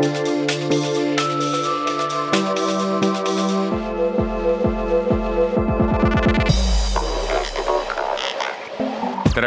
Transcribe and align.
tere 0.00 0.12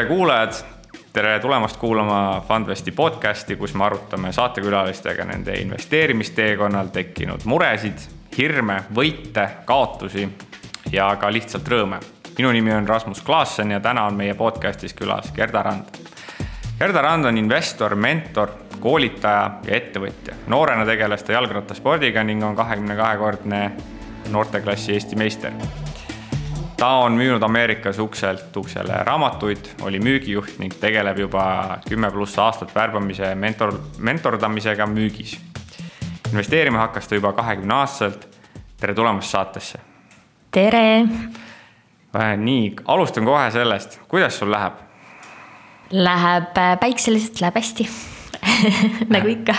kuulajad, 0.06 0.54
tere 1.14 1.40
tulemast 1.40 1.78
kuulama 1.78 2.44
Fundvesti 2.48 2.92
podcasti, 2.92 3.56
kus 3.56 3.74
me 3.74 3.86
arutame 3.86 4.32
saatekülalistega 4.32 5.26
nende 5.26 5.58
investeerimisteekonnal 5.58 6.94
tekkinud 6.94 7.42
muresid, 7.50 7.98
hirme, 8.38 8.84
võite, 8.94 9.50
kaotusi 9.66 10.30
ja 10.92 11.16
ka 11.16 11.34
lihtsalt 11.34 11.68
rõõme. 11.68 12.00
minu 12.38 12.52
nimi 12.52 12.74
on 12.74 12.88
Rasmus 12.88 13.22
Klaassen 13.22 13.72
ja 13.72 13.80
täna 13.80 14.06
on 14.06 14.14
meie 14.14 14.34
podcastis 14.34 14.94
külas 14.94 15.34
Gerda 15.34 15.64
Rand. 15.64 15.98
Gerda 16.80 17.02
Rand 17.02 17.26
on 17.26 17.38
investor, 17.38 17.96
mentor, 17.96 18.50
koolitaja 18.84 19.46
ja 19.64 19.78
ettevõtja. 19.78 20.36
noorena 20.48 20.86
tegeles 20.86 21.24
ta 21.24 21.38
jalgrattaspordiga 21.38 22.24
ning 22.24 22.44
on 22.44 22.56
kahekümne 22.56 23.00
kahekordne 23.00 23.64
noorteklassi 24.32 24.94
Eesti 24.94 25.16
meister 25.16 25.56
ta 26.84 26.90
on 27.06 27.12
müünud 27.16 27.44
Ameerikas 27.44 28.00
ukselt 28.00 28.58
uksele 28.58 28.98
raamatuid, 29.08 29.70
oli 29.82 30.00
müügijuht 30.04 30.58
ning 30.60 30.74
tegeleb 30.80 31.22
juba 31.22 31.44
kümme 31.88 32.10
pluss 32.12 32.36
aastat 32.40 32.74
värbamise 32.76 33.36
mentor, 33.40 33.78
mentordamisega 33.98 34.86
müügis. 34.92 35.38
investeerima 36.32 36.82
hakkas 36.84 37.08
ta 37.08 37.16
juba 37.16 37.32
kahekümne 37.34 37.74
aastaselt. 37.74 38.28
tere 38.80 38.94
tulemast 38.94 39.32
saatesse. 39.32 39.80
tere. 40.52 41.06
Äh, 42.16 42.38
nii, 42.38 42.76
alustan 42.86 43.26
kohe 43.26 43.52
sellest, 43.52 44.00
kuidas 44.08 44.40
sul 44.40 44.52
läheb? 44.52 44.74
Läheb 45.92 46.58
äh, 46.58 46.80
päikseliselt, 46.80 47.42
läheb 47.42 47.56
hästi 47.56 47.88
nagu 49.14 49.30
ikka 49.32 49.56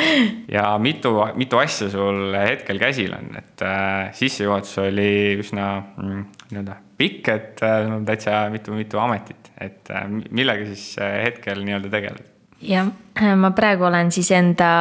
ja 0.56 0.64
mitu, 0.82 1.14
mitu 1.38 1.60
asja 1.60 1.90
sul 1.92 2.34
hetkel 2.36 2.80
käsil 2.82 3.14
on, 3.16 3.30
et 3.38 3.64
äh, 3.66 4.10
sissejuhatus 4.16 4.78
oli 4.84 5.12
üsna 5.42 5.68
mm, 5.96 6.24
nii-öelda 6.50 6.78
pikk, 6.98 7.32
et 7.32 7.62
äh, 7.66 7.84
no, 7.90 8.00
täitsa 8.06 8.44
mitu-mitu 8.52 9.00
ametit, 9.02 9.52
et 9.60 9.90
äh, 9.90 10.06
millega 10.30 10.66
siis 10.70 10.96
äh, 11.02 11.22
hetkel 11.28 11.64
nii-öelda 11.66 11.92
tegeled? 11.92 12.28
jah, 12.62 12.90
ma 13.36 13.50
praegu 13.56 13.88
olen 13.88 14.12
siis 14.14 14.30
enda 14.36 14.72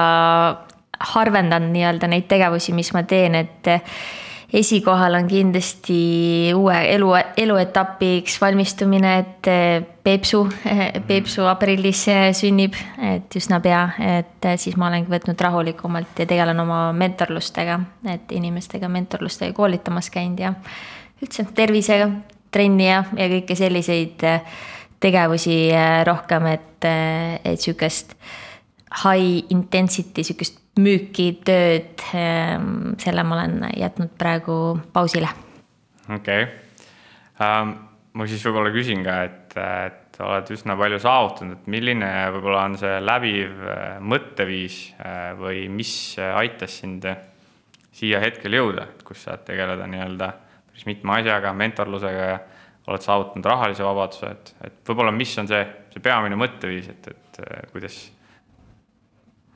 harvendanud 1.14 1.74
nii-öelda 1.74 2.10
neid 2.12 2.28
tegevusi, 2.30 2.76
mis 2.78 2.92
ma 2.94 3.04
teen, 3.10 3.40
et 3.40 3.72
esikohal 4.54 5.16
on 5.16 5.28
kindlasti 5.28 6.52
uue 6.56 6.76
elu, 6.94 7.12
eluetapiks 7.38 8.36
valmistumine, 8.42 9.14
et 9.20 9.50
Peipsu, 10.04 10.44
Peipsu 11.08 11.46
aprillis 11.48 12.04
sünnib, 12.38 12.76
et 13.12 13.38
üsna 13.40 13.62
pea, 13.64 13.84
et 14.20 14.50
siis 14.60 14.76
ma 14.80 14.90
olengi 14.90 15.12
võtnud 15.12 15.40
rahulikumalt 15.48 16.20
ja 16.20 16.28
tegelen 16.30 16.60
oma 16.64 16.84
mentorlustega, 16.98 17.80
et 18.12 18.36
inimestega 18.36 18.92
mentorlustega 18.92 19.56
koolitamas 19.56 20.12
käinud 20.14 20.44
ja 20.44 20.54
üldse 21.22 21.46
tervisega, 21.56 22.10
trenni 22.52 22.90
ja, 22.90 23.04
ja 23.18 23.30
kõike 23.32 23.56
selliseid 23.56 24.26
tegevusi 25.02 25.60
rohkem, 26.06 26.52
et, 26.52 26.90
et 27.46 27.62
sihukest 27.62 28.18
high 29.02 29.46
intensity, 29.54 30.26
sihukest 30.28 30.61
müüki, 30.80 31.34
tööd, 31.44 32.00
ehm, 32.16 32.94
selle 33.02 33.24
ma 33.28 33.40
olen 33.40 33.66
jätnud 33.76 34.14
praegu 34.20 34.58
pausile. 34.94 35.32
okei 36.08 36.44
okay. 36.44 36.46
um,, 37.40 37.74
ma 38.14 38.28
siis 38.28 38.44
võib-olla 38.46 38.72
küsin 38.74 39.04
ka, 39.04 39.18
et, 39.28 39.58
et 39.58 40.22
oled 40.22 40.52
üsna 40.54 40.78
palju 40.80 41.00
saavutanud, 41.02 41.60
et 41.60 41.68
milline 41.72 42.12
võib-olla 42.36 42.66
on 42.70 42.78
see 42.80 43.02
läbiv 43.04 43.66
äh, 43.66 43.98
mõtteviis 44.00 44.80
äh, 45.00 45.32
või 45.40 45.66
mis 45.72 45.94
aitas 46.20 46.80
sind 46.84 47.08
siia 47.92 48.22
hetkel 48.24 48.56
jõuda, 48.56 48.88
kus 49.04 49.26
saad 49.28 49.44
tegeleda 49.48 49.88
nii-öelda 49.90 50.32
päris 50.70 50.88
mitme 50.88 51.18
asjaga, 51.20 51.52
mentorlusega 51.58 52.30
ja 52.30 52.38
oled 52.88 53.04
saavutanud 53.04 53.46
rahalise 53.46 53.84
vabaduse, 53.86 54.32
et, 54.32 54.54
et 54.68 54.80
võib-olla, 54.88 55.12
mis 55.16 55.36
on 55.38 55.52
see, 55.52 55.60
see 55.92 56.04
peamine 56.04 56.40
mõtteviis, 56.40 56.88
et, 56.96 57.12
et 57.12 57.44
äh, 57.44 57.68
kuidas 57.74 58.00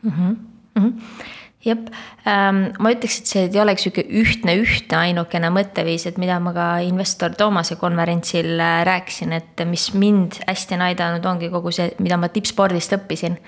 mm? 0.04 0.12
-hmm 0.12 0.55
mm. 0.76 0.86
-hmm 0.86 1.34
jep 1.66 1.90
ähm,, 2.30 2.70
ma 2.80 2.92
ütleks, 2.94 3.20
et 3.22 3.32
see 3.32 3.44
ei 3.48 3.60
oleks 3.62 3.86
sihuke 3.86 4.06
ühtne, 4.22 4.56
ühtne 4.62 5.00
ainukene 5.00 5.50
mõtteviis, 5.54 6.06
et 6.10 6.20
mida 6.22 6.38
ma 6.44 6.54
ka 6.56 6.68
investor 6.86 7.36
Toomase 7.38 7.80
konverentsil 7.82 8.54
äh, 8.60 8.84
rääkisin, 8.88 9.34
et 9.40 9.66
mis 9.70 9.90
mind 9.98 10.40
hästi 10.46 10.78
on 10.78 10.86
aidanud, 10.90 11.26
ongi 11.26 11.50
kogu 11.54 11.74
see, 11.76 11.90
mida 12.04 12.20
ma 12.22 12.30
tippspordist 12.30 12.94
õppisin. 13.00 13.40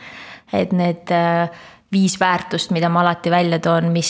et 0.56 0.72
need 0.72 1.12
äh, 1.12 1.50
viis 1.92 2.20
väärtust, 2.20 2.72
mida 2.76 2.90
ma 2.92 3.02
alati 3.02 3.32
välja 3.32 3.60
toon, 3.64 3.92
mis, 3.92 4.10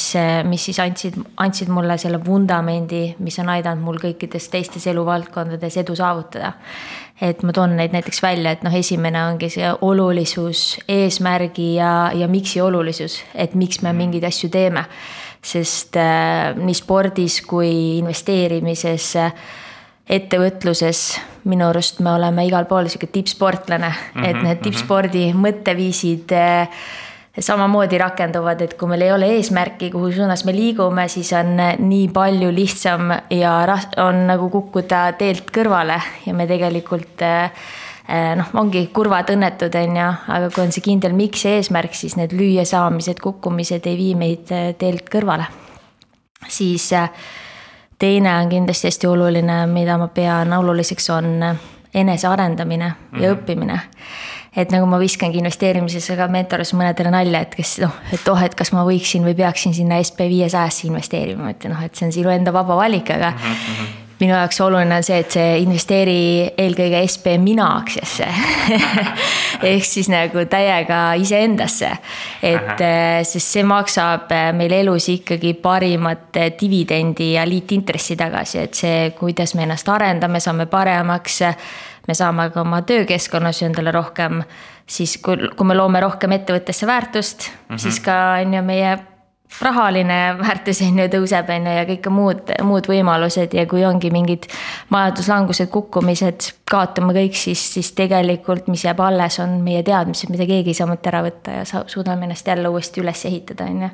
mis 0.49 0.63
siis 0.65 0.79
andsid, 0.81 1.17
andsid 1.37 1.69
mulle 1.69 1.97
selle 2.01 2.19
vundamendi, 2.25 3.15
mis 3.21 3.37
on 3.39 3.51
aidanud 3.53 3.85
mul 3.85 3.99
kõikides 4.01 4.49
teistes 4.49 4.87
eluvaldkondades 4.89 5.77
edu 5.83 5.95
saavutada. 5.95 6.53
et 7.21 7.41
ma 7.43 7.53
toon 7.53 7.75
neid 7.77 7.93
näiteks 7.93 8.21
välja, 8.21 8.51
et 8.51 8.63
noh, 8.65 8.73
esimene 8.73 9.23
ongi 9.25 9.49
see 9.49 9.69
olulisus, 9.81 10.79
eesmärgi 10.87 11.75
ja, 11.75 12.11
ja 12.13 12.27
miks'i 12.29 12.61
olulisus, 12.61 13.21
et 13.33 13.55
miks 13.55 13.81
me 13.81 13.93
mingeid 13.93 14.23
asju 14.23 14.49
teeme. 14.49 14.85
sest 15.41 15.95
äh, 15.95 16.57
nii 16.57 16.73
spordis 16.73 17.41
kui 17.45 17.97
investeerimises 17.99 19.15
äh, 19.15 19.33
ettevõtluses 20.09 21.19
minu 21.47 21.67
arust 21.69 21.99
me 22.03 22.11
oleme 22.11 22.45
igal 22.47 22.65
pool 22.65 22.87
sihuke 22.87 23.07
tippsportlane 23.07 23.87
mm, 23.87 23.93
-hmm, 23.93 24.25
et 24.29 24.35
mhm, 24.35 24.43
need 24.43 24.57
mhm. 24.57 24.63
tippspordi 24.63 25.33
mõtteviisid 25.33 26.33
äh, 26.33 26.69
samamoodi 27.39 27.97
rakenduvad, 27.97 28.61
et 28.61 28.73
kui 28.77 28.89
meil 28.89 29.05
ei 29.05 29.11
ole 29.13 29.29
eesmärki, 29.37 29.91
kuhu 29.93 30.09
suunas 30.11 30.43
me 30.47 30.53
liigume, 30.55 31.07
siis 31.11 31.29
on 31.37 31.53
nii 31.79 32.07
palju 32.13 32.49
lihtsam 32.53 33.11
ja 33.33 33.53
on 34.03 34.23
nagu 34.29 34.49
kukkuda 34.53 35.11
teelt 35.19 35.51
kõrvale 35.53 35.99
ja 36.25 36.33
me 36.33 36.47
tegelikult 36.49 37.21
eh, 37.25 37.67
noh, 38.39 38.53
ongi 38.61 38.87
kurvad, 38.93 39.29
õnnetud, 39.35 39.77
on 39.77 39.99
ju, 40.01 40.09
aga 40.37 40.51
kui 40.53 40.65
on 40.65 40.73
see 40.73 40.85
kindel 40.85 41.13
miks 41.17 41.45
ja 41.45 41.57
eesmärk, 41.59 41.95
siis 41.97 42.17
need 42.17 42.33
lüüasaamised, 42.37 43.21
kukkumised 43.23 43.85
ei 43.85 43.99
vii 43.99 44.15
meid 44.17 44.53
eh, 44.55 44.71
teelt 44.79 45.09
kõrvale. 45.13 45.45
siis 46.49 46.91
eh, 46.97 47.09
teine 47.99 48.33
on 48.41 48.49
kindlasti 48.49 48.89
hästi 48.89 49.07
oluline, 49.07 49.65
mida 49.69 49.97
ma 49.97 50.07
pean 50.07 50.53
oluliseks, 50.53 51.09
on 51.13 51.33
enesearendamine 51.93 52.85
ja 52.85 52.95
mm 53.11 53.19
-hmm. 53.19 53.31
õppimine 53.33 53.79
et 54.55 54.73
nagu 54.73 54.87
ma 54.89 54.99
viskangi 55.01 55.41
investeerimises 55.41 56.09
ka 56.17 56.27
mentoris 56.31 56.73
mõnedele 56.77 57.13
nalja, 57.13 57.43
et 57.45 57.55
kes 57.57 57.77
noh, 57.83 57.93
et 58.13 58.27
oh, 58.31 58.41
et 58.43 58.55
kas 58.57 58.73
ma 58.75 58.85
võiksin 58.87 59.25
või 59.27 59.35
peaksin 59.37 59.75
sinna 59.77 60.01
SB 60.03 60.29
viiesajasse 60.31 60.87
investeerima, 60.89 61.47
ma 61.47 61.55
ütlen 61.55 61.75
noh, 61.75 61.85
et 61.85 61.95
see 61.95 62.07
on 62.09 62.15
sinu 62.15 62.33
enda 62.33 62.55
vaba 62.55 62.79
valik, 62.79 63.11
aga 63.15 63.31
mm. 63.35 63.55
-hmm 63.55 63.95
minu 64.19 64.33
jaoks 64.33 64.61
oluline 64.61 64.95
on 64.97 65.05
see, 65.05 65.19
et 65.21 65.33
see 65.33 65.57
investeeri 65.61 66.21
eelkõige 66.57 67.01
SB 67.05 67.35
mina 67.41 67.67
aktsiasse 67.77 68.27
ehk 69.71 69.85
siis 69.85 70.09
nagu 70.09 70.45
täiega 70.49 71.01
iseendasse. 71.21 71.91
et 72.41 72.81
eh, 72.81 73.21
sest 73.27 73.57
see 73.57 73.65
maksab 73.67 74.31
eh, 74.33 74.49
meil 74.57 74.73
elus 74.79 75.09
ikkagi 75.13 75.53
parimat 75.61 76.41
eh, 76.41 76.51
dividendi 76.59 77.33
ja 77.35 77.45
liitintressi 77.47 78.17
tagasi, 78.17 78.63
et 78.63 78.77
see, 78.77 79.11
kuidas 79.17 79.53
me 79.55 79.67
ennast 79.67 79.89
arendame, 79.89 80.41
saame 80.41 80.65
paremaks 80.71 81.41
me 82.07 82.15
saame 82.15 82.49
ka 82.53 82.61
oma 82.61 82.81
töökeskkonnas 82.87 83.61
endale 83.67 83.91
rohkem, 83.91 84.41
siis 84.87 85.17
kui, 85.23 85.49
kui 85.55 85.67
me 85.67 85.75
loome 85.75 85.99
rohkem 86.03 86.31
ettevõttesse 86.37 86.87
väärtust 86.87 87.49
mm, 87.49 87.75
-hmm. 87.75 87.77
siis 87.77 87.99
ka 87.99 88.17
on 88.41 88.53
ju 88.53 88.63
meie 88.63 88.97
rahaline 89.61 90.37
väärtus 90.37 90.81
on 90.85 90.99
ju 90.99 91.07
tõuseb, 91.11 91.49
on 91.49 91.67
ju, 91.69 91.75
ja 91.79 91.85
kõik 91.87 92.09
muud, 92.13 92.51
muud 92.67 92.89
võimalused 92.89 93.53
ja 93.57 93.65
kui 93.69 93.85
ongi 93.87 94.11
mingid 94.13 94.45
majanduslangused, 94.93 95.69
kukkumised, 95.73 96.51
kaotame 96.69 97.15
kõik, 97.15 97.37
siis, 97.39 97.63
siis 97.73 97.91
tegelikult, 97.97 98.67
mis 98.67 98.83
jääb 98.85 98.99
alles, 99.03 99.39
on 99.43 99.59
meie 99.65 99.83
teadmised, 99.87 100.29
mida 100.33 100.45
keegi 100.49 100.73
ei 100.73 100.77
saa 100.77 100.89
meilt 100.89 101.07
ära 101.09 101.23
võtta 101.25 101.61
ja 101.61 101.63
suudame 101.65 102.27
ennast 102.27 102.47
jälle 102.47 102.69
uuesti 102.69 103.01
üles 103.01 103.25
ehitada, 103.29 103.69
on 103.71 103.87
ju. 103.87 103.89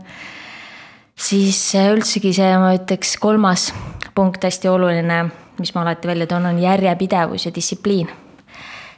siis 1.29 1.61
üldsegi 1.79 2.33
see, 2.33 2.51
ma 2.57 2.73
ütleks, 2.75 3.15
kolmas 3.21 3.71
punkt 4.15 4.43
hästi 4.43 4.69
oluline 4.69 5.23
mis 5.59 5.73
ma 5.75 5.81
alati 5.81 6.07
välja 6.07 6.27
toon, 6.27 6.45
on 6.45 6.59
järjepidevus 6.59 7.45
ja 7.45 7.51
distsipliin. 7.55 8.09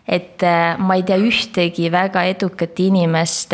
et 0.07 0.43
äh, 0.43 0.77
ma 0.77 0.95
ei 0.95 1.03
tea 1.03 1.17
ühtegi 1.17 1.91
väga 1.91 2.23
edukat 2.23 2.79
inimest, 2.79 3.53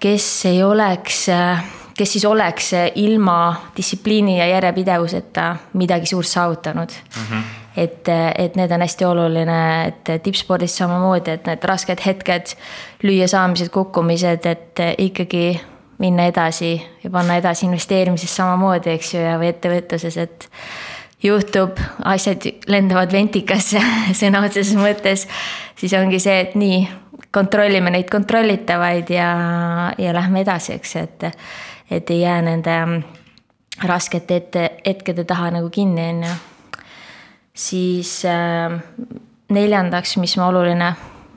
kes 0.00 0.46
ei 0.46 0.62
oleks, 0.64 1.28
äh, 1.28 1.64
kes 1.96 2.12
siis 2.12 2.24
oleks 2.24 2.70
ilma 2.94 3.54
distsipliini 3.76 4.38
ja 4.38 4.46
järjepidevuseta 4.46 5.56
midagi 5.72 6.06
suurt 6.06 6.26
saavutanud 6.26 6.90
mm. 6.90 7.26
-hmm 7.30 7.42
et, 7.76 8.08
et 8.38 8.56
need 8.56 8.70
on 8.70 8.80
hästi 8.80 9.04
oluline, 9.04 9.86
et 9.86 10.22
tippspordis 10.22 10.76
samamoodi, 10.76 11.30
et 11.30 11.46
need 11.46 11.64
rasked 11.64 12.00
hetked, 12.06 12.54
lüüasaamised, 13.02 13.70
kukkumised, 13.72 14.46
et 14.46 14.82
ikkagi 14.98 15.60
minna 16.02 16.26
edasi 16.30 16.74
ja 17.04 17.10
panna 17.10 17.38
edasi 17.40 17.66
investeerimises 17.66 18.36
samamoodi, 18.36 18.96
eks 18.96 19.14
ju, 19.14 19.22
ja 19.22 19.36
või 19.40 19.52
ettevõtluses, 19.52 20.18
et 20.18 20.48
juhtub, 21.22 21.78
asjad 22.04 22.46
lendavad 22.70 23.12
ventikasse 23.14 23.80
sõna 24.20 24.42
otseses 24.46 24.74
mõttes, 24.78 25.26
siis 25.78 25.94
ongi 25.98 26.20
see, 26.22 26.40
et 26.46 26.56
nii, 26.58 26.82
kontrollime 27.32 27.92
neid 27.94 28.10
kontrollitavaid 28.12 29.10
ja, 29.12 29.30
ja 29.98 30.14
lähme 30.14 30.42
edasi, 30.44 30.76
eks, 30.76 30.96
et, 31.00 31.28
et 31.90 32.10
ei 32.10 32.22
jää 32.24 32.40
nende 32.44 32.78
raskete 33.88 34.36
ette, 34.36 34.66
hetkede 34.86 35.24
taha 35.28 35.52
nagu 35.56 35.70
kinni, 35.72 36.08
on 36.12 36.26
ju. 36.26 36.34
siis 37.54 38.18
äh, 38.28 38.74
neljandaks, 39.52 40.16
mis 40.20 40.36
ma 40.40 40.50
oluline, 40.50 40.92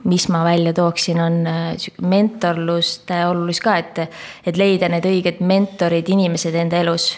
mis 0.06 0.28
ma 0.30 0.44
välja 0.44 0.74
tooksin, 0.76 1.20
on 1.20 1.38
äh, 1.46 1.88
mentorluste 2.02 3.22
olulis 3.26 3.62
ka, 3.64 3.78
et, 3.80 4.02
et 4.46 4.56
leida 4.56 4.90
need 4.92 5.08
õiged 5.08 5.40
mentorid, 5.40 6.12
inimesed 6.12 6.54
enda 6.54 6.82
elus 6.84 7.14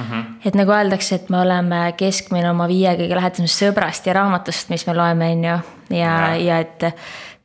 Mm 0.00 0.06
-hmm. 0.10 0.24
et 0.44 0.54
nagu 0.54 0.72
öeldakse, 0.72 1.14
et 1.14 1.30
me 1.30 1.40
oleme 1.40 1.94
keskmine 1.96 2.50
oma 2.50 2.68
viie 2.68 2.94
kõige 2.96 3.14
lähedasemast 3.14 3.62
sõbrast 3.62 4.06
ja 4.06 4.12
raamatust, 4.12 4.70
mis 4.70 4.86
me 4.86 4.94
loeme, 4.94 5.32
on 5.32 5.44
ju. 5.44 5.58
ja, 5.96 6.34
ja 6.36 6.58
et 6.58 6.82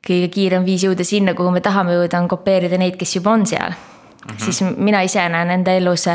kõige 0.08 0.30
kiirem 0.30 0.66
viis 0.66 0.84
jõuda 0.84 1.04
sinna, 1.04 1.34
kuhu 1.34 1.52
me 1.52 1.62
tahame 1.62 1.92
jõuda, 1.98 2.22
on 2.22 2.28
kopeerida 2.28 2.78
neid, 2.78 2.96
kes 2.96 3.16
juba 3.16 3.32
on 3.32 3.46
seal 3.46 3.70
mm. 3.70 4.32
-hmm. 4.32 4.46
siis 4.46 4.62
mina 4.78 5.02
ise 5.02 5.30
näen 5.30 5.50
enda 5.50 5.72
elus. 5.72 6.06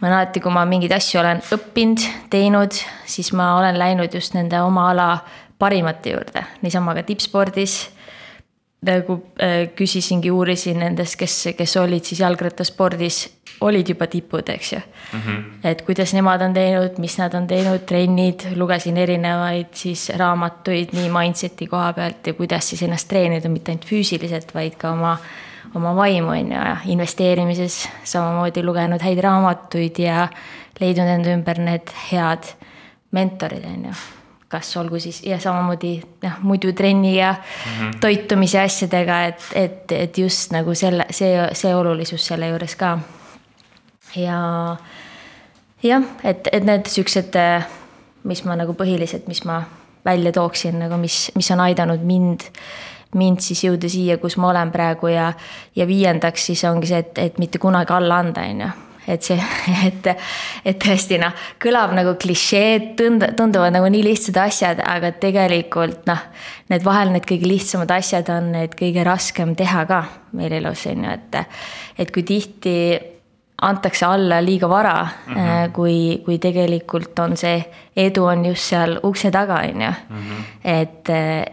ma 0.00 0.08
olen 0.08 0.18
alati, 0.18 0.40
kui 0.40 0.52
ma 0.52 0.64
mingeid 0.64 0.92
asju 0.92 1.20
olen 1.20 1.42
õppinud, 1.52 2.00
teinud, 2.30 2.72
siis 3.04 3.32
ma 3.32 3.58
olen 3.58 3.78
läinud 3.78 4.14
just 4.14 4.34
nende 4.34 4.60
oma 4.60 4.90
ala 4.90 5.18
parimate 5.58 6.10
juurde, 6.10 6.44
niisama 6.62 6.94
ka 6.94 7.02
tippspordis 7.02 7.90
nagu 8.86 9.18
äh, 9.42 9.68
küsisingi, 9.76 10.30
uurisin 10.30 10.80
nendest, 10.80 11.18
kes, 11.20 11.36
kes 11.56 11.76
olid 11.76 12.04
siis 12.04 12.22
jalgrattaspordis, 12.22 13.26
olid 13.60 13.88
juba 13.88 14.06
tipud, 14.06 14.48
eks 14.48 14.72
ju 14.72 14.78
mm. 14.78 15.20
-hmm. 15.20 15.42
et 15.64 15.82
kuidas 15.82 16.14
nemad 16.14 16.42
on 16.42 16.54
teinud, 16.54 16.98
mis 16.98 17.18
nad 17.18 17.34
on 17.34 17.46
teinud, 17.46 17.78
trennid, 17.86 18.40
lugesin 18.56 18.96
erinevaid 18.96 19.66
siis 19.72 20.12
raamatuid 20.16 20.92
nii 20.92 21.10
mindset'i 21.10 21.66
koha 21.66 21.92
pealt 21.92 22.26
ja 22.26 22.34
kuidas 22.34 22.68
siis 22.68 22.82
ennast 22.82 23.08
treenida, 23.08 23.48
mitte 23.48 23.72
ainult 23.72 23.86
füüsiliselt, 23.86 24.54
vaid 24.54 24.76
ka 24.78 24.90
oma, 24.90 25.16
oma 25.74 25.96
vaimu 25.96 26.28
on 26.28 26.52
ju, 26.52 26.62
ja 26.70 26.76
investeerimises 26.86 27.88
samamoodi 28.04 28.62
lugenud 28.62 29.02
häid 29.02 29.20
raamatuid 29.20 29.98
ja 29.98 30.28
leidnud 30.80 31.08
enda 31.08 31.36
ümber 31.36 31.58
need 31.58 31.92
head 32.12 32.54
mentorid, 33.10 33.64
on 33.64 33.84
ju 33.84 33.94
kas 34.50 34.76
olgu 34.76 34.98
siis 34.98 35.22
ja 35.22 35.38
samamoodi 35.38 36.00
noh, 36.22 36.40
muidu 36.42 36.72
trenni 36.72 37.16
ja 37.18 37.32
mm 37.32 37.72
-hmm. 37.72 37.98
toitumise 38.00 38.60
asjadega, 38.60 39.24
et, 39.24 39.42
et, 39.54 39.92
et 39.92 40.18
just 40.18 40.50
nagu 40.52 40.74
selle, 40.74 41.06
see, 41.10 41.48
see 41.52 41.74
olulisus 41.74 42.26
selle 42.26 42.48
juures 42.48 42.76
ka. 42.76 42.98
Ja 44.16 44.40
jah, 45.82 46.06
et, 46.24 46.48
et 46.52 46.64
need 46.64 46.88
siuksed, 46.90 47.36
mis 48.28 48.44
ma 48.44 48.56
nagu 48.58 48.74
põhiliselt, 48.76 49.28
mis 49.30 49.44
ma 49.48 49.62
välja 50.04 50.32
tooksin 50.32 50.78
nagu, 50.80 50.96
mis, 51.00 51.28
mis 51.36 51.50
on 51.54 51.66
aidanud 51.68 52.04
mind 52.06 52.48
mind 53.18 53.42
siis 53.42 53.64
jõuda 53.64 53.88
siia, 53.90 54.18
kus 54.22 54.36
ma 54.38 54.52
olen 54.52 54.70
praegu 54.70 55.10
ja, 55.10 55.32
ja 55.76 55.86
viiendaks 55.88 56.50
siis 56.50 56.62
ongi 56.68 56.90
see, 56.90 57.02
et, 57.02 57.18
et 57.18 57.42
mitte 57.42 57.58
kunagi 57.58 57.94
alla 57.96 58.20
anda, 58.22 58.44
on 58.46 58.62
ju. 58.62 58.70
Et 59.10 59.24
see, 59.26 59.34
et, 59.88 60.08
et 60.62 60.78
tõesti 60.78 61.18
noh, 61.18 61.34
kõlab 61.62 61.96
nagu 61.96 62.14
klišeed, 62.20 62.92
tund-, 63.00 63.26
tunduvad 63.34 63.74
nagu 63.74 63.88
nii 63.90 64.04
lihtsad 64.06 64.38
asjad, 64.44 64.82
aga 64.86 65.10
tegelikult 65.18 66.04
noh, 66.06 66.22
need 66.70 66.86
vahel 66.86 67.10
need 67.16 67.26
kõige 67.26 67.50
lihtsamad 67.50 67.90
asjad 67.96 68.30
on 68.30 68.52
need 68.54 68.76
kõige 68.78 69.02
raskem 69.06 69.56
teha 69.58 69.82
ka 69.90 70.04
meil 70.38 70.54
elus 70.60 70.86
on 70.92 71.08
ju, 71.08 71.16
et, 71.16 71.40
et 72.04 72.14
kui 72.14 72.22
tihti 72.28 72.76
antakse 73.60 74.06
alla 74.06 74.40
liiga 74.44 74.68
vara 74.68 75.06
mm, 75.26 75.34
-hmm. 75.34 75.72
kui, 75.72 76.22
kui 76.24 76.38
tegelikult 76.38 77.18
on 77.18 77.36
see 77.36 77.64
edu 77.96 78.24
on 78.24 78.44
just 78.44 78.62
seal 78.62 78.98
ukse 79.02 79.30
taga, 79.30 79.54
on 79.54 79.82
ju. 79.82 79.92
Mhm. 80.10 80.44
et, 80.64 81.08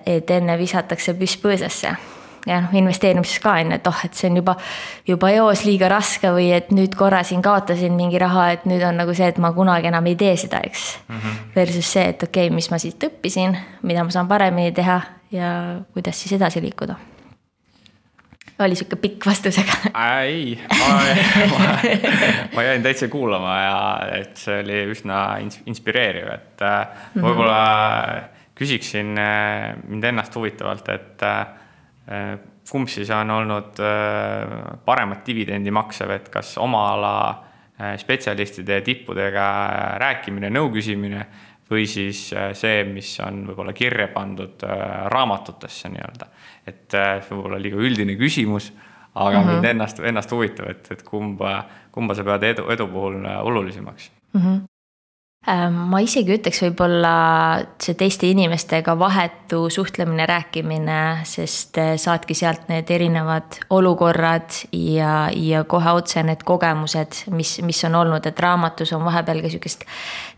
et 0.06 0.30
enne 0.32 0.58
visatakse 0.58 1.14
püss 1.14 1.38
põõsasse 1.38 1.96
ja 2.48 2.62
noh, 2.62 2.74
investeerimises 2.74 3.40
ka 3.44 3.52
on 3.60 3.72
ju, 3.72 3.76
et 3.76 3.88
oh, 3.88 4.06
et 4.06 4.14
see 4.14 4.30
on 4.30 4.40
juba, 4.40 4.56
juba 5.08 5.32
eos 5.36 5.64
liiga 5.68 5.90
raske 5.92 6.32
või 6.32 6.52
et 6.56 6.72
nüüd 6.72 6.96
korra 6.96 7.24
siin 7.24 7.42
kaotasin 7.42 7.94
mingi 7.94 8.20
raha, 8.20 8.52
et 8.56 8.66
nüüd 8.70 8.84
on 8.88 8.98
nagu 9.02 9.14
see, 9.18 9.28
et 9.28 9.38
ma 9.38 9.52
kunagi 9.56 9.92
enam 9.92 10.08
ei 10.08 10.16
tee 10.16 10.36
seda, 10.38 10.62
eks 10.64 10.98
mm. 11.08 11.16
-hmm. 11.18 11.52
Versus 11.56 11.92
see, 11.94 12.08
et 12.08 12.24
okei 12.24 12.48
okay,, 12.48 12.56
mis 12.56 12.72
ma 12.72 12.78
siit 12.78 13.04
õppisin, 13.04 13.58
mida 13.82 14.04
ma 14.04 14.10
saan 14.10 14.28
paremini 14.28 14.72
teha 14.72 15.02
ja 15.32 15.52
kuidas 15.94 16.22
siis 16.22 16.34
edasi 16.34 16.62
liikuda 16.62 16.96
oli 18.60 18.76
sihuke 18.76 18.98
pikk 19.02 19.26
vastus, 19.30 19.60
aga. 19.62 19.92
ei, 20.24 20.56
ma, 20.72 20.90
ma, 22.56 22.66
jäin 22.66 22.84
täitsa 22.86 23.10
kuulama 23.12 23.56
ja 23.62 23.78
et 24.18 24.38
see 24.42 24.62
oli 24.64 24.82
üsna 24.94 25.22
inspireeriv, 25.70 26.30
et 26.34 26.64
mm 26.66 27.22
-hmm. 27.22 27.26
võib-olla 27.26 27.62
küsiksin 28.58 29.18
äh, 29.22 29.76
mind 29.88 30.04
ennast 30.04 30.36
huvitavalt, 30.36 30.90
et 30.90 31.24
äh, 31.24 32.38
kumb 32.72 32.90
siis 32.90 33.10
on 33.10 33.30
olnud 33.32 33.80
paremat 34.86 35.28
dividendi 35.28 35.72
maksev, 35.72 36.10
et 36.12 36.30
kas 36.30 36.58
oma 36.58 36.82
ala 36.94 37.14
spetsialistide 37.98 38.80
ja 38.80 38.82
tippudega 38.82 39.46
rääkimine, 40.02 40.50
nõu 40.50 40.72
küsimine 40.74 41.26
või 41.72 41.88
siis 41.88 42.30
see, 42.54 42.84
mis 42.88 43.10
on 43.26 43.44
võib-olla 43.50 43.74
kirja 43.76 44.08
pandud 44.14 44.64
raamatutesse 45.14 45.90
nii-öelda. 45.90 46.30
et 46.68 46.92
see 46.92 47.36
võib 47.36 47.46
olla 47.50 47.60
liiga 47.62 47.78
üldine 47.78 48.16
küsimus, 48.16 48.72
aga 49.16 49.40
mm 49.40 49.44
-hmm. 49.44 49.52
mind 49.54 49.66
ennast, 49.66 50.00
ennast 50.00 50.32
huvitab, 50.32 50.70
et, 50.70 50.92
et 50.92 51.04
kumba, 51.04 51.64
kumba 51.92 52.16
sa 52.16 52.24
pead 52.24 52.44
edu, 52.44 52.70
edu 52.72 52.88
puhul 52.88 53.26
olulisemaks 53.26 54.12
mm? 54.34 54.42
-hmm 54.42 54.66
ma 55.72 56.02
isegi 56.04 56.34
ütleks 56.36 56.60
võib-olla 56.66 57.12
see 57.80 57.96
teiste 57.96 58.28
inimestega 58.28 58.98
vahetu 59.00 59.70
suhtlemine, 59.72 60.26
rääkimine, 60.28 61.00
sest 61.28 61.80
äh, 61.80 61.94
saadki 62.02 62.36
sealt 62.36 62.68
need 62.72 62.92
erinevad 62.92 63.62
olukorrad 63.70 64.58
ja, 64.76 65.30
ja 65.32 65.64
kohe 65.64 65.94
otse 65.96 66.24
need 66.28 66.44
kogemused, 66.48 67.24
mis, 67.32 67.58
mis 67.64 67.80
on 67.88 67.96
olnud, 68.02 68.28
et 68.28 68.44
raamatus 68.44 68.92
on 68.98 69.08
vahepeal 69.08 69.40
ka 69.46 69.54
sihukest 69.54 69.88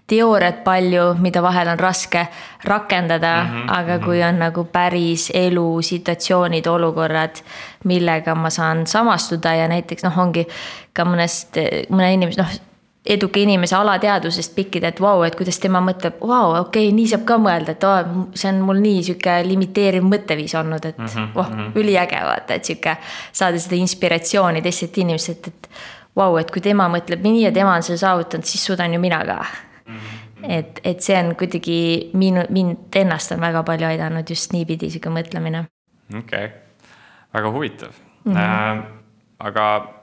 teooriat 0.10 0.64
palju, 0.66 1.16
mida 1.22 1.42
vahel 1.46 1.74
on 1.74 1.82
raske 1.82 2.28
rakendada 2.66 3.34
mm, 3.44 3.50
-hmm, 3.50 3.74
aga 3.80 3.98
-hmm. 3.98 4.06
kui 4.06 4.24
on 4.24 4.40
nagu 4.40 4.64
päris 4.64 5.32
elu 5.34 5.82
situatsioonid, 5.82 6.66
olukorrad, 6.66 7.42
millega 7.84 8.36
ma 8.36 8.50
saan 8.50 8.88
samastuda 8.88 9.54
ja 9.56 9.68
näiteks 9.68 10.04
noh, 10.04 10.18
ongi 10.18 10.48
ka 10.94 11.06
mõnest, 11.06 11.58
mõne 11.90 12.14
inimese 12.14 12.42
noh 12.42 12.69
eduka 13.06 13.40
inimese 13.40 13.76
alateadvusest 13.76 14.56
pikkida, 14.56 14.92
et 14.92 15.00
vau 15.02 15.20
wow,, 15.20 15.26
et 15.28 15.36
kuidas 15.40 15.60
tema 15.60 15.80
mõtleb, 15.84 16.20
vau, 16.28 16.52
okei 16.60 16.92
nii 16.96 17.08
saab 17.14 17.24
ka 17.28 17.38
mõelda, 17.42 17.76
et 17.76 17.86
oh, 17.88 18.26
see 18.38 18.50
on 18.52 18.60
mul 18.68 18.82
nii 18.84 19.04
sihuke 19.08 19.38
limiteeriv 19.48 20.04
mõtteviis 20.06 20.56
olnud, 20.60 20.86
et 20.86 20.98
mm 20.98 21.08
-hmm, 21.14 21.40
oh, 21.40 21.80
üliäge 21.80 22.20
vaata, 22.26 22.60
et 22.60 22.66
sihuke. 22.66 22.98
saada 23.32 23.60
seda 23.60 23.76
inspiratsiooni 23.76 24.62
teistelt 24.62 24.98
inimestelt, 24.98 25.48
et 25.48 25.70
vau 26.16 26.32
wow,, 26.32 26.40
et 26.40 26.52
kui 26.52 26.62
tema 26.62 26.90
mõtleb 26.92 27.24
nii 27.24 27.44
ja 27.44 27.52
tema 27.52 27.76
on 27.76 27.84
selle 27.84 27.98
saavutanud, 27.98 28.46
siis 28.46 28.66
suudan 28.66 28.94
ju 28.94 29.00
mina 29.00 29.26
ka 29.26 29.46
mm. 29.86 29.96
-hmm. 29.96 30.52
et, 30.52 30.80
et 30.84 31.02
see 31.02 31.18
on 31.24 31.36
kuidagi 31.36 32.10
minu, 32.14 32.44
mind 32.50 32.96
ennast 32.96 33.32
on 33.32 33.42
väga 33.42 33.64
palju 33.64 33.88
aidanud 33.88 34.30
just 34.30 34.54
niipidi 34.54 34.90
sihuke 34.90 35.10
mõtlemine. 35.10 35.64
okei 36.18 36.46
okay., 36.46 36.58
väga 37.34 37.52
huvitav 37.52 37.92
mm. 38.24 38.34
-hmm. 38.34 38.38
Äh, 38.38 38.84
aga 39.40 39.94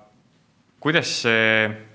kuidas 0.80 1.23
see 1.23 1.86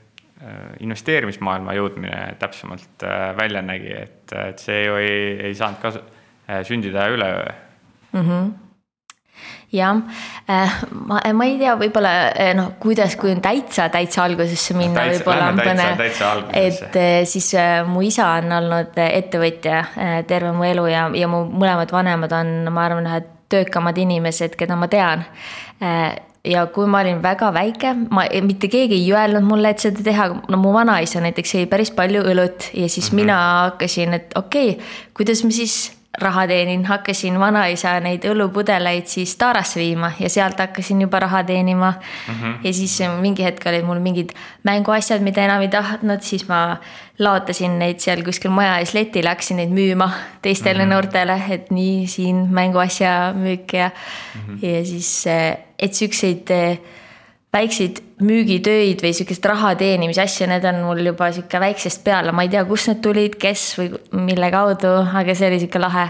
investeerimismaailma 0.82 1.76
jõudmine 1.78 2.24
täpsemalt 2.42 3.06
äh, 3.06 3.30
välja 3.38 3.62
nägi, 3.66 3.94
et, 3.94 4.34
et 4.48 4.62
see 4.62 4.86
ju 4.88 4.98
ei, 4.98 5.22
ei 5.50 5.56
saanud 5.58 5.82
ka 5.84 5.94
äh, 5.94 6.62
sündida 6.68 7.08
üleöö 7.14 7.48
mm. 8.14 8.28
-hmm 8.28 8.52
jah, 9.72 10.02
ma, 10.92 11.20
ma 11.34 11.46
ei 11.48 11.54
tea, 11.58 11.78
võib-olla 11.80 12.10
noh, 12.58 12.74
kuidas, 12.80 13.16
kui 13.16 13.32
on 13.32 13.40
täitsa, 13.42 13.86
täitsa 13.90 14.26
algusesse 14.26 14.76
minna, 14.76 15.06
võib-olla 15.14 15.48
on 15.48 15.62
põnev. 15.64 16.04
et 16.60 16.98
siis 17.24 17.48
mu 17.88 18.04
isa 18.04 18.28
on 18.42 18.52
olnud 18.58 19.00
ettevõtja 19.06 19.80
terve 20.28 20.52
mu 20.52 20.68
elu 20.68 20.86
ja, 20.92 21.06
ja 21.16 21.30
mu 21.32 21.46
mõlemad 21.48 21.94
vanemad 21.96 22.36
on, 22.36 22.52
ma 22.68 22.84
arvan, 22.90 23.08
ühed 23.08 23.32
töökamad 23.52 23.98
inimesed, 23.98 24.60
keda 24.60 24.76
ma 24.76 24.92
tean 24.92 25.24
ja 26.46 26.66
kui 26.74 26.88
ma 26.90 27.04
olin 27.04 27.22
väga 27.24 27.52
väike, 27.54 27.94
ma, 28.10 28.26
mitte 28.44 28.70
keegi 28.72 28.98
ei 28.98 29.14
öelnud 29.14 29.46
mulle, 29.46 29.74
et 29.74 29.84
seda 29.84 30.04
teha, 30.06 30.28
no 30.50 30.62
mu 30.62 30.74
vanaisa 30.74 31.22
näiteks 31.22 31.56
jõi 31.56 31.70
päris 31.70 31.94
palju 31.94 32.24
õlut 32.34 32.72
ja 32.74 32.90
siis 32.90 33.12
mm 33.12 33.18
-hmm. 33.18 33.22
mina 33.22 33.40
hakkasin, 33.70 34.14
et 34.14 34.38
okei 34.38 34.70
okay,, 34.70 34.86
kuidas 35.14 35.44
ma 35.44 35.52
siis 35.52 36.02
raha 36.20 36.48
teenin, 36.48 36.84
hakkasin 36.86 37.38
vanaisa 37.40 37.94
neid 38.04 38.26
õllupudeleid 38.28 39.08
siis 39.08 39.36
Taarasse 39.40 39.80
viima 39.80 40.12
ja 40.20 40.30
sealt 40.30 40.60
hakkasin 40.60 41.02
juba 41.02 41.20
raha 41.24 41.44
teenima 41.44 41.94
mm. 41.94 42.34
-hmm. 42.34 42.58
ja 42.64 42.74
siis 42.74 43.00
mingi 43.22 43.44
hetk 43.44 43.66
olid 43.66 43.86
mul 43.86 44.00
mingid 44.00 44.30
mänguasjad, 44.64 45.22
mida 45.22 45.44
enam 45.44 45.62
ei 45.62 45.68
tahtnud, 45.68 46.22
siis 46.22 46.48
ma 46.48 46.78
laotasin 47.20 47.80
neid 47.80 48.00
seal 48.00 48.24
kuskil 48.24 48.52
maja 48.52 48.78
ees 48.80 48.94
letile, 48.94 49.30
hakkasin 49.30 49.58
neid 49.58 49.72
müüma 49.72 50.10
teistele 50.42 50.84
mm 50.84 50.90
-hmm. 50.90 50.94
noortele, 50.94 51.42
et 51.50 51.72
nii 51.72 52.08
siin 52.08 52.48
mänguasja 52.50 53.34
müük 53.36 53.74
ja 53.74 53.90
mm, 53.90 54.42
-hmm. 54.42 54.68
ja 54.68 54.86
siis, 54.86 55.26
et 55.82 55.98
siukseid 55.98 56.52
väikseid 57.52 58.00
müügitöid 58.24 59.02
või 59.04 59.12
sihukest 59.16 59.46
raha 59.50 59.74
teenimise 59.80 60.24
asju, 60.24 60.48
need 60.48 60.66
on 60.70 60.84
mul 60.86 61.02
juba 61.12 61.32
sihuke 61.36 61.60
väiksest 61.60 62.04
peale, 62.06 62.32
ma 62.36 62.46
ei 62.46 62.52
tea, 62.54 62.64
kust 62.70 62.92
need 62.92 63.02
tulid, 63.04 63.36
kes 63.42 63.66
või 63.80 63.90
mille 64.30 64.52
kaudu, 64.54 64.94
aga 65.20 65.36
see 65.36 65.50
oli 65.52 65.60
sihuke 65.64 65.82
lahe, 65.82 66.06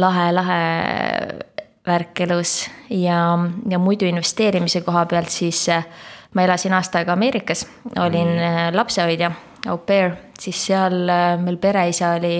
lahe, 0.00 0.28
lahe 0.32 0.62
värk 1.86 2.24
elus. 2.24 2.54
Ja, 2.94 3.20
ja 3.68 3.82
muidu 3.82 4.06
investeerimise 4.08 4.84
koha 4.86 5.04
pealt 5.10 5.32
siis 5.34 5.66
äh, 5.72 5.84
ma 6.34 6.46
elasin 6.46 6.72
aasta 6.76 7.02
aega 7.02 7.16
Ameerikas, 7.16 7.66
olin 7.98 8.36
mm. 8.36 8.76
lapsehoidja, 8.76 9.32
au 9.68 9.80
pair, 9.86 10.16
siis 10.40 10.66
seal 10.70 11.02
äh, 11.10 11.34
meil 11.42 11.58
pereisa 11.60 12.14
oli 12.16 12.36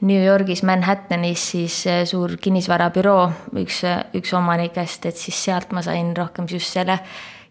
New 0.00 0.24
Yorgis 0.24 0.62
Manhattanis 0.64 1.42
siis 1.52 1.82
suur 2.08 2.38
kinnisvarabüroo, 2.40 3.24
üks, 3.60 3.82
üks 4.16 4.32
omanikest, 4.32 5.10
et 5.10 5.18
siis 5.20 5.36
sealt 5.44 5.74
ma 5.76 5.82
sain 5.84 6.14
rohkem 6.16 6.48
just 6.48 6.72
selle 6.72 6.96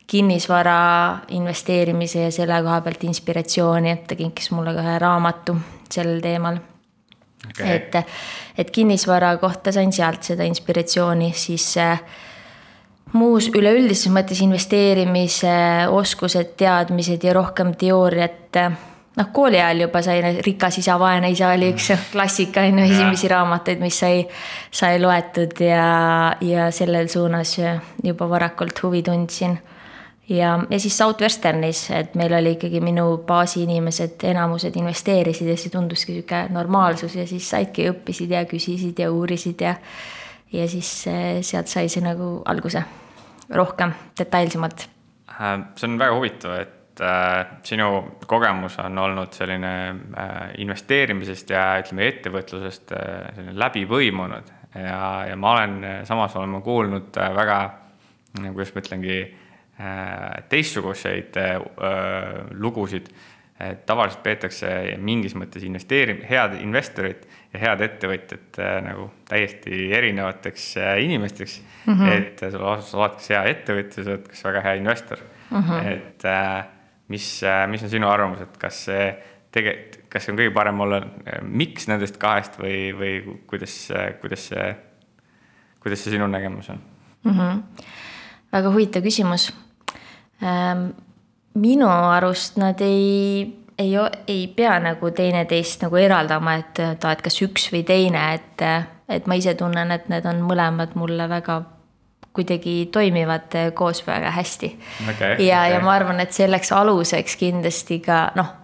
kinnisvara 0.10 0.80
investeerimise 1.38 2.26
ja 2.26 2.32
selle 2.34 2.58
koha 2.66 2.80
pealt 2.82 3.06
inspiratsiooni, 3.06 3.92
et 3.94 4.08
ta 4.10 4.18
kinkis 4.18 4.50
mulle 4.58 4.74
ka 4.74 4.82
ühe 4.82 4.98
raamatu 5.04 5.56
sellel 5.94 6.18
teemal 6.24 6.58
okay.. 7.46 7.76
et, 7.76 8.00
et 8.58 8.72
kinnisvara 8.74 9.36
kohta 9.38 9.72
sain 9.76 9.94
sealt 9.94 10.26
seda 10.32 10.48
inspiratsiooni, 10.50 11.30
siis 11.38 11.68
äh, 11.78 12.02
muus 13.14 13.50
üleüldises 13.56 14.12
mõttes 14.14 14.42
investeerimise 14.46 15.54
oskused, 15.94 16.56
teadmised 16.60 17.24
ja 17.26 17.34
rohkem 17.38 17.74
teooriat. 17.80 18.64
Noh, 19.20 19.32
kooli 19.36 19.60
ajal 19.60 19.86
juba 19.86 20.02
sai 20.06 20.22
Rikas 20.46 20.80
isa, 20.82 20.98
vaene 21.00 21.32
isa 21.34 21.52
oli 21.54 21.74
üks 21.74 21.92
klassika 22.12 22.64
on 22.68 22.80
ju, 22.80 22.86
esimesi 22.94 23.32
raamatuid, 23.32 23.82
mis 23.84 24.00
sai, 24.00 24.24
sai 24.72 25.00
loetud 25.02 25.60
ja, 25.64 25.90
ja 26.42 26.70
sellel 26.76 27.12
suunas 27.12 27.58
juba 28.04 28.30
varakult 28.32 28.84
huvi 28.84 29.04
tundsin 29.04 29.60
ja, 30.30 30.60
ja 30.70 30.80
siis 30.80 30.98
Southwesternis, 30.98 31.90
et 31.92 32.16
meil 32.16 32.34
oli 32.34 32.54
ikkagi 32.58 32.82
minu 32.84 33.18
baasi 33.28 33.64
inimesed, 33.64 34.24
enamused 34.30 34.78
investeerisid 34.80 35.50
ja 35.50 35.58
see 35.58 35.74
tunduski 35.74 36.16
sihuke 36.20 36.46
normaalsus 36.54 37.16
ja 37.18 37.28
siis 37.28 37.50
saidki, 37.50 37.90
õppisid 37.92 38.34
ja 38.36 38.46
küsisid 38.50 39.02
ja 39.02 39.12
uurisid 39.12 39.62
ja. 39.66 39.76
ja 40.54 40.68
siis 40.70 40.92
eh, 41.10 41.40
sealt 41.46 41.72
sai 41.72 41.90
see 41.90 42.06
nagu 42.06 42.40
alguse 42.50 42.84
rohkem, 43.50 43.94
detailsemalt. 44.20 44.86
Äh, 45.34 45.56
see 45.76 45.90
on 45.90 45.98
väga 46.02 46.18
huvitav, 46.18 46.60
et 46.62 46.79
äh, 47.02 47.46
sinu 47.64 47.90
kogemus 48.28 48.80
on 48.80 48.98
olnud 48.98 49.34
selline 49.34 49.74
äh, 49.90 50.38
investeerimisest 50.64 51.50
ja 51.50 51.66
ütleme, 51.82 52.08
ettevõtlusest 52.14 52.96
äh, 52.96 53.30
selline 53.36 53.60
läbi 53.60 53.86
põimunud 53.90 54.56
ja, 54.76 55.04
ja 55.30 55.36
ma 55.36 55.58
olen, 55.58 55.78
samas 56.08 56.36
olen 56.36 56.58
ma 56.58 56.62
kuulnud 56.66 57.18
äh, 57.18 57.36
väga, 57.36 57.60
kuidas 58.40 58.76
ma 58.76 58.84
ütlengi 58.84 59.20
Äh, 59.80 60.44
teistsuguseid 60.50 61.38
äh, 61.38 61.62
lugusid. 62.52 63.08
et 63.60 63.86
tavaliselt 63.86 64.22
peetakse 64.24 64.70
mingis 65.04 65.34
mõttes 65.36 65.66
investeerim-, 65.68 66.22
head 66.24 66.54
investorit 66.64 67.26
ja 67.52 67.60
head 67.60 67.82
ettevõtjat 67.84 68.60
äh, 68.60 68.78
nagu 68.84 69.10
täiesti 69.28 69.90
erinevateks 69.96 70.66
inimesteks 71.04 71.58
mm. 71.86 71.94
-hmm. 71.94 72.12
et 72.18 72.44
sa 72.44 72.60
oled 72.60 73.16
kas 73.18 73.30
hea 73.30 73.44
ettevõtja, 73.52 74.04
sa 74.04 74.14
oled 74.14 74.28
kas 74.32 74.44
väga 74.48 74.66
hea 74.68 74.76
investor 74.80 75.24
mm. 75.50 75.64
-hmm. 75.64 75.88
et 75.92 76.28
mis, 77.10 77.28
mis 77.70 77.84
on 77.84 77.92
sinu 77.92 78.10
arvamus, 78.10 78.44
et 78.46 78.58
kas 78.62 78.84
see 78.88 79.08
tegelikult, 79.54 79.98
kas 80.10 80.26
see 80.26 80.34
on 80.34 80.40
kõige 80.40 80.54
parem 80.54 80.84
olla 80.86 81.00
miks 81.42 81.88
nendest 81.90 82.18
kahest 82.22 82.60
või, 82.62 82.92
või 82.98 83.16
kuidas, 83.50 83.76
kuidas 84.22 84.50
see, 84.52 84.68
kuidas 85.82 86.06
see 86.06 86.16
sinu 86.16 86.28
nägemus 86.30 86.70
on 86.70 86.80
mm? 87.24 87.32
-hmm. 87.32 87.88
väga 88.54 88.72
huvitav 88.74 89.06
küsimus 89.06 89.50
Ähm, 90.44 90.92
minu 91.60 91.88
arust 91.90 92.58
nad 92.58 92.80
ei, 92.82 93.44
ei, 93.78 93.96
ei 94.28 94.48
pea 94.56 94.78
nagu 94.80 95.12
teineteist 95.12 95.84
nagu 95.84 96.00
eraldama, 96.00 96.56
et 96.62 96.80
ta, 97.00 97.12
et 97.12 97.24
kas 97.26 97.42
üks 97.44 97.68
või 97.74 97.84
teine, 97.88 98.22
et, 98.38 98.64
et 99.12 99.28
ma 99.28 99.36
ise 99.36 99.56
tunnen, 99.60 99.92
et 99.92 100.08
need 100.12 100.28
on 100.30 100.40
mõlemad 100.48 100.96
mulle 101.00 101.28
väga 101.32 101.60
kuidagi 102.40 102.78
toimivad 102.92 103.60
koos 103.78 104.02
väga 104.08 104.32
hästi 104.32 104.72
okay,. 105.10 105.36
ja 105.46 105.62
okay., 105.62 105.76
ja 105.76 105.84
ma 105.84 105.94
arvan, 105.98 106.24
et 106.24 106.34
selleks 106.36 106.72
aluseks 106.76 107.36
kindlasti 107.40 108.00
ka 108.06 108.30
noh, 108.40 108.56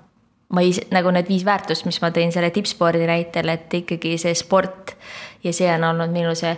ma 0.55 0.63
ise 0.65 0.87
nagu 0.93 1.11
need 1.13 1.29
viis 1.29 1.45
väärtust, 1.45 1.85
mis 1.85 2.01
ma 2.01 2.11
tõin 2.15 2.33
selle 2.33 2.49
tippspordi 2.55 3.07
näitel, 3.09 3.49
et 3.53 3.73
ikkagi 3.81 4.15
see 4.21 4.35
sport 4.37 4.95
ja 5.43 5.53
see 5.53 5.69
on 5.73 5.89
olnud 5.91 6.13
minu 6.13 6.35
see 6.37 6.55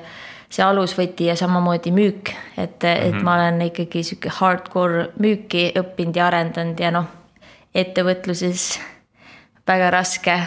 see 0.47 0.63
alusvõti 0.63 1.25
ja 1.27 1.35
samamoodi 1.35 1.91
müük, 1.91 2.29
et 2.57 2.83
mm, 2.83 2.87
-hmm. 2.87 3.07
et 3.07 3.15
mhm. 3.15 3.23
ma 3.23 3.35
olen 3.35 3.61
ikkagi 3.61 4.03
sihuke 4.03 4.29
hardcore 4.31 5.09
müüki 5.19 5.71
õppinud 5.75 6.15
ja 6.15 6.27
arendanud 6.27 6.79
ja 6.79 6.91
noh, 6.91 7.09
ettevõtluses 7.75 8.79
väga 9.67 9.89
raske 9.91 10.37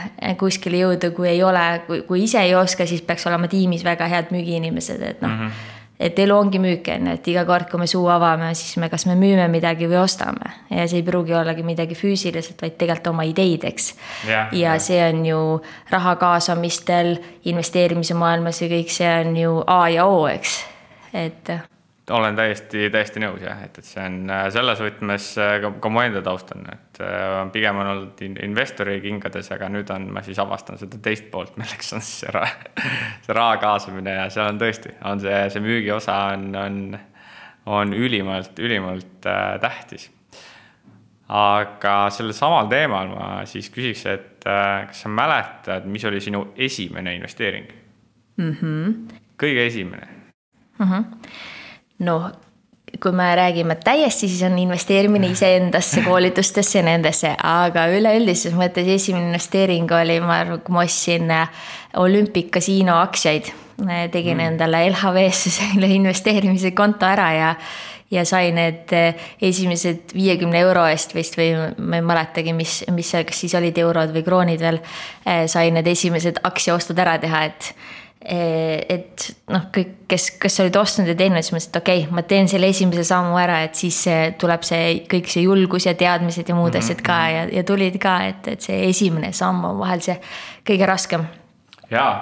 kuskile 0.40 0.80
jõuda, 0.80 1.10
kui 1.10 1.28
ei 1.28 1.42
ole, 1.44 1.82
kui, 1.86 2.00
kui 2.08 2.24
ise 2.24 2.40
ei 2.40 2.54
oska, 2.54 2.86
siis 2.86 3.02
peaks 3.02 3.26
olema 3.26 3.48
tiimis 3.48 3.84
väga 3.84 4.08
head 4.08 4.32
müügiinimesed, 4.32 5.02
et 5.02 5.20
noh 5.20 5.30
mm 5.30 5.46
-hmm 5.46 5.68
et 6.00 6.18
elu 6.18 6.36
ongi 6.36 6.58
müük, 6.62 6.88
on 6.94 7.10
ju, 7.10 7.16
et 7.18 7.28
iga 7.28 7.44
kord, 7.48 7.68
kui 7.70 7.82
me 7.82 7.88
suu 7.90 8.06
avame, 8.12 8.50
siis 8.58 8.78
me, 8.80 8.88
kas 8.92 9.04
me 9.08 9.16
müüme 9.20 9.46
midagi 9.52 9.88
või 9.90 10.00
ostame. 10.00 10.52
ja 10.70 10.86
see 10.88 11.02
ei 11.02 11.06
pruugi 11.06 11.34
ollagi 11.36 11.64
midagi 11.66 11.98
füüsiliselt, 11.98 12.60
vaid 12.62 12.78
tegelikult 12.80 13.12
oma 13.12 13.26
ideid, 13.28 13.66
eks. 13.68 13.92
ja, 14.28 14.46
ja 14.56 14.78
see 14.80 15.00
on 15.04 15.24
ju 15.26 15.40
raha 15.90 16.16
kaasamistel, 16.20 17.16
investeerimise 17.50 18.16
maailmas 18.16 18.62
ja 18.62 18.70
kõik 18.72 18.92
see 18.92 19.12
on 19.24 19.36
ju 19.36 19.58
A 19.66 19.82
ja 19.92 20.08
O, 20.08 20.24
eks, 20.30 20.62
et 21.12 21.52
olen 22.10 22.36
täiesti, 22.36 22.88
täiesti 22.92 23.20
nõus 23.22 23.42
jah, 23.44 23.58
et, 23.64 23.78
et 23.78 23.86
see 23.86 24.02
on 24.02 24.30
äh, 24.32 24.44
selles 24.52 24.80
võtmes 24.82 25.26
äh, 25.40 25.56
ka, 25.62 25.70
ka 25.82 25.92
mu 25.92 26.02
enda 26.02 26.22
taust 26.24 26.52
on, 26.54 26.64
et 26.72 27.00
äh, 27.04 27.40
pigem 27.54 27.80
on 27.80 27.90
olnud 27.92 28.22
investori 28.44 28.98
kingades, 29.04 29.50
aga 29.54 29.68
nüüd 29.72 29.90
on, 29.94 30.08
ma 30.14 30.22
siis 30.26 30.38
avastan 30.42 30.80
seda 30.80 31.00
teist 31.02 31.30
poolt, 31.32 31.56
milleks 31.60 31.92
on 31.96 32.04
siis 32.04 32.24
see 32.24 32.34
raha, 32.34 32.72
see 33.26 33.36
raha 33.36 33.58
kaasamine 33.62 34.16
ja 34.16 34.28
seal 34.32 34.50
on 34.52 34.60
tõesti, 34.60 34.94
on 35.10 35.22
see, 35.22 35.42
see 35.54 35.64
müügiosa 35.64 36.16
on, 36.34 36.48
on, 36.60 36.80
on 37.80 37.94
ülimalt, 37.96 38.58
ülimalt 38.58 39.28
äh, 39.30 39.54
tähtis. 39.62 40.10
aga 41.28 41.94
sellel 42.10 42.34
samal 42.34 42.66
teemal 42.72 43.14
ma 43.14 43.30
siis 43.46 43.70
küsiks, 43.70 44.06
et 44.10 44.48
äh, 44.50 44.88
kas 44.90 45.04
sa 45.06 45.12
mäletad, 45.12 45.86
mis 45.86 46.04
oli 46.08 46.20
sinu 46.20 46.48
esimene 46.56 47.14
investeering 47.14 47.70
mm? 48.36 48.52
-hmm. 48.60 49.00
kõige 49.38 49.66
esimene 49.66 50.08
mm? 50.78 50.86
-hmm 50.86 51.58
noh, 52.06 52.30
kui 53.02 53.12
me 53.12 53.36
räägime 53.36 53.74
täiesti, 53.84 54.28
siis 54.28 54.42
on 54.42 54.58
investeerimine 54.58 55.26
iseendasse, 55.26 56.02
koolitustesse 56.08 56.78
ja 56.78 56.84
nendesse, 56.86 57.34
aga 57.42 57.86
üleüldises 57.94 58.56
mõttes 58.56 58.88
esimene 58.90 59.30
investeering 59.30 59.90
oli, 60.00 60.18
ma 60.24 60.40
arvan, 60.42 60.64
kui 60.64 60.74
ma 60.74 60.84
ostsin 60.84 61.30
äh, 61.34 61.62
Olympic 62.00 62.50
Casino 62.54 63.00
aktsiaid. 63.00 63.52
tegin 64.12 64.36
mm. 64.36 64.40
endale 64.40 64.82
LHV-sse 64.90 65.50
selle 65.50 65.88
investeerimise 66.00 66.74
konto 66.76 67.06
ära 67.08 67.30
ja, 67.32 67.54
ja 68.10 68.24
sai 68.28 68.50
need 68.52 68.92
äh, 68.92 69.30
esimesed 69.40 70.12
viiekümne 70.14 70.60
euro 70.60 70.84
eest 70.90 71.14
vist 71.14 71.38
või 71.38 71.54
ma 71.78 72.00
ei 72.00 72.04
mäletagi, 72.04 72.52
mis, 72.52 72.82
mis, 72.92 73.14
kas 73.26 73.40
siis 73.40 73.54
olid 73.56 73.78
eurod 73.78 74.12
või 74.12 74.26
kroonid 74.26 74.60
veel. 74.60 74.82
Äh, 75.24 75.46
sai 75.48 75.70
need 75.72 75.88
esimesed 75.88 76.42
aktsiaostud 76.44 76.98
ära 76.98 77.16
teha, 77.22 77.46
et 77.48 77.72
et 78.30 79.24
noh, 79.50 79.64
kõik, 79.74 79.92
kes, 80.10 80.26
kes 80.38 80.60
olid 80.62 80.76
ostnud 80.78 81.08
ja 81.10 81.16
teinud, 81.18 81.42
siis 81.42 81.54
mõtlesid, 81.54 81.72
et 81.72 81.78
okei 81.80 82.02
okay,, 82.04 82.14
ma 82.14 82.22
teen 82.30 82.50
selle 82.50 82.70
esimese 82.70 83.04
sammu 83.08 83.38
ära, 83.40 83.60
et 83.66 83.78
siis 83.78 83.98
tuleb 84.38 84.66
see 84.66 85.00
kõik 85.10 85.30
see 85.32 85.44
julgus 85.46 85.88
ja 85.88 85.96
teadmised 85.98 86.48
ja 86.48 86.54
muud 86.54 86.70
mm 86.70 86.78
-hmm. 86.78 86.84
asjad 86.84 87.02
ka 87.02 87.18
mhm. 87.18 87.34
ja, 87.34 87.46
ja 87.58 87.64
tulid 87.66 87.98
ka, 87.98 88.16
et, 88.30 88.48
et 88.54 88.60
see 88.60 88.88
esimene 88.88 89.32
samm 89.32 89.64
on 89.64 89.78
vahel 89.78 90.00
see 90.00 90.18
kõige 90.66 90.86
raskem. 90.86 91.26
jaa 91.90 92.12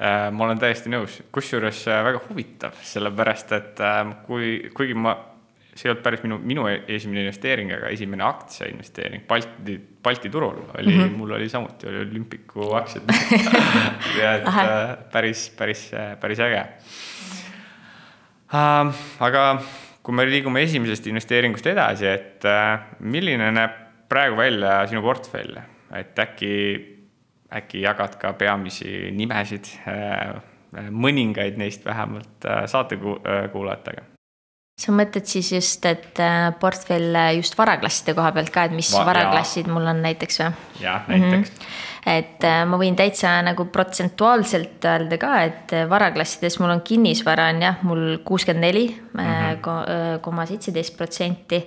äh,, 0.00 0.30
ma 0.32 0.44
olen 0.44 0.58
täiesti 0.58 0.90
nõus, 0.90 1.22
kusjuures 1.32 1.86
äh, 1.88 2.04
väga 2.04 2.20
huvitav, 2.28 2.72
sellepärast 2.82 3.52
et 3.52 3.80
äh, 3.80 4.14
kui, 4.26 4.70
kuigi 4.74 4.94
ma 4.94 5.16
see 5.74 5.88
ei 5.88 5.92
olnud 5.92 6.04
päris 6.04 6.22
minu, 6.22 6.38
minu 6.38 6.66
esimene 6.70 7.24
investeering, 7.24 7.72
aga 7.74 7.90
esimene 7.94 8.24
aktsiainvesteering 8.26 9.24
Balti, 9.28 9.76
Balti 10.02 10.30
turul 10.30 10.60
oli 10.78 10.92
mm, 10.92 11.00
-hmm. 11.00 11.16
mul 11.18 11.34
oli 11.38 11.48
samuti, 11.48 11.88
oli 11.88 12.02
Olümpiku 12.04 12.70
aktsiad 12.80 13.10
ja 14.20 14.34
et 14.38 14.46
äh, 14.46 14.96
päris, 15.12 15.50
päris, 15.58 15.90
päris 16.20 16.40
äge 16.40 16.62
äh,. 18.54 18.94
aga 19.20 19.58
kui 20.02 20.14
me 20.14 20.26
liigume 20.30 20.62
esimesest 20.62 21.06
investeeringust 21.06 21.66
edasi, 21.66 22.06
et 22.06 22.44
äh, 22.44 22.80
milline 23.00 23.50
näeb 23.50 23.80
praegu 24.08 24.36
välja 24.36 24.86
sinu 24.86 25.02
portfell, 25.02 25.56
et 25.96 26.18
äkki, 26.18 26.56
äkki 27.56 27.80
jagad 27.80 28.18
ka 28.20 28.32
peamisi 28.32 29.10
nimesid 29.10 29.64
äh,, 29.88 30.34
mõningaid 30.90 31.56
neist 31.58 31.84
vähemalt 31.86 32.44
äh, 32.46 32.66
saatekuulajatega 32.70 34.13
sa 34.74 34.90
mõtled 34.90 35.26
siis 35.30 35.52
just, 35.54 35.84
et 35.86 36.18
äh, 36.22 36.48
portfell 36.58 37.14
just 37.36 37.54
varaklasside 37.58 38.14
koha 38.16 38.32
pealt 38.34 38.50
ka, 38.54 38.66
et 38.66 38.74
mis 38.74 38.90
Va 38.94 39.04
varaklassid 39.06 39.70
mul 39.70 39.86
on 39.86 40.02
näiteks 40.02 40.40
või? 40.42 40.54
jah, 40.82 41.08
näiteks 41.10 41.50
mm. 41.50 41.58
-hmm 41.58 41.92
et 42.04 42.44
äh, 42.44 42.66
ma 42.68 42.76
võin 42.76 42.92
täitsa 42.96 43.38
nagu 43.40 43.64
protsentuaalselt 43.72 44.84
öelda 44.84 45.16
ka, 45.16 45.30
et 45.40 45.72
varaklassides 45.88 46.58
mul 46.60 46.74
on 46.74 46.82
kinnisvara 46.84 47.46
on 47.48 47.62
jah, 47.64 47.78
mul 47.82 48.18
kuuskümmend 48.24 48.60
neli 48.60 48.84
mhm. 48.92 50.20
koma 50.20 50.44
seitseteist 50.46 50.96
protsenti. 50.96 51.64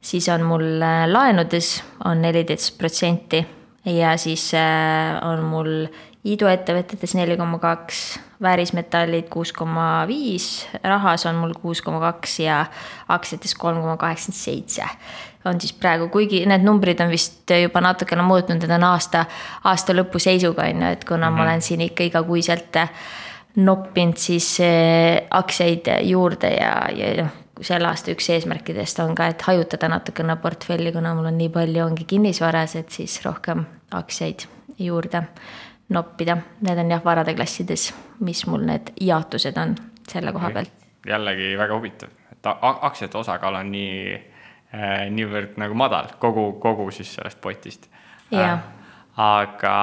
siis 0.00 0.28
on 0.28 0.42
mul 0.42 0.78
laenudes 1.10 1.82
on 2.04 2.22
neliteist 2.22 2.78
protsenti 2.78 3.46
ja 3.84 4.16
siis 4.16 4.52
on 5.22 5.42
mul 5.42 5.86
iduettevõtetes 6.24 7.14
neli 7.18 7.36
koma 7.36 7.58
kaks, 7.60 8.00
väärismetallid 8.42 9.28
kuus 9.32 9.52
koma 9.52 10.04
viis, 10.08 10.64
rahas 10.84 11.26
on 11.28 11.36
mul 11.40 11.52
kuus 11.58 11.82
koma 11.84 12.00
kaks 12.00 12.38
ja 12.40 12.64
aktsiates 13.12 13.54
kolm 13.60 13.82
koma 13.82 13.96
kaheksakümmend 14.00 14.40
seitse. 14.40 14.88
on 15.44 15.60
siis 15.60 15.72
praegu, 15.76 16.08
kuigi 16.08 16.46
need 16.48 16.64
numbrid 16.64 17.00
on 17.04 17.10
vist 17.12 17.50
juba 17.62 17.80
natukene 17.84 18.24
muutnud, 18.24 18.62
need 18.62 18.72
on 18.72 18.86
aasta, 18.88 19.26
aasta 19.64 19.92
lõpu 19.92 20.18
seisuga 20.18 20.64
on 20.64 20.82
ju, 20.82 20.92
et 20.96 21.04
kuna 21.04 21.30
mm 21.30 21.34
-hmm. 21.34 21.36
ma 21.36 21.42
mhm. 21.42 21.48
olen 21.48 21.62
siin 21.62 21.80
ikka 21.80 22.02
igakuiselt 22.02 22.76
noppinud 23.56 24.16
siis 24.16 24.60
eh, 24.60 25.26
aktsiaid 25.30 25.86
juurde 26.02 26.48
ja, 26.48 26.88
ja 26.94 27.22
noh 27.22 27.32
selle 27.60 27.88
aasta 27.88 28.10
üks 28.10 28.30
eesmärkidest 28.30 28.98
on 28.98 29.14
ka, 29.14 29.26
et 29.26 29.42
hajutada 29.42 29.88
natukene 29.88 30.36
portfelli, 30.36 30.92
kuna 30.92 31.14
mul 31.14 31.26
on 31.30 31.38
nii 31.38 31.48
palju, 31.48 31.84
ongi 31.84 32.04
kinnisvaras, 32.04 32.76
et 32.76 32.90
siis 32.90 33.20
rohkem 33.24 33.64
aktsiaid 33.90 34.46
juurde 34.78 35.22
noppida. 35.88 36.36
Need 36.60 36.78
on 36.78 36.90
jah, 36.90 37.04
varade 37.04 37.34
klassides, 37.34 37.88
mis 38.24 38.44
mul 38.46 38.64
need 38.68 38.94
jaotused 39.00 39.58
on 39.60 39.76
selle 40.08 40.32
koha 40.32 40.50
pealt. 40.50 40.72
jällegi 41.06 41.52
väga 41.58 41.76
huvitav, 41.76 42.12
et 42.32 42.46
aktsiate 42.62 43.18
osakaal 43.18 43.58
on 43.60 43.70
nii 43.72 43.96
äh,, 44.14 45.06
niivõrd 45.12 45.58
nagu 45.60 45.76
madal 45.76 46.14
kogu, 46.18 46.52
kogu 46.60 46.90
siis 46.96 47.14
sellest 47.18 47.40
potist 47.44 47.90
äh,. 48.32 48.54
aga 49.20 49.74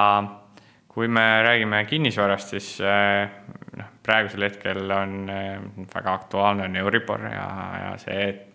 kui 0.91 1.08
me 1.08 1.43
räägime 1.46 1.84
kinnisvarast, 1.86 2.55
siis 2.55 2.72
äh, 2.81 3.29
noh, 3.77 3.91
praegusel 4.03 4.48
hetkel 4.48 4.89
on 4.91 5.29
äh, 5.29 5.60
väga 5.93 6.13
aktuaalne 6.13 6.65
on 6.65 6.75
Euribor 6.81 7.27
ja, 7.29 7.46
ja 7.84 7.93
see, 8.01 8.29
et 8.29 8.48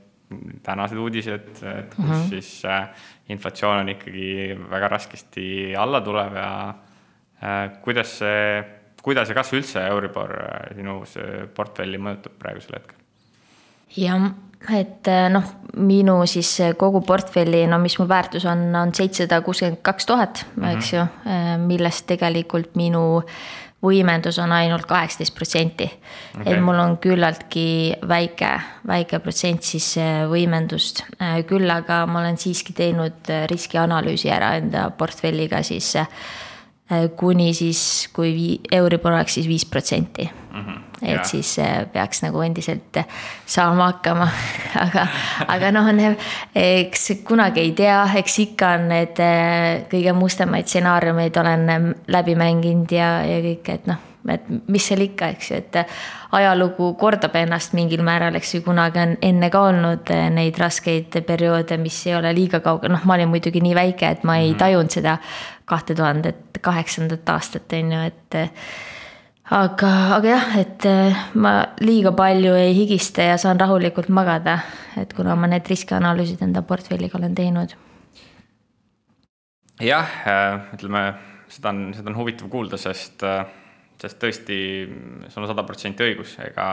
tänased 0.67 0.99
uudised, 0.99 1.63
et 1.63 1.95
kus 1.95 2.05
mm 2.05 2.11
-hmm. 2.11 2.29
siis 2.29 2.65
äh, 2.65 2.89
inflatsioon 3.29 3.79
on 3.79 3.89
ikkagi 3.89 4.59
väga 4.71 4.89
raskesti 4.89 5.77
alla 5.79 6.01
tulev 6.01 6.35
ja 6.35 6.75
Äh, 6.75 6.86
kuidas 7.83 8.19
see, 8.21 8.65
kuidas 9.03 9.31
ja 9.31 9.37
kas 9.37 9.53
üldse 9.55 9.83
Euribor 9.91 10.33
äh, 10.41 10.71
sinu 10.77 11.01
portfelli 11.55 12.01
mõjutab 12.01 12.39
praegusel 12.41 12.79
hetkel? 12.79 13.03
jah, 13.97 14.31
et 14.75 15.11
äh, 15.11 15.29
noh, 15.33 15.45
minu 15.77 16.19
siis 16.31 16.55
kogu 16.79 17.05
portfelli, 17.07 17.67
no 17.71 17.79
mis 17.83 17.99
mu 18.01 18.09
väärtus 18.09 18.49
on, 18.49 18.67
on 18.75 18.95
seitsesada 18.97 19.43
kuuskümmend 19.45 19.83
kaks 19.87 20.09
tuhat, 20.09 20.43
eks 20.73 20.93
ju, 20.95 21.05
millest 21.63 22.07
tegelikult 22.09 22.75
minu 22.81 23.05
võimendus 23.85 24.41
on 24.43 24.51
ainult 24.57 24.89
kaheksateist 24.89 25.35
protsenti. 25.37 25.87
et 26.41 26.59
mul 26.65 26.81
on 26.81 26.97
küllaltki 26.99 27.95
väike, 28.09 28.49
väike 28.89 29.21
protsent 29.23 29.69
siis 29.69 29.93
võimendust, 30.33 31.05
küll 31.47 31.71
aga 31.71 32.01
ma 32.09 32.25
olen 32.25 32.41
siiski 32.41 32.75
teinud 32.75 33.31
riskianalüüsi 33.53 34.33
ära 34.33 34.55
enda 34.57 34.89
portfelliga 34.97 35.63
siis 35.63 35.93
Äh, 35.95 36.46
kuni 37.17 37.53
siis, 37.55 38.09
kui 38.15 38.33
vii-, 38.35 38.61
Euribor 38.73 39.13
oleks 39.13 39.35
siis 39.35 39.49
viis 39.49 39.65
protsenti. 39.67 40.29
Mhm, 40.57 40.83
et 41.03 41.25
siis 41.29 41.59
äh, 41.59 41.85
peaks 41.93 42.23
nagu 42.25 42.41
endiselt 42.41 42.97
saama 43.47 43.91
hakkama 43.91 44.29
aga, 44.85 45.07
aga 45.53 45.73
noh, 45.75 45.91
eks 46.57 47.11
kunagi 47.27 47.61
ei 47.61 47.73
tea, 47.77 47.99
eks 48.23 48.39
ikka 48.47 48.73
on 48.79 48.89
need 48.95 49.21
äh, 49.21 49.85
kõige 49.91 50.17
mustemaid 50.17 50.71
stsenaariumeid 50.71 51.37
olen 51.43 51.95
läbi 52.09 52.39
mänginud 52.39 52.97
ja, 52.97 53.19
ja 53.27 53.41
kõik, 53.45 53.73
et 53.75 53.91
noh 53.91 54.13
et 54.33 54.47
mis 54.67 54.83
seal 54.83 55.05
ikka, 55.05 55.29
eks 55.37 55.51
ju, 55.51 55.59
et 55.61 55.77
ajalugu 56.37 56.93
kordab 56.99 57.37
ennast 57.39 57.77
mingil 57.79 58.03
määral, 58.07 58.35
eks 58.39 58.57
ju, 58.57 58.63
kunagi 58.67 58.99
on 59.03 59.13
enne 59.23 59.51
ka 59.53 59.61
olnud 59.69 60.11
neid 60.35 60.59
raskeid 60.61 61.21
perioode, 61.29 61.79
mis 61.79 62.01
ei 62.09 62.17
ole 62.19 62.33
liiga 62.37 62.61
kaugel, 62.65 62.95
noh, 62.97 63.05
ma 63.07 63.15
olin 63.15 63.31
muidugi 63.31 63.63
nii 63.63 63.77
väike, 63.79 64.11
et 64.17 64.27
ma 64.27 64.41
ei 64.43 64.51
mhm. 64.51 64.59
tajunud 64.63 64.99
seda 64.99 65.19
kahte 65.67 65.97
tuhandet 65.99 66.61
kaheksandat 66.63 67.29
aastat, 67.35 67.73
on 67.77 67.93
ju, 67.93 68.03
et 68.07 68.39
aga, 69.57 69.91
aga 70.17 70.31
jah, 70.31 70.55
et 70.63 70.89
ma 71.35 71.57
liiga 71.83 72.15
palju 72.17 72.55
ei 72.59 72.75
higista 72.77 73.27
ja 73.33 73.37
saan 73.41 73.61
rahulikult 73.61 74.09
magada, 74.15 74.61
et 74.99 75.13
kuna 75.17 75.37
ma 75.39 75.51
need 75.51 75.67
riskianalüüsid 75.71 76.43
enda 76.47 76.63
portfelliga 76.67 77.19
olen 77.19 77.35
teinud. 77.35 77.77
jah, 79.83 80.17
ütleme, 80.75 81.07
seda 81.53 81.75
on, 81.75 81.87
seda 81.95 82.13
on 82.13 82.21
huvitav 82.23 82.51
kuulda, 82.51 82.79
sest 82.81 83.27
äh, 83.27 83.45
sest 84.01 84.19
tõesti, 84.21 84.59
sul 85.33 85.45
on 85.45 85.51
sada 85.51 85.65
protsenti 85.67 86.05
õigus, 86.05 86.37
ega 86.45 86.67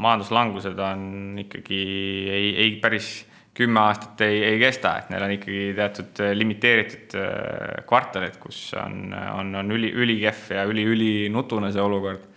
majanduslangused 0.00 0.80
on 0.84 1.06
ikkagi 1.44 1.80
ei, 2.28 2.50
ei 2.66 2.74
päris 2.82 3.16
kümme 3.54 3.80
aastat 3.80 4.20
ei, 4.26 4.40
ei 4.44 4.58
kesta, 4.58 4.96
et 4.98 5.10
neil 5.12 5.24
on 5.26 5.34
ikkagi 5.36 5.64
teatud 5.78 6.22
limiteeritud 6.34 7.16
äh, 7.20 7.82
kvartalid, 7.88 8.38
kus 8.42 8.66
on, 8.80 9.14
on, 9.14 9.54
on 9.62 9.74
üli, 9.76 9.92
ülikehv 9.94 10.54
ja 10.56 10.64
üli-ülinutune 10.70 11.72
see 11.74 11.82
olukord 11.84 12.30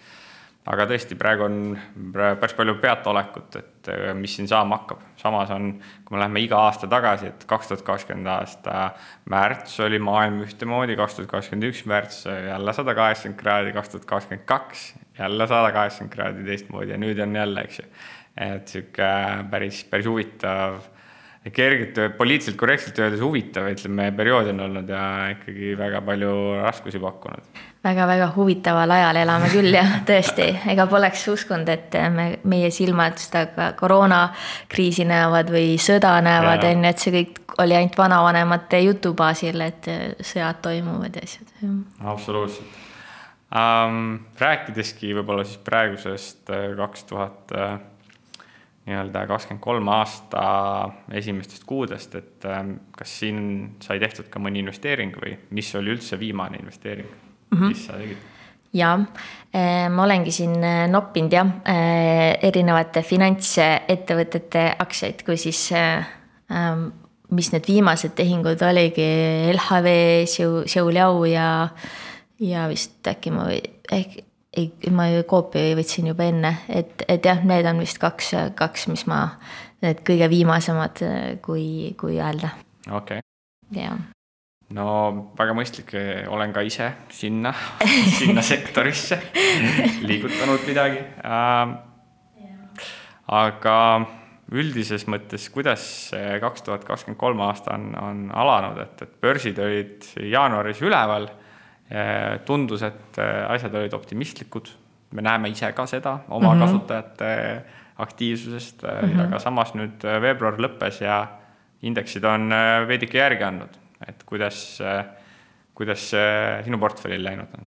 aga 0.68 0.86
tõesti, 0.90 1.16
praegu 1.20 1.46
on 1.46 1.60
päris 2.14 2.56
palju 2.58 2.76
peataolekut, 2.82 3.56
et 3.60 3.90
äh, 3.94 4.12
mis 4.18 4.36
siin 4.36 4.50
saama 4.50 4.82
hakkab. 4.82 5.04
samas 5.18 5.52
on, 5.56 5.72
kui 6.06 6.16
me 6.16 6.22
läheme 6.22 6.44
iga 6.44 6.60
aasta 6.68 6.90
tagasi, 6.92 7.32
et 7.32 7.46
kaks 7.48 7.72
tuhat 7.72 7.86
kakskümmend 7.88 8.28
aasta 8.32 8.92
märts 9.32 9.80
oli 9.86 10.00
maailm 10.04 10.42
ühtemoodi, 10.46 10.98
kaks 11.00 11.18
tuhat 11.18 11.32
kakskümmend 11.32 11.70
üks 11.72 11.86
märts 11.88 12.26
jälle 12.28 12.76
sada 12.76 12.96
kaheksakümmend 12.98 13.40
kraadi, 13.40 13.74
kaks 13.78 13.94
tuhat 13.94 14.10
kakskümmend 14.12 14.46
kaks 14.50 14.86
jälle 15.20 15.48
sada 15.48 15.72
kaheksakümmend 15.72 16.16
kraadi 16.16 16.46
teistmoodi 16.52 16.96
ja 16.96 17.00
nüüd 17.02 17.24
on 17.24 17.36
jälle, 17.36 17.64
eks 17.64 17.80
ju. 17.80 17.90
et 18.52 18.68
sihuke 18.68 19.12
päris, 19.52 19.84
päris 19.90 20.06
huvitav 20.06 20.84
kergelt, 21.54 22.18
poliitiliselt 22.18 22.58
korrektselt 22.60 23.00
öeldes 23.00 23.24
huvitav, 23.24 23.70
ütleme, 23.72 24.12
periood 24.18 24.52
on 24.54 24.66
olnud 24.68 24.90
ja 24.92 25.04
ikkagi 25.36 25.74
väga 25.80 26.02
palju 26.06 26.32
raskusi 26.64 27.02
pakkunud 27.04 27.66
väga-väga 27.88 28.32
huvitaval 28.36 28.92
ajal 28.92 29.20
elame 29.22 29.50
küll 29.52 29.76
jah, 29.76 30.00
tõesti, 30.08 30.48
ega 30.72 30.88
poleks 30.90 31.24
uskunud, 31.32 31.70
et 31.72 31.96
me, 32.14 32.28
meie 32.50 32.72
silmad 32.74 33.20
seda 33.22 33.72
koroonakriisi 33.78 35.06
näevad 35.08 35.52
või 35.54 35.78
sõda 35.82 36.18
näevad, 36.26 36.66
on 36.68 36.84
ju, 36.84 36.92
et 36.92 37.04
see 37.04 37.14
kõik 37.16 37.56
oli 37.64 37.78
ainult 37.78 37.98
vanavanemate 37.98 38.82
jutu 38.86 39.14
baasil, 39.18 39.62
et 39.66 39.88
sõjad 40.20 40.60
toimuvad 40.66 41.16
ja 41.18 41.26
asjad. 41.30 41.54
absoluutselt 42.04 42.84
um,. 43.52 44.20
rääkideski 44.40 45.14
võib-olla 45.18 45.46
siis 45.48 45.62
praegusest 45.64 46.52
äh, 46.52 46.72
kaks 46.78 47.08
tuhat 47.10 47.56
äh, 47.56 47.78
nii-öelda 48.88 49.26
kakskümmend 49.28 49.64
kolm 49.64 49.90
aasta 49.92 50.44
esimestest 51.20 51.68
kuudest, 51.68 52.16
et 52.16 52.48
ähm, 52.48 52.78
kas 52.96 53.20
siin 53.20 53.40
sai 53.84 54.00
tehtud 54.00 54.30
ka 54.32 54.40
mõni 54.40 54.64
investeering 54.64 55.16
või 55.20 55.36
mis 55.56 55.74
oli 55.76 55.92
üldse 55.96 56.20
viimane 56.20 56.62
investeering 56.62 57.10
mm, 57.10 57.58
-hmm. 57.58 57.74
mis 57.74 57.86
sa 57.86 58.00
tegid? 58.00 58.26
jaa, 58.74 58.94
äh, 59.56 59.90
ma 59.90 60.04
olengi 60.04 60.32
siin 60.32 60.56
äh, 60.64 60.86
noppinud 60.92 61.34
jah, 61.34 61.52
äh, 61.68 62.38
erinevate 62.48 63.04
finantsettevõtete 63.04 64.70
aktsiaid, 64.80 65.24
kui 65.28 65.38
siis, 65.38 65.70
ähm, 65.74 66.88
mis 67.32 67.52
need 67.52 67.68
viimased 67.68 68.16
tehingud 68.16 68.62
oligi, 68.64 69.08
LHV, 69.54 69.98
Xiaoliao 70.68 71.26
ja, 71.28 71.50
ja 72.40 72.68
vist 72.72 73.08
äkki 73.08 73.36
ma, 73.36 73.50
ehk 73.92 74.22
ei, 74.56 74.72
ma 74.92 75.10
ju 75.12 75.24
koopia 75.28 75.76
võtsin 75.78 76.12
juba 76.12 76.28
enne, 76.30 76.54
et, 76.70 77.04
et 77.08 77.26
jah, 77.26 77.42
need 77.46 77.68
on 77.70 77.82
vist 77.84 78.00
kaks, 78.02 78.34
kaks, 78.58 78.88
mis 78.92 79.08
ma, 79.10 79.24
need 79.84 80.04
kõige 80.08 80.30
viimasemad, 80.32 81.02
kui, 81.46 81.96
kui 82.00 82.20
öelda. 82.22 82.54
okei 82.88 83.20
okay.. 83.20 83.26
jah 83.76 83.98
no 84.76 84.88
väga 85.38 85.56
mõistlik, 85.56 85.94
olen 86.28 86.54
ka 86.56 86.64
ise 86.68 86.90
sinna 87.14 87.54
sinna 88.20 88.44
sektorisse 88.44 89.20
liigutanud 90.10 90.66
midagi 90.68 91.04
äh,. 91.24 91.76
aga 93.28 93.78
üldises 94.56 95.04
mõttes, 95.12 95.50
kuidas 95.52 95.84
see 96.12 96.38
kaks 96.44 96.64
tuhat 96.64 96.86
kakskümmend 96.88 97.20
kolm 97.20 97.42
aasta 97.44 97.76
on, 97.76 97.90
on 98.00 98.22
alanud, 98.32 98.80
et, 98.84 99.04
et 99.04 99.18
börsid 99.24 99.60
olid 99.60 100.08
jaanuaris 100.24 100.80
üleval. 100.86 101.28
Tundus, 102.46 102.82
et 102.84 103.18
asjad 103.48 103.76
olid 103.80 103.94
optimistlikud, 103.96 104.68
me 105.16 105.24
näeme 105.24 105.48
ise 105.50 105.70
ka 105.72 105.86
seda 105.88 106.18
oma 106.28 106.54
mm 106.54 106.60
-hmm. 106.60 106.66
kasutajate 106.66 107.62
aktiivsusest 107.98 108.84
mm, 108.84 109.10
-hmm. 109.10 109.22
aga 109.28 109.40
samas 109.40 109.72
nüüd 109.74 110.04
veebruar 110.22 110.60
lõppes 110.60 111.00
ja 111.04 111.28
indeksid 111.82 112.24
on 112.24 112.50
veidike 112.88 113.18
järgi 113.18 113.44
andnud 113.44 113.78
et 114.06 114.24
kuidas, 114.28 114.60
kuidas 115.78 116.10
sinu 116.68 116.82
portfellil 116.82 117.24
läinud 117.24 117.58
on? 117.58 117.67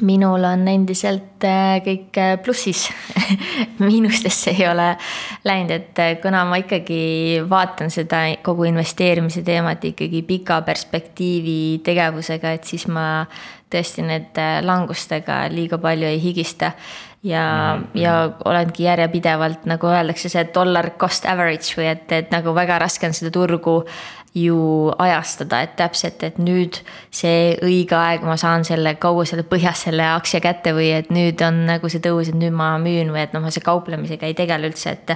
Minul 0.00 0.42
on 0.44 0.66
endiselt 0.68 1.44
äh, 1.46 1.78
kõik 1.84 2.18
äh, 2.18 2.34
plussis 2.42 2.88
miinustesse 3.78 4.50
ei 4.50 4.66
ole 4.66 4.88
läinud, 5.46 5.70
et 5.70 6.00
äh, 6.02 6.16
kuna 6.22 6.42
ma 6.48 6.58
ikkagi 6.62 7.44
vaatan 7.50 7.92
seda 7.94 8.24
kogu 8.42 8.66
investeerimise 8.70 9.44
teemat 9.46 9.84
ikkagi 9.92 10.24
pika 10.26 10.60
perspektiivi 10.66 11.80
tegevusega, 11.86 12.56
et 12.56 12.66
siis 12.66 12.88
ma 12.90 13.24
tõesti 13.70 14.04
need 14.06 14.38
langustega 14.66 15.44
liiga 15.50 15.78
palju 15.82 16.10
ei 16.10 16.20
higista. 16.22 16.72
ja 17.22 17.76
mm, 17.76 17.84
-hmm. 17.84 18.00
ja 18.00 18.30
olengi 18.44 18.82
järjepidevalt, 18.82 19.64
nagu 19.64 19.86
öeldakse, 19.86 20.28
see 20.28 20.48
dollar 20.54 20.90
cost 20.90 21.26
average 21.26 21.74
või 21.78 21.86
et, 21.86 22.12
et 22.12 22.30
nagu 22.30 22.54
väga 22.54 22.78
raske 22.78 23.06
on 23.06 23.14
seda 23.14 23.30
turgu 23.30 23.84
ju 24.34 24.90
ajastada, 24.98 25.60
et 25.62 25.76
täpselt, 25.78 26.22
et 26.26 26.38
nüüd 26.42 26.80
see 27.14 27.52
õige 27.62 27.94
aeg, 27.94 28.24
ma 28.26 28.34
saan 28.40 28.64
selle, 28.66 28.96
kaua 28.98 29.22
selle 29.28 29.44
põhjas 29.46 29.84
selle 29.86 30.08
aktsia 30.10 30.42
kätte 30.42 30.72
või 30.74 30.88
et 30.96 31.12
nüüd 31.14 31.42
on 31.46 31.60
nagu 31.68 31.90
see 31.90 32.02
tõus, 32.02 32.32
et 32.32 32.38
nüüd 32.38 32.56
ma 32.56 32.72
müün 32.82 33.12
või 33.14 33.22
et 33.22 33.36
noh, 33.36 33.44
ma 33.44 33.54
see 33.54 33.62
kauplemisega 33.64 34.26
ei 34.26 34.34
tegele 34.34 34.72
üldse, 34.72 34.96
et. 34.96 35.14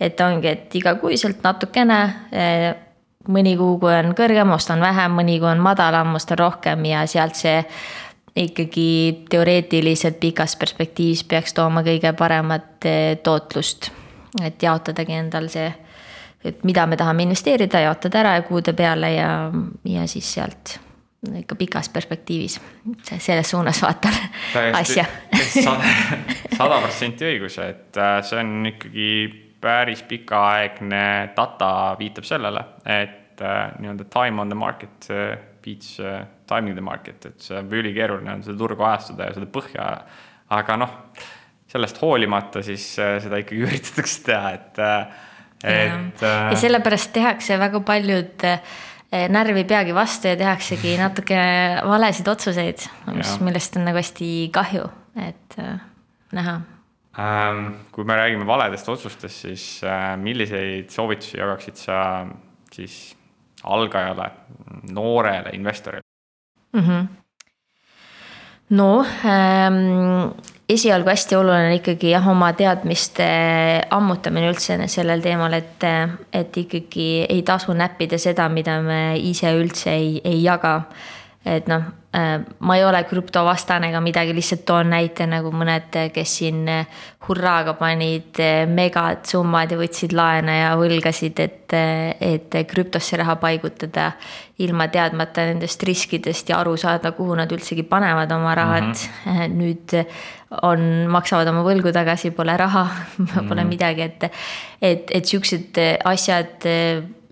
et 0.00 0.20
ongi, 0.20 0.52
et 0.52 0.76
igakuiselt 0.76 1.40
natukene 1.44 1.98
eh, 2.32 2.68
mõni 3.32 3.56
kuu, 3.56 3.78
kui 3.80 3.96
on 3.96 4.12
kõrgem, 4.16 4.52
ostan 4.52 4.84
vähem, 4.84 5.16
mõni 5.16 5.38
kui 5.40 5.48
on 5.48 5.64
madalam, 5.64 6.14
ostan 6.20 6.40
rohkem 6.40 6.84
ja 6.88 7.06
sealt 7.08 7.40
see 7.40 7.62
ikkagi 8.36 9.24
teoreetiliselt 9.32 10.20
pikas 10.20 10.54
perspektiivis 10.60 11.24
peaks 11.24 11.56
tooma 11.56 11.80
kõige 11.86 12.12
paremat 12.16 12.84
eh, 12.84 13.16
tootlust. 13.24 13.90
et 14.44 14.62
jaotadagi 14.62 15.16
endal 15.16 15.48
see 15.48 15.72
et 16.44 16.62
mida 16.64 16.86
me 16.86 16.96
tahame 16.96 17.26
investeerida, 17.26 17.80
jaotada 17.84 18.22
ära 18.22 18.36
ja 18.38 18.46
kuude 18.46 18.72
peale 18.72 19.12
ja, 19.14 19.32
ja 19.84 20.06
siis 20.08 20.34
sealt 20.34 20.78
ikka 21.36 21.54
pikas 21.54 21.88
perspektiivis 21.88 22.60
selles 23.18 23.50
suunas 23.50 23.82
vaatan 23.82 24.14
asja. 24.80 25.04
sada 26.58 26.80
protsenti 26.80 27.28
õigus, 27.28 27.58
et 27.64 28.00
äh, 28.00 28.18
see 28.26 28.40
on 28.40 28.70
ikkagi 28.72 29.10
päris 29.60 30.02
pikaaegne 30.08 31.04
data 31.36 31.72
viitab 31.98 32.24
sellele, 32.28 32.64
et 32.88 33.42
äh, 33.44 33.74
nii-öelda 33.78 34.08
time 34.12 34.40
on 34.40 34.52
the 34.52 34.58
market 34.58 35.10
äh, 35.12 35.36
beats 35.60 35.98
timing 36.48 36.74
the 36.74 36.84
market, 36.84 37.26
et 37.26 37.44
see 37.44 37.58
on 37.58 37.68
ülikeeruline 37.68 38.32
on 38.32 38.46
seda 38.46 38.56
turgu 38.58 38.86
ajastada 38.88 39.28
ja 39.28 39.36
seda 39.36 39.48
põhja. 39.52 39.90
aga 40.56 40.76
noh, 40.80 40.94
sellest 41.68 42.00
hoolimata 42.00 42.62
siis 42.64 42.94
seda 42.96 43.42
ikkagi 43.42 43.60
üritatakse 43.66 44.22
teha, 44.24 44.54
et 44.56 44.80
et. 45.64 46.22
ja 46.22 46.48
äh, 46.48 46.56
sellepärast 46.58 47.12
tehakse 47.12 47.58
väga 47.60 47.80
paljud 47.86 48.44
äh, 48.48 48.60
närv 49.28 49.60
ei 49.60 49.66
peagi 49.68 49.94
vastu 49.94 50.30
ja 50.30 50.38
tehaksegi 50.38 50.96
natuke 51.00 51.38
valesid 51.86 52.28
otsuseid, 52.30 52.84
mis, 53.14 53.36
millest 53.44 53.76
on 53.76 53.88
nagu 53.88 53.98
hästi 54.00 54.50
kahju, 54.54 54.90
et 55.28 55.58
äh, 55.58 55.80
näha 56.36 56.60
ähm,. 57.18 57.72
kui 57.92 58.04
me 58.04 58.16
räägime 58.16 58.46
valedest 58.46 58.88
otsustest, 58.88 59.42
siis 59.46 59.64
milliseid 60.22 60.90
soovitusi 60.94 61.40
jagaksid 61.40 61.76
sa 61.76 61.96
siis 62.72 63.16
algajale, 63.64 64.30
noorele 64.92 65.50
investorile 65.52 66.06
mm? 66.72 66.80
-hmm. 66.80 67.06
no 68.70 69.04
ähm, 69.24 70.30
esialgu 70.74 71.10
hästi 71.10 71.36
oluline 71.38 71.78
ikkagi 71.78 72.12
jah, 72.14 72.26
oma 72.30 72.52
teadmiste 72.56 73.26
ammutamine 73.94 74.50
üldse 74.52 74.76
sellel 74.90 75.22
teemal, 75.24 75.54
et, 75.58 75.86
et 76.32 76.60
ikkagi 76.64 77.08
ei 77.26 77.42
tasu 77.46 77.74
näppida 77.76 78.18
seda, 78.20 78.48
mida 78.52 78.78
me 78.84 79.00
ise 79.18 79.52
üldse 79.56 79.94
ei, 79.94 80.20
ei 80.24 80.42
jaga. 80.44 80.80
Et 81.44 81.68
noh, 81.68 81.82
Äh, 82.12 82.40
ma 82.58 82.74
ei 82.74 82.82
ole 82.82 83.04
krüptovastane 83.06 83.92
ega 83.92 84.00
midagi, 84.02 84.32
lihtsalt 84.34 84.64
toon 84.66 84.88
näite 84.90 85.28
nagu 85.30 85.52
mõned, 85.54 85.94
kes 86.10 86.32
siin 86.40 86.64
äh, 86.66 87.04
hurraaga 87.28 87.76
panid 87.78 88.40
äh, 88.42 88.64
megad 88.66 89.22
summad 89.30 89.70
ja 89.70 89.78
võtsid 89.78 90.16
laene 90.18 90.56
ja 90.56 90.72
võlgasid, 90.80 91.38
et, 91.38 91.76
et 92.26 92.56
krüptosse 92.66 93.20
raha 93.20 93.36
paigutada. 93.38 94.08
ilma 94.60 94.88
teadmata 94.92 95.46
nendest 95.46 95.82
riskidest 95.86 96.50
ja 96.50 96.58
aru 96.58 96.74
saada, 96.76 97.12
kuhu 97.16 97.38
nad 97.38 97.52
üldsegi 97.52 97.86
panevad 97.88 98.32
oma 98.32 98.54
rahad 98.54 98.90
mm. 98.90 99.30
-hmm. 99.30 99.54
nüüd 99.54 99.94
on, 100.62 101.06
maksavad 101.08 101.48
oma 101.48 101.62
võlgu 101.62 101.92
tagasi, 101.92 102.30
pole 102.30 102.56
raha 102.56 102.84
mm, 102.84 103.26
-hmm. 103.26 103.48
pole 103.48 103.64
midagi, 103.64 104.02
et, 104.02 104.32
et, 104.82 105.10
et 105.14 105.24
siuksed 105.24 105.78
asjad 106.04 106.66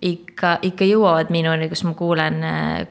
ikka, 0.01 0.57
ikka 0.63 0.87
jõuavad 0.87 1.31
minuni, 1.33 1.69
kus 1.71 1.83
ma 1.87 1.93
kuulen, 1.97 2.41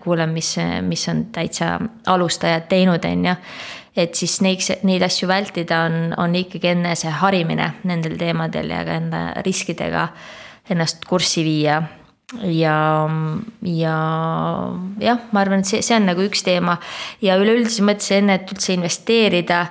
kuulen, 0.03 0.33
mis, 0.35 0.55
mis 0.85 1.07
on 1.09 1.27
täitsa 1.33 1.77
alustajad 2.07 2.68
teinud, 2.68 3.05
on 3.05 3.29
ju. 3.31 3.37
et 3.97 4.14
siis 4.14 4.40
neid, 4.44 4.62
neid 4.87 5.03
asju 5.03 5.29
vältida 5.29 5.83
on, 5.88 6.12
on 6.16 6.35
ikkagi 6.38 6.73
enese 6.75 7.11
harimine 7.23 7.73
nendel 7.88 8.18
teemadel 8.21 8.71
ja 8.71 8.85
ka 8.87 8.99
enda 9.01 9.23
riskidega 9.47 10.09
ennast 10.71 11.05
kurssi 11.09 11.44
viia 11.44 11.83
ja, 12.44 12.77
ja 13.64 13.97
jah, 15.01 15.21
ma 15.33 15.40
arvan, 15.40 15.64
et 15.64 15.71
see, 15.71 15.83
see 15.83 15.97
on 15.97 16.09
nagu 16.11 16.25
üks 16.29 16.44
teema 16.44 16.77
ja 17.25 17.38
üleüldises 17.40 17.81
mõttes 17.85 18.12
enne, 18.18 18.37
et 18.38 18.53
üldse 18.53 18.77
investeerida 18.77 19.64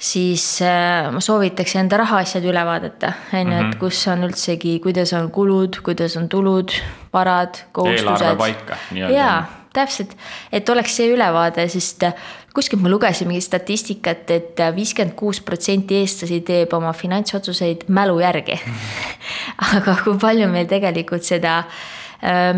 siis 0.00 0.44
äh, 0.64 1.10
ma 1.12 1.20
soovitaks 1.20 1.76
enda 1.80 2.00
rahaasjad 2.00 2.44
üle 2.48 2.64
vaadata, 2.66 3.12
on 3.34 3.52
ju, 3.52 3.56
et 3.58 3.66
mhm. 3.66 3.78
kus 3.82 4.02
on 4.12 4.24
üldsegi, 4.28 4.78
kuidas 4.84 5.12
on 5.18 5.30
kulud, 5.34 5.80
kuidas 5.84 6.16
on 6.20 6.28
tulud, 6.32 6.74
varad, 7.12 7.62
kohustused. 7.76 8.72
jaa, 8.96 9.38
täpselt, 9.76 10.16
et 10.52 10.68
oleks 10.72 10.96
see 10.96 11.12
ülevaade, 11.12 11.68
sest 11.70 12.08
äh, 12.08 12.26
kuskilt 12.56 12.82
ma 12.82 12.90
lugesin 12.90 13.28
mingit 13.30 13.46
statistikat 13.46 14.30
et, 14.34 14.58
et 14.58 14.74
viiskümmend 14.74 15.14
kuus 15.18 15.38
protsenti 15.44 16.00
eestlasi 16.00 16.40
teeb 16.42 16.72
oma 16.74 16.90
finantsotsuseid 16.96 17.86
mälu 17.94 18.18
järgi 18.24 18.58
aga 19.76 19.94
kui 20.02 20.18
palju 20.18 20.48
meil 20.50 20.66
tegelikult 20.70 21.22
seda 21.28 21.60
äh, 21.60 21.70
Äh, 21.70 21.99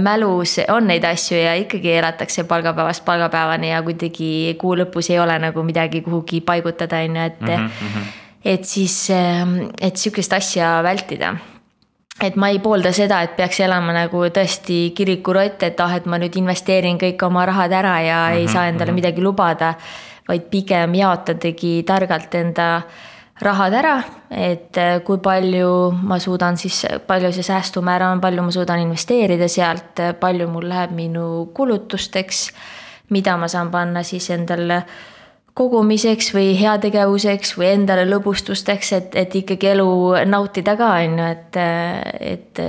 mälus 0.02 0.56
on 0.68 0.88
neid 0.90 1.04
asju 1.06 1.38
ja 1.38 1.54
ikkagi 1.54 1.92
elatakse 2.00 2.44
palgapäevast 2.44 3.04
palgapäevani 3.04 3.70
ja 3.70 3.82
kuidagi 3.82 4.56
kuu 4.58 4.74
lõpus 4.80 5.12
ei 5.12 5.20
ole 5.22 5.38
nagu 5.38 5.62
midagi 5.62 6.00
kuhugi 6.02 6.40
paigutada, 6.40 6.98
on 7.06 7.16
ju, 7.16 7.22
et 7.22 7.40
mm. 7.40 7.68
-hmm. 7.68 8.10
et 8.44 8.64
siis, 8.64 9.10
ähm, 9.10 9.70
et 9.80 9.96
sihukest 9.96 10.32
asja 10.32 10.80
vältida 10.82 11.36
et 12.20 12.36
ma 12.36 12.48
ei 12.48 12.58
poolda 12.58 12.92
seda, 12.92 13.22
et 13.22 13.36
peaks 13.36 13.60
elama 13.60 13.92
nagu 13.92 14.24
tõesti 14.24 14.92
kirikurott, 14.94 15.62
et 15.62 15.80
ah, 15.80 15.96
et 15.96 16.06
ma 16.06 16.18
nüüd 16.18 16.36
investeerin 16.36 16.98
kõik 16.98 17.22
oma 17.26 17.46
rahad 17.46 17.72
ära 17.72 18.00
ja 18.00 18.28
mm 18.28 18.34
-hmm, 18.34 18.38
ei 18.38 18.48
saa 18.48 18.66
endale 18.66 18.90
mm 18.90 18.92
-hmm. 18.92 18.94
midagi 18.94 19.22
lubada. 19.22 19.74
vaid 20.28 20.42
pigem 20.50 20.94
jaotadagi 20.94 21.82
targalt 21.82 22.34
enda 22.34 22.76
äh, 22.76 22.82
rahad 23.42 23.74
ära, 23.74 23.96
et 24.30 24.78
äh, 24.80 24.98
kui 25.04 25.18
palju 25.22 25.92
ma 26.08 26.18
suudan 26.22 26.56
siis, 26.60 26.82
palju 27.06 27.32
see 27.34 27.46
säästumäär 27.46 28.06
on, 28.08 28.20
palju 28.22 28.44
ma 28.44 28.54
suudan 28.54 28.82
investeerida 28.84 29.48
sealt, 29.50 30.02
palju 30.20 30.48
mul 30.50 30.68
läheb 30.70 30.94
minu 30.96 31.26
kulutusteks, 31.54 32.50
mida 33.12 33.36
ma 33.36 33.48
saan 33.48 33.70
panna 33.70 34.02
siis 34.06 34.30
endale 34.34 34.82
kogumiseks 35.54 36.32
või 36.32 36.54
heategevuseks 36.56 37.56
või 37.58 37.72
endale 37.74 38.06
lõbustusteks, 38.08 38.92
et, 38.96 39.16
et 39.20 39.34
ikkagi 39.42 39.74
elu 39.74 39.88
nautida 40.32 40.76
ka, 40.80 40.94
on 41.02 41.18
ju, 41.20 41.32
et, 41.36 41.62
et 42.20 42.62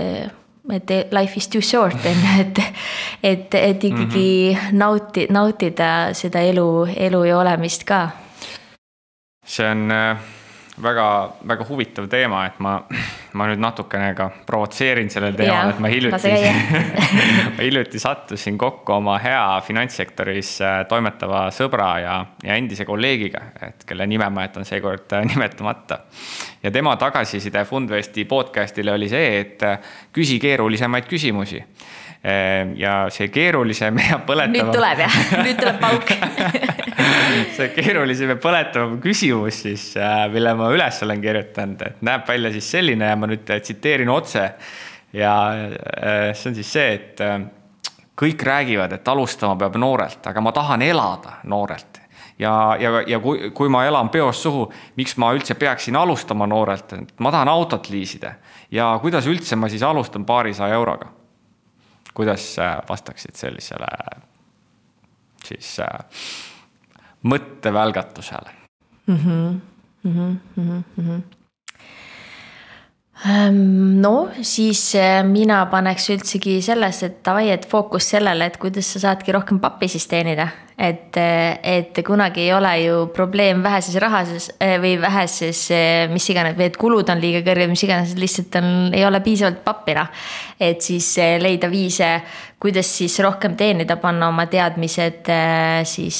et 0.72 0.92
life 1.12 1.36
is 1.36 1.50
too 1.52 1.62
short 1.62 2.06
on 2.08 2.22
ju, 2.24 2.36
et, 2.40 2.60
et, 3.24 3.56
et 3.56 3.84
ikkagi 3.84 4.54
mm 4.54 4.60
-hmm. 4.60 4.78
nauti, 4.80 5.28
nautida 5.30 6.14
seda 6.14 6.40
elu, 6.40 6.88
elu 6.96 7.24
ja 7.24 7.40
olemist 7.40 7.84
ka. 7.84 8.10
see 9.46 9.72
on 9.72 9.92
äh 9.92 10.43
väga, 10.82 11.34
väga 11.48 11.66
huvitav 11.70 12.08
teema, 12.10 12.44
et 12.48 12.60
ma, 12.64 12.74
ma 13.38 13.48
nüüd 13.50 13.62
natukene 13.62 14.14
ka 14.18 14.30
provotseerin 14.48 15.10
sellel 15.14 15.36
teemal, 15.38 15.74
et 15.74 15.82
ma 15.84 15.92
hiljuti, 15.92 16.32
ma 17.56 17.60
hiljuti 17.62 18.02
sattusin 18.02 18.58
kokku 18.58 18.96
oma 18.98 19.20
hea 19.22 19.44
finantssektoris 19.68 20.54
äh, 20.66 20.78
toimetava 20.90 21.46
sõbra 21.54 21.90
ja, 22.02 22.16
ja 22.44 22.58
endise 22.58 22.88
kolleegiga, 22.90 23.44
et 23.70 23.86
kelle 23.90 24.08
nime 24.10 24.30
ma 24.34 24.48
jätan 24.48 24.66
seekord 24.68 25.14
äh, 25.14 25.26
nimetamata. 25.30 26.00
ja 26.64 26.72
tema 26.72 26.96
tagasiside 26.98 27.66
Fundvesti 27.70 28.26
podcast'ile 28.26 28.96
oli 28.98 29.10
see, 29.12 29.40
et 29.40 29.68
äh, 29.68 29.94
küsi 30.14 30.40
keerulisemaid 30.42 31.10
küsimusi 31.10 31.62
ja 32.76 32.94
see 33.12 33.28
keerulisem 33.28 33.98
ja 34.00 34.20
põletavam. 34.28 34.54
nüüd 34.56 34.70
tuleb 34.72 35.02
jah, 35.04 35.16
nüüd 35.44 35.60
tuleb 35.60 35.80
pauk. 35.82 36.14
See 37.58 37.68
keerulisem 37.74 38.32
ja 38.32 38.38
põletavam 38.40 39.00
küsimus 39.04 39.64
siis, 39.66 39.90
äh, 40.00 40.24
mille 40.32 40.54
ma 40.56 40.70
üles 40.72 41.02
olen 41.04 41.20
kirjutanud, 41.24 41.82
et 41.84 42.04
näeb 42.06 42.28
välja 42.28 42.52
siis 42.54 42.70
selline 42.76 43.10
ja 43.12 43.18
ma 43.20 43.28
nüüd 43.28 43.44
tsiteerin 43.50 44.12
otse. 44.14 44.46
ja 45.14 45.34
äh, 45.52 46.30
see 46.38 46.52
on 46.52 46.56
siis 46.56 46.72
see, 46.74 46.94
et 46.94 47.24
äh, 47.24 47.42
kõik 48.20 48.46
räägivad, 48.46 48.96
et 48.96 49.12
alustama 49.12 49.58
peab 49.60 49.76
noorelt, 49.82 50.22
aga 50.30 50.42
ma 50.42 50.54
tahan 50.56 50.86
elada 50.86 51.40
noorelt. 51.44 52.00
Ja, 52.40 52.76
ja, 52.80 53.02
ja 53.08 53.20
kui, 53.22 53.52
kui 53.54 53.70
ma 53.70 53.84
elan 53.86 54.08
peost 54.10 54.48
suhu, 54.48 54.64
miks 54.98 55.18
ma 55.22 55.34
üldse 55.36 55.54
peaksin 55.60 55.96
alustama 56.00 56.48
noorelt, 56.50 56.96
et 56.96 57.20
ma 57.22 57.34
tahan 57.36 57.52
autot 57.52 57.90
liisida. 57.94 58.34
Ja 58.72 58.94
kuidas 59.02 59.28
üldse 59.30 59.60
ma 59.60 59.70
siis 59.70 59.84
alustan 59.86 60.26
paarisaja 60.26 60.74
euroga 60.80 61.12
kuidas 62.14 62.56
vastaksid 62.90 63.36
sellisele 63.36 63.88
siis 65.46 65.80
äh, 65.80 66.26
mõttevälgatusele 67.24 68.52
mm? 69.08 69.16
-hmm. 69.16 69.60
Mm 70.04 70.14
-hmm. 70.14 70.38
Mm 70.56 70.84
-hmm. 70.98 71.22
No 74.02 74.30
siis 74.42 74.96
eh, 74.96 75.24
mina 75.24 75.66
paneks 75.66 76.10
üldsegi 76.10 76.62
sellesse, 76.62 77.06
et 77.06 77.26
davai, 77.26 77.52
et 77.52 77.68
fookus 77.70 78.10
sellele, 78.10 78.46
et 78.46 78.58
kuidas 78.58 78.94
sa 78.94 79.00
saadki 79.00 79.32
rohkem 79.32 79.60
pappi 79.60 79.88
siis 79.88 80.08
teenida. 80.08 80.48
Et, 80.78 81.18
eh, 81.18 81.60
et 81.78 82.00
kunagi 82.06 82.42
ei 82.48 82.54
ole 82.54 82.72
ju 82.82 82.96
probleem 83.14 83.62
väheses 83.64 83.96
rahases 84.02 84.50
eh, 84.60 84.80
või 84.82 84.96
väheses 85.02 85.60
mis 86.10 86.30
iganes 86.34 86.58
või 86.58 86.68
et 86.72 86.80
kulud 86.82 87.10
on 87.14 87.22
liiga 87.22 87.44
kõrged, 87.46 87.70
mis 87.70 87.84
iganes, 87.86 88.16
lihtsalt 88.18 88.58
on, 88.60 88.72
ei 88.94 89.06
ole 89.06 89.22
piisavalt 89.26 89.62
pappi 89.66 89.94
noh. 89.98 90.10
et 90.60 90.82
siis 90.82 91.12
leida 91.42 91.70
viise, 91.70 92.10
kuidas 92.62 92.90
siis 92.98 93.20
rohkem 93.22 93.58
teenida, 93.60 93.98
panna 94.02 94.32
oma 94.32 94.48
teadmised 94.50 95.30
siis 95.90 96.20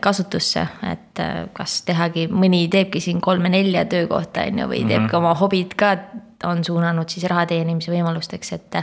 kasutusse, 0.00 0.66
et 0.90 1.22
kas 1.52 1.80
tehagi, 1.84 2.28
mõni 2.32 2.64
teebki 2.72 3.02
siin 3.04 3.20
kolme-nelja 3.20 3.84
töökohta 3.90 4.46
on 4.48 4.64
ju, 4.64 4.70
või 4.70 4.82
teebki 4.84 5.02
mm 5.02 5.08
-hmm. 5.10 5.18
oma 5.20 5.34
hobid 5.34 5.76
ka 5.76 5.96
on 6.44 6.64
suunanud 6.64 7.08
siis 7.08 7.28
raha 7.30 7.46
teenimise 7.46 7.92
võimalusteks, 7.92 8.52
et. 8.52 8.82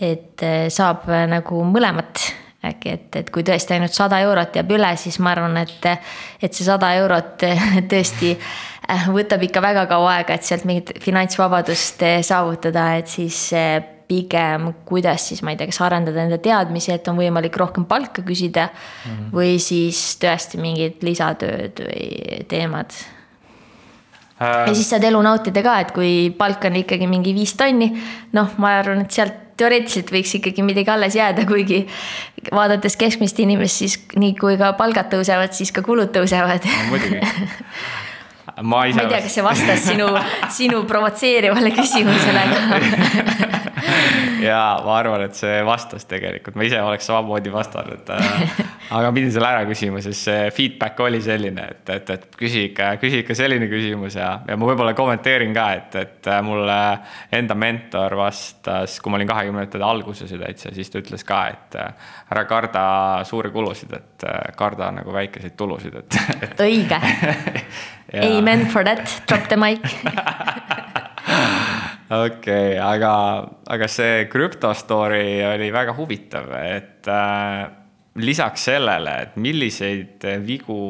et 0.00 0.42
saab 0.72 1.02
nagu 1.28 1.64
mõlemat 1.68 2.22
äkki, 2.64 2.96
et, 2.96 3.16
et 3.16 3.30
kui 3.32 3.44
tõesti 3.46 3.76
ainult 3.76 3.94
sada 3.96 4.18
eurot 4.20 4.58
jääb 4.58 4.74
üle, 4.76 4.90
siis 5.00 5.16
ma 5.22 5.32
arvan, 5.32 5.56
et, 5.62 5.86
et 6.42 6.52
see 6.52 6.66
sada 6.66 6.92
eurot 7.00 7.46
tõesti 7.92 8.34
äh, 8.36 9.06
võtab 9.08 9.46
ikka 9.46 9.62
väga 9.64 9.86
kaua 9.90 10.18
aega, 10.18 10.36
et 10.36 10.44
sealt 10.44 10.66
mingit 10.68 10.92
finantsvabadust 11.00 12.04
äh, 12.04 12.20
saavutada, 12.26 12.92
et 13.00 13.08
siis 13.08 13.48
pigem 14.10 14.72
kuidas 14.84 15.28
siis, 15.30 15.42
ma 15.46 15.54
ei 15.54 15.58
tea, 15.58 15.70
kas 15.70 15.80
arendada 15.86 16.24
enda 16.24 16.40
teadmisi, 16.42 16.92
et 16.94 17.08
on 17.10 17.18
võimalik 17.20 17.56
rohkem 17.60 17.86
palka 17.88 18.24
küsida 18.26 18.66
mm. 18.66 19.10
-hmm. 19.10 19.30
või 19.36 19.56
siis 19.62 20.18
tõesti 20.22 20.58
mingid 20.60 21.04
lisatööd 21.06 21.84
või 21.86 22.40
teemad 22.50 22.96
äh.... 24.40 24.66
ja 24.66 24.74
siis 24.74 24.90
saad 24.90 25.06
elu 25.06 25.22
nautida 25.22 25.62
ka, 25.62 25.76
et 25.84 25.94
kui 25.94 26.12
palk 26.38 26.66
on 26.66 26.80
ikkagi 26.82 27.06
mingi 27.10 27.36
viis 27.36 27.54
tonni, 27.54 27.92
noh, 28.34 28.58
ma 28.58 28.74
arvan, 28.80 29.06
et 29.06 29.14
sealt 29.14 29.49
teoreetiliselt 29.60 30.12
võiks 30.14 30.34
ikkagi 30.40 30.64
midagi 30.66 30.92
alles 30.92 31.16
jääda, 31.18 31.46
kuigi 31.48 31.84
vaadates 32.50 32.96
keskmist 33.00 33.38
inimest, 33.44 33.82
siis 33.84 33.98
nii 34.16 34.34
kui 34.40 34.58
ka 34.60 34.72
palgad 34.80 35.12
tõusevad, 35.12 35.54
siis 35.56 35.72
ka 35.76 35.84
kulud 35.86 36.12
tõusevad 36.16 36.66
no,. 36.66 36.78
muidugi 36.92 37.20
ma 38.60 38.62
ma 38.62 38.84
ei 38.86 38.92
tea, 38.92 39.22
kas 39.22 39.34
see 39.36 39.44
vastas 39.44 39.86
sinu, 39.86 40.10
sinu 40.52 40.84
provotseerivale 40.88 41.72
küsimusele 41.76 42.44
ja 44.50 44.60
ma 44.84 44.98
arvan, 44.98 45.26
et 45.28 45.38
see 45.38 45.60
vastas 45.66 46.06
tegelikult, 46.10 46.58
ma 46.58 46.66
ise 46.66 46.80
oleks 46.82 47.08
samamoodi 47.10 47.52
vastanud 47.52 48.12
äh, 48.14 48.60
aga 48.90 49.10
pidin 49.14 49.30
selle 49.32 49.50
ära 49.50 49.62
küsima, 49.68 50.00
sest 50.02 50.26
see 50.26 50.48
feedback 50.54 50.98
oli 51.04 51.20
selline, 51.22 51.66
et, 51.74 51.92
et, 51.94 52.10
et 52.16 52.38
küsi 52.38 52.66
ikka, 52.70 52.92
küsi 53.02 53.22
ikka 53.22 53.36
selline 53.38 53.68
küsimus 53.70 54.16
ja, 54.18 54.32
ja 54.48 54.56
ma 54.58 54.68
võib-olla 54.70 54.94
kommenteerin 54.98 55.54
ka, 55.54 55.66
et, 55.78 55.98
et 56.00 56.30
mulle 56.46 56.78
enda 57.36 57.56
mentor 57.58 58.16
vastas, 58.18 58.98
kui 59.00 59.12
ma 59.12 59.20
olin 59.20 59.30
kahekümnendate 59.30 59.82
alguses 59.86 60.32
ju 60.32 60.40
täitsa, 60.40 60.74
siis 60.74 60.90
ta 60.90 61.02
ütles 61.02 61.24
ka, 61.26 61.40
et 61.54 61.78
ära 61.80 62.44
karda 62.50 62.84
suuri 63.28 63.52
kulusid, 63.54 63.94
et 63.96 64.28
karda 64.58 64.90
nagu 65.00 65.14
väikeseid 65.14 65.56
tulusid, 65.58 66.02
et, 66.02 66.20
et.... 66.40 66.66
õige. 66.66 67.00
Amen 68.10 68.66
for 68.66 68.82
that, 68.82 69.20
drop 69.30 69.46
the 69.46 69.56
mic 69.60 69.86
okei 72.10 72.26
okay,, 72.36 72.78
aga, 72.82 73.12
aga 73.70 73.88
see 73.90 74.24
krüpto 74.30 74.72
story 74.74 75.40
oli 75.46 75.70
väga 75.74 75.94
huvitav, 75.96 76.50
et 76.58 77.08
äh, 77.10 77.68
lisaks 78.20 78.64
sellele, 78.70 79.12
et 79.24 79.36
milliseid 79.40 80.24
vigu 80.44 80.80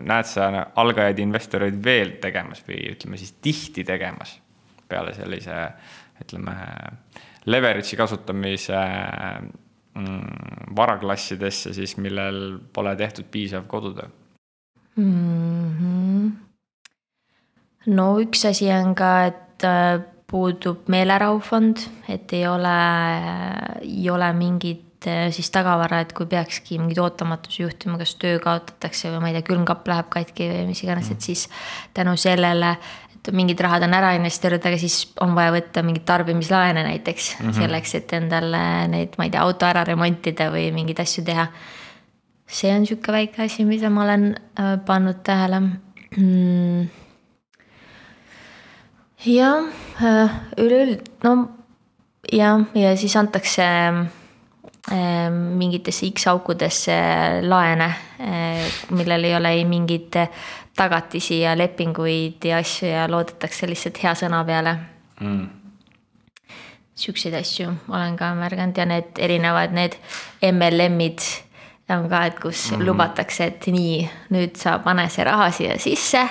näed 0.00 0.28
sa 0.28 0.48
algajaid 0.80 1.20
investoreid 1.20 1.80
veel 1.84 2.14
tegemas 2.22 2.62
või 2.66 2.80
ütleme 2.94 3.20
siis 3.20 3.34
tihti 3.44 3.84
tegemas 3.84 4.38
peale 4.90 5.12
sellise, 5.14 5.56
ütleme, 6.24 6.54
leverage'i 7.50 7.98
kasutamise 7.98 8.80
mm, 9.94 10.72
varaklassidesse 10.76 11.74
siis, 11.76 11.96
millel 12.00 12.58
pole 12.72 12.96
tehtud 12.96 13.28
piisav 13.30 13.68
kodutöö 13.70 14.08
mm? 14.96 15.76
-hmm. 15.78 16.30
no 17.94 18.08
üks 18.20 18.44
asi 18.48 18.72
on 18.72 18.94
ka, 18.94 19.12
et 19.26 19.64
äh, 19.64 20.00
puudub 20.30 20.86
meelerahufond, 20.92 21.82
et 22.08 22.32
ei 22.36 22.46
ole, 22.48 22.76
ei 23.82 24.06
ole 24.10 24.30
mingit 24.36 25.08
eh, 25.10 25.28
siis 25.34 25.50
tagavara, 25.50 26.02
et 26.04 26.14
kui 26.16 26.28
peakski 26.30 26.78
mingeid 26.78 27.00
ootamatusi 27.02 27.64
juhtuma, 27.64 27.98
kas 28.00 28.14
töö 28.20 28.38
kaotatakse 28.42 29.10
või 29.10 29.24
ma 29.24 29.30
ei 29.30 29.38
tea, 29.38 29.48
külmkapp 29.50 29.90
läheb 29.90 30.10
katki 30.12 30.50
või 30.52 30.68
mis 30.70 30.84
iganes, 30.86 31.10
et 31.10 31.26
siis 31.26 31.48
tänu 31.96 32.14
sellele, 32.20 32.76
et 33.16 33.32
mingid 33.36 33.60
rahad 33.60 33.84
on 33.88 33.96
ära 33.98 34.14
investeeritud, 34.18 34.70
aga 34.70 34.78
siis 34.80 35.00
on 35.24 35.34
vaja 35.38 35.52
võtta 35.56 35.84
mingeid 35.86 36.06
tarbimislaene 36.08 36.86
näiteks 36.86 37.34
mm 37.34 37.44
-hmm. 37.48 37.58
selleks, 37.64 37.94
et 37.98 38.16
endale 38.20 38.62
neid, 38.94 39.18
ma 39.18 39.26
ei 39.26 39.34
tea, 39.34 39.42
auto 39.42 39.66
ära 39.66 39.84
remontida 39.84 40.50
või 40.54 40.70
mingeid 40.72 41.02
asju 41.02 41.26
teha. 41.26 41.50
see 42.50 42.70
on 42.74 42.86
sihuke 42.86 43.12
väike 43.12 43.42
asi, 43.42 43.64
mida 43.64 43.90
ma 43.90 44.02
olen 44.02 44.34
äh, 44.58 44.78
pannud 44.86 45.22
tähele 45.22 45.60
mm 45.60 46.88
jah, 49.24 49.64
äh, 50.00 50.30
üleüld-, 50.56 51.10
no 51.24 51.48
jah, 52.32 52.64
ja 52.74 52.96
siis 52.96 53.16
antakse 53.16 53.62
äh, 53.62 55.30
mingitesse 55.30 56.06
X-aukudesse 56.06 56.96
laene, 57.42 57.94
äh, 58.20 58.64
millel 58.90 59.24
ei 59.24 59.36
ole 59.36 59.54
ei 59.58 59.64
mingeid 59.64 60.16
tagatisi 60.76 61.40
ja 61.40 61.56
lepinguid 61.58 62.44
ja 62.44 62.60
asju 62.62 62.88
ja 62.88 63.06
loodetakse 63.10 63.68
lihtsalt 63.68 64.02
hea 64.02 64.14
sõna 64.16 64.44
peale 64.48 64.76
mm. 65.20 65.48
Siukseid 67.00 67.32
asju 67.38 67.70
olen 67.88 68.16
ka 68.16 68.34
märganud 68.36 68.76
ja 68.76 68.84
need 68.84 69.16
erinevad, 69.24 69.72
need 69.72 69.94
MLM-id 70.44 71.24
on 71.94 72.08
ka, 72.10 72.24
et 72.26 72.38
kus 72.40 72.70
mm 72.70 72.76
-hmm. 72.76 72.86
lubatakse, 72.86 73.44
et 73.44 73.66
nii, 73.66 74.10
nüüd 74.30 74.56
sa 74.56 74.78
pane 74.78 75.08
see 75.08 75.24
raha 75.24 75.50
siia 75.50 75.78
sisse 75.78 76.22
mm. 76.22 76.28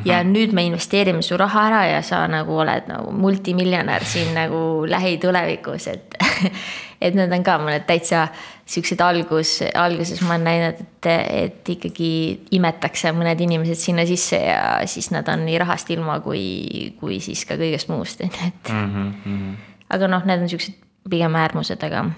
-hmm. 0.00 0.02
ja 0.04 0.22
nüüd 0.24 0.52
me 0.52 0.64
investeerime 0.66 1.22
su 1.22 1.36
raha 1.36 1.66
ära 1.68 1.84
ja 1.86 2.02
sa 2.02 2.26
nagu 2.28 2.58
oled 2.58 2.88
nagu 2.88 3.12
multimiljonär 3.12 4.04
siin 4.04 4.34
nagu 4.40 4.86
lähitulevikus, 4.88 5.86
et 5.86 6.14
et 7.00 7.14
need 7.14 7.32
on 7.32 7.44
ka 7.44 7.58
mõned 7.58 7.86
täitsa 7.86 8.28
siuksed 8.66 9.00
algus, 9.00 9.60
alguses 9.74 10.20
ma 10.22 10.34
olen 10.34 10.44
näinud, 10.44 10.80
et, 10.80 11.06
et 11.30 11.68
ikkagi 11.68 12.40
imetakse 12.50 13.12
mõned 13.12 13.40
inimesed 13.40 13.78
sinna 13.78 14.06
sisse 14.06 14.36
ja 14.36 14.80
siis 14.86 15.10
nad 15.10 15.28
on 15.28 15.44
nii 15.46 15.58
rahast 15.58 15.90
ilma 15.90 16.20
kui, 16.20 16.94
kui 17.00 17.20
siis 17.20 17.44
ka 17.44 17.54
kõigest 17.54 17.88
muust, 17.88 18.20
on 18.20 18.30
ju, 18.40 18.46
et 18.46 18.72
mm. 18.72 19.14
-hmm. 19.24 19.56
aga 19.90 20.08
noh, 20.08 20.24
need 20.24 20.42
on 20.42 20.48
siuksed 20.48 20.74
pigem 21.10 21.34
äärmused, 21.34 21.82
aga, 21.82 22.10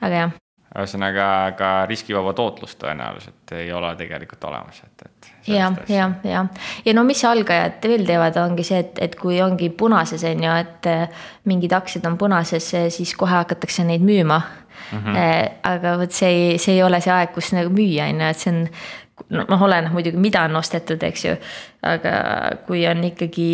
aga 0.00 0.14
jah 0.14 0.43
ühesõnaga 0.74 1.26
ka 1.58 1.68
riskivaba 1.86 2.32
tootlust 2.34 2.80
tõenäoliselt 2.82 3.52
ei 3.54 3.68
ole 3.72 3.92
tegelikult 3.98 4.44
olemas, 4.48 4.80
et, 4.82 5.04
et. 5.06 5.28
ja, 5.46 5.70
ja, 5.88 6.08
ja, 6.26 6.40
ja 6.84 6.94
no 6.96 7.04
mis 7.06 7.22
algajad 7.28 7.78
veel 7.86 8.02
teevad, 8.08 8.38
ongi 8.42 8.66
see, 8.66 8.80
et, 8.82 8.98
et 9.06 9.14
kui 9.20 9.38
ongi 9.42 9.70
punases 9.70 10.24
on 10.26 10.42
ju, 10.42 10.56
et 10.64 10.90
eh, 10.90 11.22
mingid 11.50 11.76
aktsiad 11.78 12.08
on 12.10 12.18
punases, 12.18 12.72
eh, 12.74 12.88
siis 12.94 13.14
kohe 13.18 13.36
hakatakse 13.36 13.86
neid 13.86 14.02
müüma 14.02 14.40
mm. 14.40 14.98
-hmm. 14.98 15.54
aga 15.62 15.94
vot 15.98 16.12
see 16.12 16.32
ei, 16.32 16.58
see 16.58 16.74
ei 16.74 16.82
ole 16.82 17.00
see 17.00 17.14
aeg, 17.14 17.32
kus 17.36 17.52
nagu 17.54 17.70
müüa 17.70 18.10
on 18.10 18.20
ju, 18.20 18.34
et 18.34 18.42
see 18.42 18.52
on 18.54 18.66
noh, 19.30 19.62
oleneb 19.62 19.94
muidugi, 19.94 20.18
mida 20.18 20.42
on 20.48 20.56
ostetud, 20.56 21.02
eks 21.02 21.24
ju. 21.24 21.36
aga 21.86 22.16
kui 22.66 22.82
on 22.90 23.04
ikkagi 23.04 23.48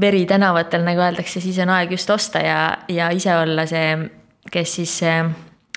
veri 0.00 0.26
tänavatel, 0.26 0.84
nagu 0.84 1.00
öeldakse, 1.00 1.40
siis 1.40 1.58
on 1.64 1.72
aeg 1.72 1.96
just 1.96 2.10
osta 2.10 2.44
ja, 2.44 2.60
ja 2.88 3.08
ise 3.10 3.36
olla 3.36 3.66
see, 3.66 3.96
kes 4.52 4.74
siis 4.74 5.00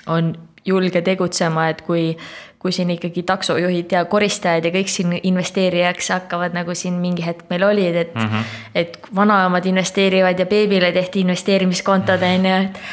on 0.06 0.34
julge 0.70 1.02
tegutsema, 1.04 1.68
et 1.72 1.82
kui, 1.86 2.16
kui 2.58 2.72
siin 2.72 2.90
ikkagi 2.94 3.24
taksojuhid 3.28 3.92
ja 3.92 4.04
koristajad 4.10 4.66
ja 4.66 4.72
kõik 4.74 4.90
siin 4.92 5.14
investeerijaks 5.22 6.10
hakkavad, 6.14 6.56
nagu 6.56 6.74
siin 6.78 6.98
mingi 7.02 7.26
hetk 7.26 7.50
meil 7.52 7.66
olid, 7.68 8.02
et 8.06 8.14
mm. 8.14 8.26
-hmm. 8.26 8.58
et 8.74 8.98
vanaemad 9.14 9.66
investeerivad 9.66 10.38
ja 10.38 10.46
beebile 10.46 10.92
tehti 10.92 11.26
investeerimiskontod, 11.26 12.22
on 12.22 12.46
ju, 12.46 12.58
et. 12.64 12.84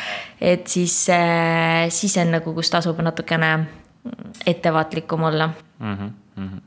et 0.42 0.68
siis, 0.68 1.10
äh, 1.10 1.90
siis 1.90 2.18
on 2.18 2.32
nagu, 2.32 2.54
kus 2.54 2.70
tasub 2.70 3.00
natukene 3.02 3.68
ettevaatlikum 4.46 5.24
olla 5.24 5.50
mm. 5.80 6.12
-hmm. 6.38 6.62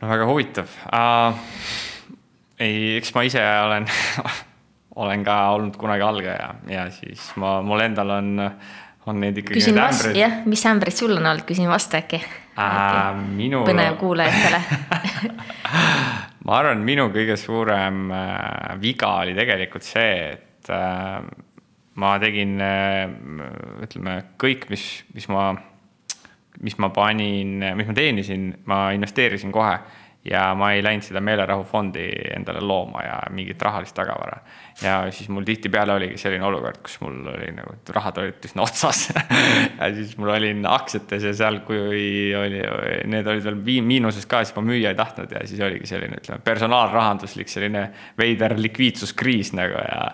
no 0.00 0.08
väga 0.08 0.26
huvitav 0.26 0.66
uh,. 0.92 1.34
ei, 2.58 2.96
eks 2.96 3.14
ma 3.14 3.22
ise 3.22 3.42
olen 3.64 3.86
olen 5.02 5.24
ka 5.24 5.50
olnud 5.50 5.76
kunagi 5.76 6.02
algaja 6.02 6.54
ja 6.68 6.90
siis 6.90 7.32
ma, 7.36 7.62
mul 7.62 7.80
endal 7.80 8.10
on 8.10 8.40
uh, 8.40 8.52
on 9.06 9.20
neid 9.22 9.38
ikkagi. 9.40 9.60
küsin 9.60 9.78
vastu, 9.78 10.12
jah, 10.16 10.40
mis 10.48 10.64
ämbrid 10.68 10.96
sul 10.96 11.14
on 11.16 11.22
olnud, 11.24 11.46
küsin 11.48 11.70
vastu 11.70 11.98
äkki 11.98 12.20
minul. 13.36 13.66
põnev 13.68 13.98
kuulajatele 14.00 14.60
ma 16.46 16.60
arvan, 16.60 16.82
minu 16.86 17.08
kõige 17.14 17.36
suurem 17.40 18.06
äh, 18.14 18.74
viga 18.82 19.12
oli 19.22 19.36
tegelikult 19.36 19.86
see, 19.86 20.32
et 20.34 20.72
äh, 20.72 21.20
ma 22.02 22.16
tegin 22.22 22.58
äh,, 22.62 23.06
ütleme 23.86 24.18
kõik, 24.40 24.68
mis, 24.72 24.88
mis 25.14 25.30
ma 25.32 25.50
mis 26.64 26.78
ma 26.80 26.88
panin, 26.88 27.60
mis 27.76 27.88
ma 27.88 27.94
teenisin, 27.96 28.48
ma 28.64 28.88
investeerisin 28.96 29.52
kohe 29.52 29.74
ja 30.30 30.54
ma 30.58 30.72
ei 30.74 30.82
läinud 30.84 31.04
seda 31.06 31.20
meelerahufondi 31.24 32.04
endale 32.36 32.60
looma 32.64 33.02
ja 33.04 33.16
mingit 33.34 33.62
rahalist 33.62 33.94
tagavara. 33.96 34.38
ja 34.82 35.10
siis 35.10 35.28
mul 35.32 35.44
tihtipeale 35.46 35.92
oligi 35.92 36.18
selline 36.20 36.44
olukord, 36.44 36.80
kus 36.84 36.98
mul 37.00 37.30
oli 37.32 37.50
nagu, 37.56 37.76
et 37.78 37.92
rahad 37.96 38.18
olid 38.22 38.48
üsna 38.48 38.64
otsas 38.66 39.06
ja 39.14 39.90
siis 39.94 40.16
mul 40.20 40.32
olin 40.34 40.66
aktsiates 40.70 41.28
ja 41.28 41.34
seal, 41.36 41.60
kui 41.66 42.34
oli, 42.36 42.60
need 43.12 43.30
olid 43.32 43.46
veel 43.46 43.60
miinuses 43.86 44.26
ka, 44.30 44.42
siis 44.44 44.56
ma 44.58 44.64
müüa 44.66 44.92
ei 44.92 44.98
tahtnud 44.98 45.32
ja 45.36 45.44
siis 45.48 45.62
oligi 45.64 45.88
selline, 45.90 46.20
ütleme, 46.20 46.42
personaalrahanduslik 46.46 47.52
selline 47.52 47.86
veider 48.18 48.56
likviidsuskriis 48.60 49.54
nagu 49.56 49.80
ja 49.80 50.10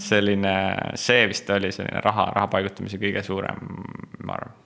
selline, 0.00 0.56
see 0.98 1.28
vist 1.30 1.50
oli 1.54 1.72
selline 1.74 2.02
raha, 2.04 2.30
raha 2.34 2.50
paigutamise 2.52 3.00
kõige 3.02 3.22
suurem, 3.26 3.62
ma 4.24 4.36
arvan, 4.38 4.58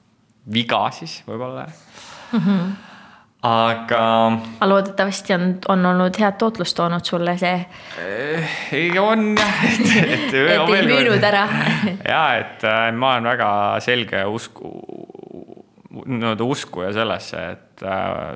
viga 0.55 0.87
siis 0.95 1.23
võib-olla 1.29 1.69
mm. 1.69 2.41
-hmm 2.41 2.93
aga. 3.45 4.01
aga 4.59 4.69
loodetavasti 4.69 5.35
on, 5.35 5.47
on 5.69 5.87
olnud 5.87 6.19
head 6.21 6.39
tootlust 6.41 6.77
toonud 6.77 7.05
sulle 7.05 7.37
see. 7.41 7.55
Eh, 8.01 8.57
ei, 8.73 8.91
on 8.99 9.35
jah, 9.39 9.65
et, 9.71 9.89
et. 10.03 10.35
et 10.55 10.75
ei 10.79 10.87
müünud 10.89 11.29
ära. 11.31 11.45
ja, 12.15 12.25
et 12.41 12.65
äh, 12.69 12.89
ma 12.97 13.15
olen 13.15 13.31
väga 13.35 13.51
selge 13.85 14.25
usku, 14.31 14.73
nii-öelda 16.05 16.49
uskuja 16.57 16.93
sellesse, 16.97 17.47
et 17.55 17.87
äh, 17.87 18.33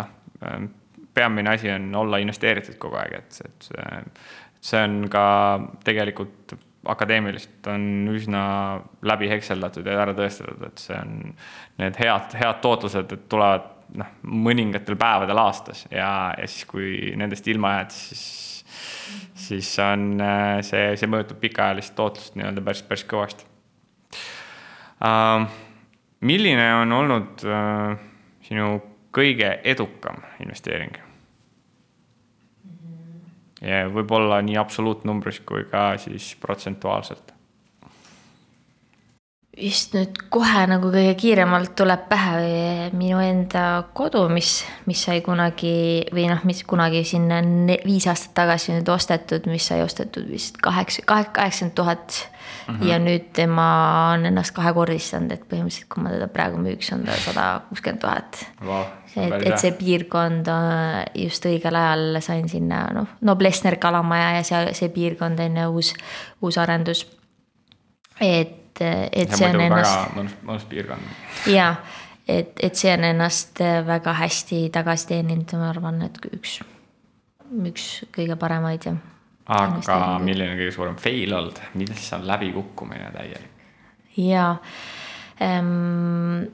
noh, 0.00 0.12
peamine 1.14 1.54
asi 1.54 1.70
on 1.72 1.92
olla 2.04 2.20
investeeritud 2.22 2.78
kogu 2.82 2.98
aeg, 3.00 3.20
et, 3.22 3.42
et 3.46 4.14
see 4.64 4.80
on 4.82 5.04
ka 5.12 5.26
tegelikult 5.86 6.56
akadeemiliselt 6.84 7.66
on 7.72 7.84
üsna 8.12 8.42
läbi 9.08 9.28
hekseldatud 9.30 9.86
ja 9.88 10.02
ära 10.02 10.12
tõestatud, 10.16 10.66
et 10.66 10.82
see 10.82 10.96
on, 10.98 11.14
need 11.80 11.96
head, 11.96 12.34
head 12.36 12.60
tootlused 12.64 13.14
tulevad 13.32 13.70
noh, 13.98 14.10
mõningatel 14.22 14.96
päevadel 15.00 15.40
aastas 15.42 15.84
ja, 15.90 16.32
ja 16.38 16.48
siis, 16.48 16.64
kui 16.70 17.12
nendest 17.18 17.48
ilma 17.50 17.76
jääd, 17.78 17.94
siis, 17.94 18.24
siis 19.46 19.70
on 19.84 20.14
äh, 20.22 20.58
see, 20.66 20.94
see 21.00 21.10
mõjutab 21.10 21.42
pikaajalist 21.42 21.94
tootlust 21.98 22.38
nii-öelda 22.38 22.64
päris, 22.64 22.84
päris 22.88 23.06
kõvasti 23.10 23.46
uh,. 25.04 25.46
milline 26.24 26.68
on 26.80 26.92
olnud 26.96 27.44
uh, 27.48 27.96
sinu 28.46 28.78
kõige 29.14 29.58
edukam 29.64 30.22
investeering? 30.42 30.96
ja 33.64 33.84
võib-olla 33.92 34.40
nii 34.44 34.58
absoluutnumbris 34.60 35.40
kui 35.46 35.64
ka 35.70 35.94
siis 36.00 36.34
protsentuaalselt 36.40 37.33
vist 39.54 39.94
nüüd 39.94 40.18
kohe 40.32 40.64
nagu 40.68 40.90
kõige 40.92 41.14
kiiremalt 41.18 41.74
tuleb 41.78 42.06
pähe 42.10 42.90
minu 42.96 43.20
enda 43.22 43.84
kodu, 43.96 44.24
mis, 44.32 44.62
mis 44.88 45.04
sai 45.06 45.20
kunagi 45.24 46.04
või 46.14 46.26
noh, 46.30 46.42
mis 46.48 46.64
kunagi 46.66 47.04
siin 47.06 47.28
viis 47.84 48.08
aastat 48.10 48.34
tagasi 48.40 48.74
nüüd 48.74 48.90
ostetud, 48.90 49.46
mis 49.50 49.66
sai 49.70 49.84
ostetud 49.84 50.26
vist 50.30 50.58
kaheksa, 50.64 51.04
kaheksakümmend 51.06 51.76
tuhat. 51.78 52.22
Mhm. 52.68 52.82
ja 52.88 52.96
nüüd 53.00 53.30
tema 53.36 53.64
on 54.14 54.24
ennast 54.28 54.52
kahekordistanud, 54.56 55.32
et 55.32 55.42
põhimõtteliselt, 55.48 55.88
kui 55.92 56.02
ma 56.04 56.10
teda 56.12 56.28
praegu 56.32 56.60
müüks, 56.60 56.90
on 56.92 57.02
ta 57.04 57.16
sada 57.20 57.44
kuuskümmend 57.68 58.00
tuhat. 58.00 58.40
et, 59.16 59.46
et 59.48 59.58
see 59.60 59.72
piirkond 59.76 60.48
äh, 60.52 61.04
just 61.26 61.44
õigel 61.48 61.76
ajal 61.76 62.20
sain 62.24 62.48
sinna 62.48 62.86
noh, 62.96 63.08
no 63.20 63.36
Plessner 63.40 63.76
kalamaja 63.80 64.34
ja 64.38 64.42
seal 64.44 64.72
see 64.76 64.88
piirkond 64.92 65.40
on 65.44 65.56
ju 65.60 65.70
uus, 65.76 65.94
uus 66.44 66.60
arendus. 66.60 67.06
et 68.20 68.63
et, 68.80 69.10
et 69.12 69.30
ja 69.30 69.38
see 69.38 69.50
on 69.50 69.60
ennast. 69.60 70.16
mõnus, 70.16 70.36
mõnus 70.42 70.66
piirkond. 70.70 71.12
ja, 71.52 71.74
et, 72.28 72.52
et 72.62 72.78
see 72.78 72.92
on 72.94 73.06
ennast 73.10 73.62
väga 73.86 74.16
hästi 74.20 74.64
tagasi 74.74 75.10
teeninud, 75.12 75.56
ma 75.60 75.70
arvan, 75.70 76.02
et 76.08 76.18
üks, 76.32 76.58
üks 77.70 77.88
kõige 78.14 78.38
paremaid 78.40 78.88
ja. 78.90 78.96
aga 79.46 80.00
milline 80.24 80.58
kõige 80.58 80.74
suurem 80.74 80.98
fail 81.00 81.38
olnud, 81.38 81.62
milles 81.78 82.10
on 82.16 82.26
läbikukkumine 82.28 83.12
täielik? 83.14 83.50
ja 84.16 84.50
ähm, 85.42 86.44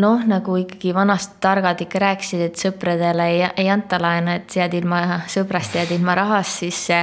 noh, 0.00 0.24
nagu 0.26 0.56
ikkagi 0.60 0.94
vanast 0.94 1.38
targad 1.42 1.80
ikka 1.82 2.02
rääkisid, 2.02 2.42
et 2.44 2.60
sõpradele 2.60 3.26
ei, 3.32 3.44
ei 3.60 3.70
anta 3.72 3.98
laenu, 4.00 4.34
et 4.38 4.56
jääd 4.56 4.74
ilma 4.80 5.22
sõbrast, 5.30 5.76
jääd 5.78 5.94
ilma 5.96 6.16
rahast, 6.18 6.62
siis 6.62 6.80
see 6.90 7.00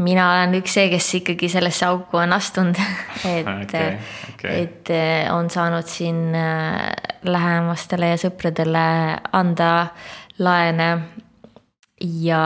mina 0.00 0.26
olen 0.32 0.56
üks 0.60 0.74
see, 0.78 0.88
kes 0.92 1.08
ikkagi 1.20 1.50
sellesse 1.52 1.86
auku 1.88 2.20
on 2.20 2.34
astunud 2.36 2.78
et 3.28 3.48
okay,, 3.48 3.96
okay. 4.32 4.62
et 4.64 4.92
eh, 4.94 5.28
on 5.32 5.50
saanud 5.52 5.88
siin 5.88 6.30
eh, 6.36 6.86
lähemastele 7.28 8.14
ja 8.14 8.20
sõpradele 8.20 8.84
anda 9.36 9.72
laene. 10.40 10.90
ja 12.00 12.44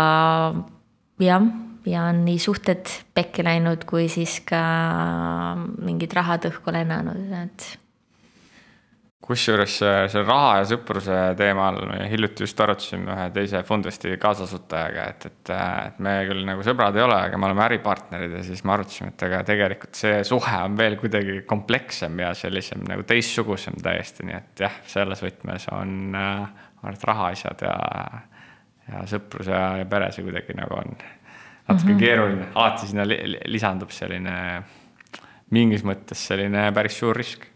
jah, 1.22 1.46
ja 1.86 2.08
on 2.10 2.24
nii 2.26 2.40
suhted 2.42 2.90
pekki 3.14 3.44
läinud, 3.46 3.86
kui 3.86 4.08
siis 4.10 4.40
ka 4.46 4.60
mingid 5.78 6.14
rahad 6.16 6.50
õhku 6.50 6.74
lennanud, 6.74 7.30
et 7.44 7.68
kusjuures 9.24 9.76
see 10.12 10.22
raha 10.24 10.58
ja 10.58 10.64
sõpruse 10.68 11.18
teemal 11.38 11.78
me 11.88 12.08
hiljuti 12.10 12.44
just 12.44 12.58
arutasime 12.60 13.08
ühe 13.14 13.28
teise 13.32 13.62
Fundvesti 13.64 14.18
kaasasutajaga, 14.20 15.06
et, 15.14 15.26
et, 15.30 15.52
et 15.54 16.02
me 16.04 16.12
küll 16.28 16.42
nagu 16.44 16.64
sõbrad 16.66 16.96
ei 16.98 17.04
ole, 17.06 17.16
aga 17.30 17.40
me 17.40 17.48
oleme 17.48 17.64
äripartnerid 17.64 18.36
ja 18.36 18.42
siis 18.44 18.60
me 18.66 18.74
arutasime, 18.76 19.14
et 19.14 19.24
aga 19.28 19.40
tegelikult 19.48 19.96
see 19.96 20.20
suhe 20.28 20.58
on 20.66 20.76
veel 20.76 20.98
kuidagi 21.00 21.38
komplekssem 21.48 22.20
ja 22.20 22.34
sellisem 22.36 22.84
nagu 22.90 23.06
teistsugusem 23.08 23.80
täiesti, 23.84 24.28
nii 24.28 24.36
et 24.36 24.64
jah, 24.66 24.76
selles 24.92 25.24
võtmes 25.24 25.70
on, 25.72 25.96
ma 26.12 26.28
arvan, 26.34 26.98
et 26.98 27.08
rahaasjad 27.08 27.64
ja, 27.64 27.74
ja 28.90 29.02
sõprus 29.08 29.48
ja, 29.48 29.64
ja 29.80 29.88
pere, 29.88 30.12
see 30.12 30.26
kuidagi 30.26 30.58
nagu 30.60 30.76
on 30.82 30.92
natuke 30.92 31.88
mm 31.88 31.94
-hmm. 31.94 31.98
keeruline, 32.04 32.52
alati 32.54 32.92
sinna 32.92 33.08
lisandub 33.48 33.90
selline 33.90 34.36
mingis 35.54 35.84
mõttes 35.84 36.28
selline 36.28 36.68
päris 36.76 36.98
suur 36.98 37.16
risk 37.16 37.53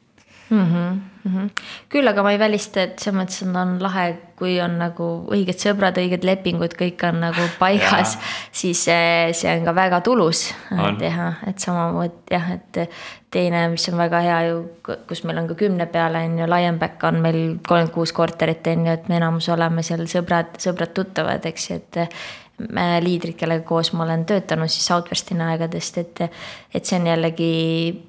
mm. 0.50 0.64
-hmm, 0.64 1.00
mm 1.24 1.36
-hmm. 1.36 1.50
küll 1.88 2.08
aga 2.08 2.22
ma 2.22 2.32
ei 2.32 2.38
välista, 2.38 2.82
et 2.82 2.98
selles 2.98 3.20
mõttes 3.20 3.42
on, 3.46 3.56
on 3.56 3.82
lahe, 3.82 4.16
kui 4.36 4.60
on 4.60 4.78
nagu 4.78 5.26
õiged 5.30 5.58
sõbrad, 5.58 5.98
õiged 5.98 6.24
lepingud, 6.24 6.74
kõik 6.78 7.04
on 7.08 7.20
nagu 7.20 7.48
paigas, 7.62 8.18
siis 8.52 8.84
see, 8.84 9.32
see 9.32 9.58
on 9.58 9.64
ka 9.64 9.74
väga 9.74 10.00
tulus 10.00 10.54
teha, 10.98 11.32
et 11.46 11.58
samamoodi 11.58 12.12
jah, 12.30 12.50
et 12.52 12.90
teine, 13.30 13.68
mis 13.68 13.88
on 13.88 13.98
väga 13.98 14.20
hea 14.20 14.42
ju, 14.48 14.64
kus 15.08 15.24
meil 15.24 15.38
on 15.38 15.48
ka 15.48 15.54
kümne 15.54 15.86
peale 15.86 16.24
on 16.24 16.38
ju, 16.38 16.46
laiem 16.48 16.78
back 16.78 17.04
on 17.04 17.20
meil 17.20 17.58
kolmkümmend 17.68 17.94
kuus 17.94 18.12
korterit 18.12 18.66
on 18.66 18.86
ju, 18.86 18.92
et 18.92 19.08
me 19.08 19.16
enamus 19.16 19.48
oleme 19.48 19.82
seal 19.82 20.06
sõbrad, 20.06 20.56
sõbrad-tuttavad, 20.58 21.44
eks 21.46 21.70
ju, 21.70 21.76
et 21.76 22.14
liidrid, 23.04 23.36
kellega 23.38 23.64
koos 23.66 23.92
ma 23.94 24.04
olen 24.04 24.24
töötanud 24.28 24.70
siis 24.70 24.86
Southwestini 24.90 25.44
aegadest, 25.46 25.98
et, 26.02 26.22
et 26.74 26.84
see 26.84 26.98
on 26.98 27.06
jällegi, 27.06 27.52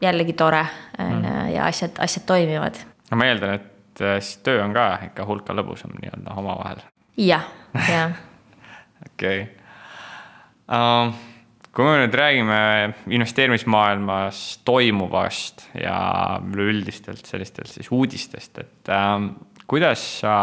jällegi 0.01 0.33
tore 0.33 0.63
on 0.99 1.11
ju 1.11 1.19
mm. 1.19 1.51
ja 1.53 1.67
asjad, 1.69 1.99
asjad 2.01 2.25
toimivad. 2.29 2.81
no 3.11 3.19
ma 3.19 3.29
eeldan, 3.29 3.59
et 3.59 4.01
äh, 4.01 4.17
siis 4.21 4.41
töö 4.45 4.63
on 4.63 4.73
ka 4.73 4.91
ikka 5.09 5.27
hulka 5.29 5.55
lõbusam 5.57 5.93
nii-öelda 6.01 6.37
omavahel 6.41 6.83
ja,. 7.17 7.41
jah, 7.73 7.89
jah. 7.89 8.19
okei. 9.09 9.41
Ähm, 10.69 11.13
kui 11.75 11.85
me 11.85 11.99
nüüd 12.01 12.15
räägime 12.17 12.61
investeerimismaailmas 13.07 14.59
toimuvast 14.67 15.69
ja 15.77 15.99
üleüldistelt 16.41 17.25
sellistelt 17.25 17.71
siis 17.71 17.91
uudistest, 17.91 18.57
et 18.57 18.91
ähm, 18.93 19.31
kuidas 19.69 20.03
sa 20.23 20.35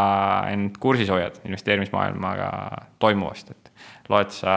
end 0.52 0.78
kursis 0.80 1.10
hoiad 1.10 1.40
investeerimismaailmaga 1.44 2.50
toimuvast, 3.02 3.50
et 3.50 3.65
loed 4.12 4.30
sa 4.34 4.54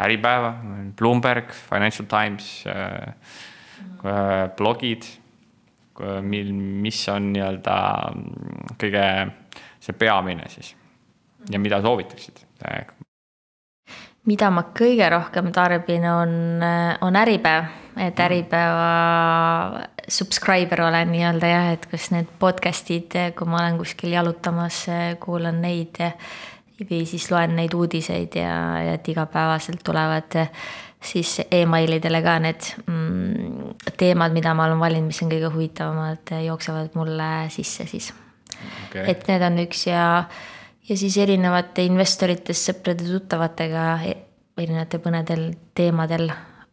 Äripäeva, 0.00 0.54
Bloomberg, 0.96 1.52
Financial 1.52 2.06
Times 2.08 2.64
äh,, 2.66 3.14
blogid, 4.56 5.04
mil, 6.24 6.52
mis 6.54 7.02
on 7.12 7.32
nii-öelda 7.34 7.76
kõige 8.80 9.04
see 9.80 9.96
peamine 10.00 10.48
siis 10.48 10.72
ja 11.52 11.60
mida 11.60 11.80
soovitaksid? 11.84 12.40
mida 14.28 14.50
ma 14.52 14.64
kõige 14.76 15.08
rohkem 15.12 15.50
tarbin, 15.52 16.04
on, 16.08 16.32
on 17.04 17.16
Äripäev, 17.16 17.70
et 17.96 18.14
mhm. 18.14 18.24
Äripäeva 18.26 19.86
subscriber 20.10 20.84
olen 20.88 21.12
nii-öelda 21.14 21.50
jah, 21.50 21.68
et 21.74 21.86
kas 21.90 22.10
need 22.14 22.30
podcast'id, 22.40 23.16
kui 23.36 23.50
ma 23.50 23.62
olen 23.64 23.80
kuskil 23.80 24.14
jalutamas, 24.14 24.84
kuulan 25.22 25.60
neid 25.64 26.00
ja 26.00 26.12
või 26.88 27.04
siis 27.08 27.30
loen 27.30 27.56
neid 27.58 27.74
uudiseid 27.76 28.36
ja, 28.38 28.54
ja 28.84 28.94
et 28.98 29.08
igapäevaselt 29.08 29.82
tulevad 29.84 30.38
siis 31.00 31.40
emailidele 31.50 32.22
ka 32.22 32.38
need 32.44 32.66
mm, 32.86 33.76
teemad, 33.98 34.34
mida 34.36 34.54
ma 34.54 34.66
olen 34.68 34.80
valinud, 34.80 35.10
mis 35.10 35.22
on 35.24 35.30
kõige 35.32 35.52
huvitavamad, 35.54 36.34
jooksevad 36.44 36.96
mulle 36.98 37.30
sisse 37.52 37.86
siis 37.88 38.12
okay.. 38.90 39.06
et 39.08 39.24
need 39.28 39.44
on 39.46 39.62
üks 39.64 39.86
ja, 39.88 40.04
ja 40.88 40.98
siis 41.00 41.16
erinevate 41.22 41.84
investoritest, 41.88 42.70
sõprade-tuttavatega 42.70 43.86
e-, 44.10 44.18
erinevate 44.60 45.00
põnedel 45.02 45.48
teemadel 45.74 46.28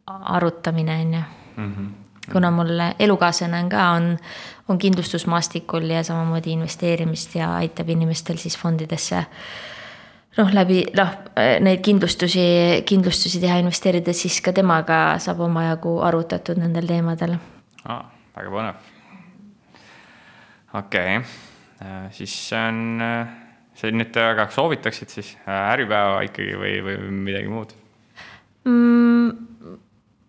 arutamine, 0.08 0.99
on 1.05 1.18
ju. 1.18 1.24
Mhm. 1.58 1.88
kuna 2.32 2.51
mul 2.51 2.82
elukaaslane 2.99 3.60
on 3.64 3.70
ka, 3.72 3.84
on, 3.95 4.18
on 4.68 4.78
kindlustusmaastikul 4.78 5.88
ja 5.89 6.03
samamoodi 6.03 6.51
investeerimist 6.51 7.36
ja 7.36 7.53
aitab 7.55 7.89
inimestel 7.89 8.38
siis 8.38 8.58
fondidesse 8.60 9.24
noh, 10.38 10.52
läbi 10.54 10.82
noh, 10.98 11.14
neid 11.66 11.82
kindlustusi, 11.86 12.46
kindlustusi 12.88 13.42
teha, 13.44 13.60
investeerides, 13.64 14.22
siis 14.26 14.40
ka 14.46 14.54
temaga 14.56 15.02
saab 15.24 15.42
omajagu 15.48 15.98
arutatud 16.06 16.60
nendel 16.62 16.90
teemadel 16.90 17.38
ah,. 17.86 18.06
väga 18.38 18.54
põnev. 18.54 18.94
okei 20.78 21.18
okay., 21.18 22.08
siis 22.18 22.38
see 22.50 22.62
on, 22.70 23.02
see 23.78 23.94
nüüd 23.94 24.16
väga 24.18 24.50
soovitaksid 24.54 25.14
siis 25.14 25.36
Äripäeva 25.46 26.24
ikkagi 26.26 26.58
või, 26.58 26.78
või 26.86 27.12
midagi 27.30 27.52
muud 27.52 27.76
mm,? 28.66 29.48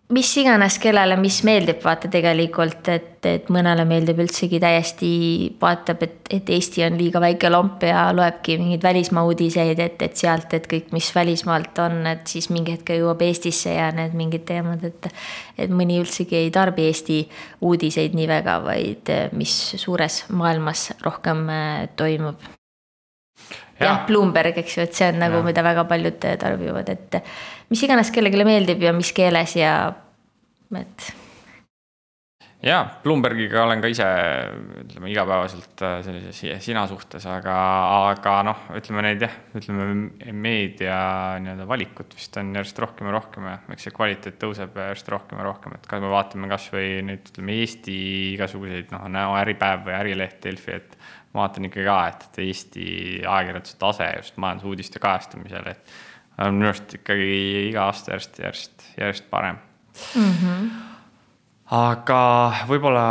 Mis 0.09 0.29
iganes, 0.41 0.79
kellele, 0.81 1.13
mis 1.21 1.37
meeldib, 1.45 1.83
vaata 1.83 2.09
tegelikult, 2.11 2.87
et, 2.89 3.19
et 3.29 3.49
mõnele 3.53 3.83
meeldib 3.85 4.17
üldsegi 4.23 4.57
täiesti, 4.61 5.11
vaatab, 5.61 6.01
et, 6.05 6.17
et 6.33 6.49
Eesti 6.55 6.83
on 6.87 6.97
liiga 6.97 7.21
väike 7.21 7.51
lomp 7.51 7.85
ja 7.85 8.07
loebki 8.15 8.57
mingeid 8.61 8.83
välismaa 8.87 9.23
uudiseid, 9.29 9.79
et, 9.85 10.01
et 10.01 10.17
sealt, 10.17 10.53
et 10.57 10.65
kõik, 10.71 10.89
mis 10.95 11.11
välismaalt 11.15 11.83
on, 11.85 12.01
et 12.09 12.25
siis 12.31 12.49
mingi 12.53 12.73
hetk 12.77 12.93
jõuab 12.97 13.21
Eestisse 13.27 13.75
ja 13.75 13.91
need 13.95 14.17
mingid 14.17 14.47
teemad, 14.49 14.85
et. 14.89 15.11
et 15.59 15.69
mõni 15.69 15.99
üldsegi 16.01 16.39
ei 16.39 16.49
tarbi 16.55 16.87
Eesti 16.89 17.19
uudiseid 17.67 18.15
nii 18.17 18.29
väga, 18.29 18.59
vaid 18.65 19.11
mis 19.37 19.57
suures 19.77 20.23
maailmas 20.33 20.89
rohkem 21.05 21.45
äh, 21.53 21.89
toimub 21.99 22.49
jah 23.79 23.87
ja,, 23.87 24.03
Bloomberg, 24.07 24.59
eks 24.59 24.77
ju, 24.77 24.83
et 24.87 24.97
see 24.97 25.07
on 25.13 25.21
nagu, 25.23 25.39
mida 25.45 25.63
väga 25.65 25.85
paljud 25.89 26.19
tarbivad, 26.19 26.91
et 26.91 27.21
mis 27.71 27.87
iganes 27.87 28.11
kellelegi 28.13 28.47
meeldib 28.47 28.83
ja 28.83 28.93
mis 28.95 29.13
keeles 29.15 29.55
ja 29.59 29.73
et. 30.77 31.05
ja 32.65 32.81
Bloombergiga 33.03 33.63
olen 33.63 33.81
ka 33.81 33.91
ise, 33.91 34.07
ütleme 34.83 35.11
igapäevaselt 35.13 35.83
äh, 35.85 35.95
sellises 36.05 36.65
sina 36.65 36.83
suhtes, 36.91 37.23
aga, 37.29 37.55
aga 38.11 38.35
noh, 38.49 38.65
ütleme 38.75 39.05
neid 39.05 39.23
jah, 39.23 39.37
ütleme 39.55 39.87
meedia 40.35 40.99
nii-öelda 41.39 41.67
valikut 41.69 42.17
vist 42.17 42.35
on 42.41 42.51
järjest 42.59 42.83
rohkem 42.83 43.09
ja 43.09 43.15
rohkem 43.15 43.47
ja 43.47 43.55
eks 43.71 43.87
see 43.87 43.95
kvaliteet 43.95 44.41
tõuseb 44.43 44.75
järjest 44.75 45.13
rohkem 45.15 45.39
ja 45.39 45.47
rohkem, 45.47 45.77
et 45.79 45.87
kui 45.87 46.03
me 46.03 46.11
vaatame 46.11 46.51
kasvõi 46.51 46.99
nüüd 47.07 47.31
ütleme 47.31 47.61
Eesti 47.63 47.95
igasuguseid 48.35 48.91
noh, 48.95 49.07
Näo 49.13 49.39
Äripäev 49.39 49.87
või 49.87 49.95
Ärileht, 50.01 50.41
Delfi, 50.43 50.81
et 50.81 50.99
ma 51.33 51.45
vaatan 51.45 51.69
ikka 51.69 51.85
ka, 51.85 51.97
et, 52.09 52.39
Eesti 52.39 52.85
ajakirjanduse 53.21 53.79
tase 53.81 54.11
just 54.17 54.37
majandusuudiste 54.41 55.01
kajastamisel, 55.03 55.67
et 55.73 55.97
on 56.45 56.55
minu 56.55 56.69
arust 56.71 56.93
ikkagi 56.99 57.31
iga 57.69 57.89
aasta 57.89 58.15
järjest, 58.15 58.39
järjest, 58.43 58.85
järjest 58.97 59.27
parem 59.31 59.59
mm. 60.15 60.31
-hmm. 60.31 60.69
aga 61.77 62.21
võib-olla 62.69 63.03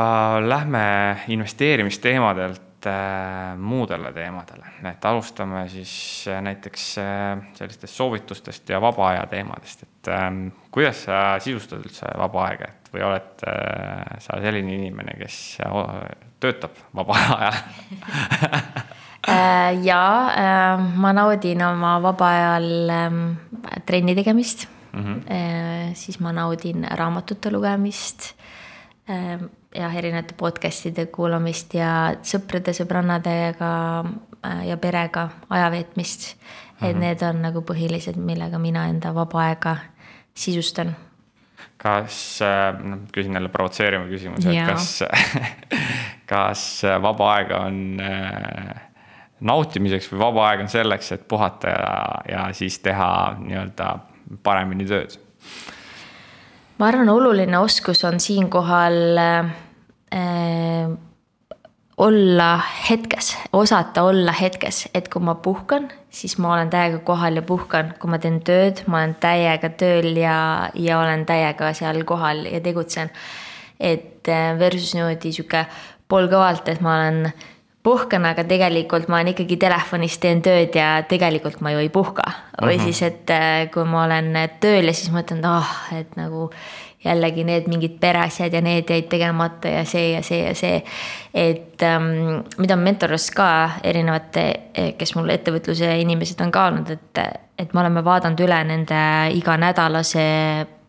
lähme 0.48 0.84
investeerimisteemadelt 1.28 2.86
äh, 2.86 3.58
muudele 3.58 4.12
teemadele, 4.12 4.72
et 4.90 5.04
alustame 5.04 5.68
siis 5.68 6.24
äh, 6.28 6.42
näiteks 6.42 6.88
äh, 6.98 7.44
sellistest 7.54 7.94
soovitustest 7.94 8.68
ja 8.68 8.80
vaba 8.80 9.08
aja 9.08 9.26
teemadest, 9.26 9.82
et 9.82 10.08
äh, 10.08 10.30
kuidas 10.70 11.04
sa 11.04 11.38
sisustad 11.38 11.84
üldse 11.84 12.10
vaba 12.18 12.48
aega, 12.48 12.72
et 12.72 12.92
või 12.94 13.04
oled 13.04 13.44
sa 14.18 14.40
selline 14.40 14.74
inimene, 14.74 15.12
kes 15.20 15.58
töötab 16.40 16.76
vaba 16.94 17.18
ajal 17.38 17.56
Äh, 19.28 19.84
ja 19.84 20.32
äh, 20.32 20.80
ma 20.96 21.12
naudin 21.12 21.60
oma 21.62 21.98
vaba 22.02 22.28
ajal 22.32 22.90
ähm, 22.90 23.16
trenni 23.86 24.14
tegemist 24.14 24.68
mm. 24.92 25.00
-hmm. 25.04 25.94
siis 25.94 26.20
ma 26.20 26.32
naudin 26.32 26.86
raamatute 26.90 27.50
lugemist. 27.50 28.34
Ähm, 29.10 29.44
jah, 29.74 29.96
erinevate 29.96 30.34
podcast'ide 30.34 31.06
kuulamist 31.06 31.74
ja 31.74 32.14
sõprade, 32.22 32.72
sõbrannadega 32.72 34.04
ja 34.64 34.76
perega 34.76 35.28
aja 35.50 35.70
veetmist. 35.70 36.36
et 36.80 36.80
mm 36.80 36.88
-hmm. 36.88 37.00
need 37.00 37.22
on 37.22 37.42
nagu 37.42 37.60
põhilised, 37.60 38.16
millega 38.16 38.58
mina 38.58 38.86
enda 38.88 39.14
vaba 39.14 39.40
aega 39.42 39.76
sisustan 40.34 40.96
kas, 41.76 42.40
noh 42.82 42.98
küsin 43.12 43.34
jälle 43.34 43.48
provotseeriva 43.48 44.04
küsimuse, 44.04 44.50
et 44.50 44.66
kas 44.66 45.02
kas 46.28 46.82
vaba 47.02 47.32
aega 47.36 47.62
on 47.68 47.80
äh, 48.04 48.74
nautimiseks 49.40 50.10
või 50.12 50.22
vaba 50.26 50.48
aeg 50.50 50.66
on 50.66 50.70
selleks, 50.72 51.12
et 51.14 51.26
puhata 51.28 51.72
ja, 51.72 51.96
ja 52.28 52.46
siis 52.56 52.78
teha 52.84 53.10
nii-öelda 53.40 53.90
paremini 54.42 54.86
tööd? 54.88 55.18
ma 56.78 56.92
arvan, 56.92 57.08
oluline 57.10 57.58
oskus 57.58 58.04
on 58.06 58.20
siinkohal 58.22 59.18
äh, 59.18 60.88
olla 61.98 62.60
hetkes, 62.90 63.32
osata 63.52 64.02
olla 64.06 64.32
hetkes, 64.32 64.88
et 64.94 65.08
kui 65.10 65.22
ma 65.22 65.34
puhkan, 65.42 65.88
siis 66.10 66.36
ma 66.38 66.52
olen 66.54 66.70
täiega 66.70 67.00
kohal 67.06 67.40
ja 67.40 67.42
puhkan, 67.42 67.94
kui 67.98 68.10
ma 68.10 68.20
teen 68.22 68.38
tööd, 68.46 68.84
ma 68.86 69.02
olen 69.02 69.16
täiega 69.18 69.70
tööl 69.80 70.12
ja, 70.18 70.38
ja 70.78 71.00
olen 71.02 71.26
täiega 71.26 71.72
seal 71.74 72.04
kohal 72.06 72.44
ja 72.46 72.60
tegutsen. 72.62 73.10
et 73.80 74.26
äh, 74.28 74.58
versus 74.58 74.94
niimoodi 74.94 75.30
sihuke 75.32 75.66
poolkõvalt, 76.08 76.68
et 76.68 76.80
ma 76.80 76.96
olen 76.96 77.32
puhkan, 77.82 78.26
aga 78.28 78.44
tegelikult 78.44 79.08
ma 79.08 79.20
olen 79.20 79.32
ikkagi 79.32 79.56
telefonis 79.60 80.18
teen 80.20 80.42
tööd 80.44 80.74
ja 80.76 80.98
tegelikult 81.08 81.62
ma 81.64 81.72
ju 81.72 81.84
ei 81.84 81.88
puhka 81.88 82.26
mm. 82.26 82.34
-hmm. 82.34 82.66
või 82.66 82.80
siis, 82.82 83.02
et 83.02 83.30
äh, 83.30 83.70
kui 83.70 83.84
ma 83.84 84.04
olen 84.04 84.34
tööl 84.60 84.90
ja 84.90 84.92
siis 84.92 85.12
mõtlen, 85.14 85.38
et 85.38 85.48
ah 85.48 85.62
oh,, 85.62 85.98
et 85.98 86.16
nagu 86.16 86.50
jällegi 87.04 87.44
need 87.44 87.68
mingid 87.70 87.98
pereasjad 88.00 88.52
ja 88.52 88.60
need 88.60 88.90
jäid 88.90 89.06
tegemata 89.08 89.68
ja 89.68 89.84
see 89.84 90.12
ja 90.12 90.22
see 90.22 90.40
ja 90.42 90.54
see. 90.54 90.82
et 91.34 91.82
ähm, 91.82 92.42
mida 92.58 92.76
mentoris 92.76 93.30
ka 93.30 93.70
erinevate, 93.84 94.44
kes 94.98 95.14
mul 95.14 95.30
ettevõtluse 95.30 95.92
inimesed 96.00 96.40
on 96.40 96.50
ka 96.50 96.66
olnud, 96.66 96.90
et, 96.90 97.22
et 97.58 97.74
me 97.74 97.80
oleme 97.80 98.04
vaadanud 98.04 98.40
üle 98.40 98.58
nende 98.64 98.98
iganädalase 99.38 100.26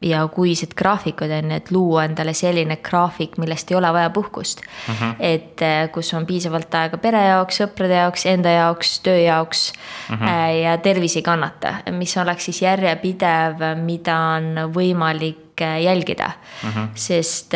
ja 0.01 0.21
kuised 0.31 0.73
graafikud 0.79 1.31
on 1.31 1.51
ju, 1.51 1.57
et 1.59 1.71
luua 1.71 2.05
endale 2.07 2.33
selline 2.37 2.77
graafik, 2.83 3.37
millest 3.41 3.71
ei 3.71 3.77
ole 3.77 3.91
vaja 3.93 4.09
puhkust 4.15 4.61
uh. 4.61 4.93
Mhm. 4.93 5.03
-huh. 5.03 5.15
et 5.19 5.61
äh, 5.61 5.91
kus 5.91 6.13
on 6.13 6.25
piisavalt 6.25 6.75
aega 6.75 6.97
pere 6.97 7.25
jaoks, 7.25 7.61
sõprade 7.61 7.99
jaoks, 7.99 8.25
enda 8.25 8.49
jaoks, 8.49 8.99
töö 8.99 9.17
jaoks. 9.17 9.73
Mhm. 10.09 10.23
-huh. 10.23 10.61
ja 10.63 10.77
tervis 10.77 11.15
ei 11.15 11.21
kannata, 11.21 11.73
mis 11.91 12.17
oleks 12.17 12.45
siis 12.45 12.61
järjepidev, 12.61 13.75
mida 13.75 14.17
on 14.17 14.73
võimalik 14.73 15.61
äh, 15.61 15.81
jälgida. 15.81 16.31
Mhm. 16.63 16.77
-huh. 16.77 16.87
sest 16.95 17.53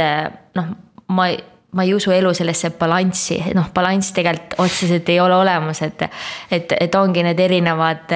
noh, 0.55 0.65
ma 1.07 1.27
ma 1.73 1.83
ei 1.83 1.93
usu 1.93 2.11
elu 2.11 2.33
sellesse 2.33 2.69
balanssi, 2.77 3.39
noh, 3.57 3.69
balanss 3.73 4.13
tegelikult 4.13 4.59
otseselt 4.61 5.09
ei 5.09 5.19
ole 5.19 5.35
olemas, 5.35 5.81
et. 5.81 6.03
et, 6.51 6.73
et 6.79 6.95
ongi 6.95 7.23
need 7.25 7.39
erinevad 7.39 8.11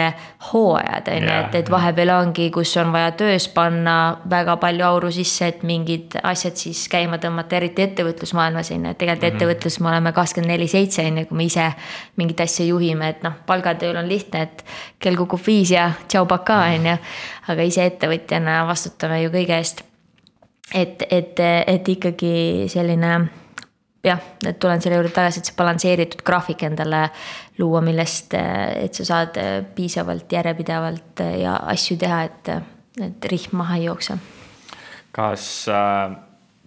hooajad 0.51 1.09
on 1.11 1.25
ju, 1.25 1.33
et, 1.33 1.55
et 1.61 1.71
vahepeal 1.71 2.11
ongi, 2.13 2.49
kus 2.53 2.75
on 2.77 2.91
vaja 2.93 3.11
töös 3.17 3.47
panna 3.53 3.95
väga 4.29 4.57
palju 4.61 4.85
auru 4.85 5.11
sisse, 5.11 5.49
et 5.49 5.63
mingid 5.67 6.19
asjad 6.23 6.59
siis 6.59 6.83
käima 6.91 7.17
tõmmata, 7.21 7.57
eriti 7.57 7.85
ettevõtlusmaailmas 7.87 8.71
on 8.75 8.85
ju, 8.85 8.93
et 8.93 9.01
tegelikult 9.01 9.23
mm 9.23 9.29
-hmm. 9.29 9.41
ettevõtlus 9.41 9.79
me 9.79 9.89
oleme 9.89 10.13
kakskümmend 10.13 10.53
neli 10.53 10.67
seitse 10.67 11.05
on 11.05 11.17
ju, 11.17 11.25
kui 11.25 11.37
me 11.37 11.49
ise 11.49 11.71
mingit 12.15 12.45
asja 12.45 12.65
juhime, 12.65 13.09
et 13.09 13.23
noh, 13.23 13.33
palgatööl 13.45 13.97
on 13.97 14.07
lihtne, 14.07 14.41
et 14.41 14.65
kell 14.99 15.15
kukub 15.15 15.41
viis 15.47 15.71
ja 15.71 15.91
tšau, 16.07 16.25
pakaa 16.25 16.65
on 16.75 16.85
ju. 16.85 16.97
aga 17.47 17.61
ise 17.61 17.85
ettevõtjana 17.85 18.65
vastutame 18.67 19.21
ju 19.23 19.29
kõige 19.29 19.57
eest 19.57 19.87
et, 20.73 21.03
et, 21.09 21.39
et 21.67 21.89
ikkagi 21.89 22.67
selline 22.71 23.11
jah, 24.07 24.21
et 24.45 24.59
tulen 24.59 24.81
selle 24.83 24.99
juurde 24.99 25.13
tagasi, 25.15 25.41
et 25.41 25.49
see 25.49 25.57
balansseeritud 25.57 26.23
graafik 26.27 26.63
endale 26.67 27.07
luua, 27.59 27.81
millest, 27.85 28.33
et 28.37 28.97
sa 28.97 29.07
saad 29.07 29.39
piisavalt 29.75 30.31
järjepidevalt 30.37 31.25
ja 31.41 31.57
asju 31.73 31.97
teha, 32.01 32.21
et, 32.29 32.53
et 33.09 33.29
rihm 33.31 33.57
maha 33.61 33.79
ei 33.79 33.87
jookse. 33.87 34.17
kas 35.17 35.43
äh, 35.73 36.17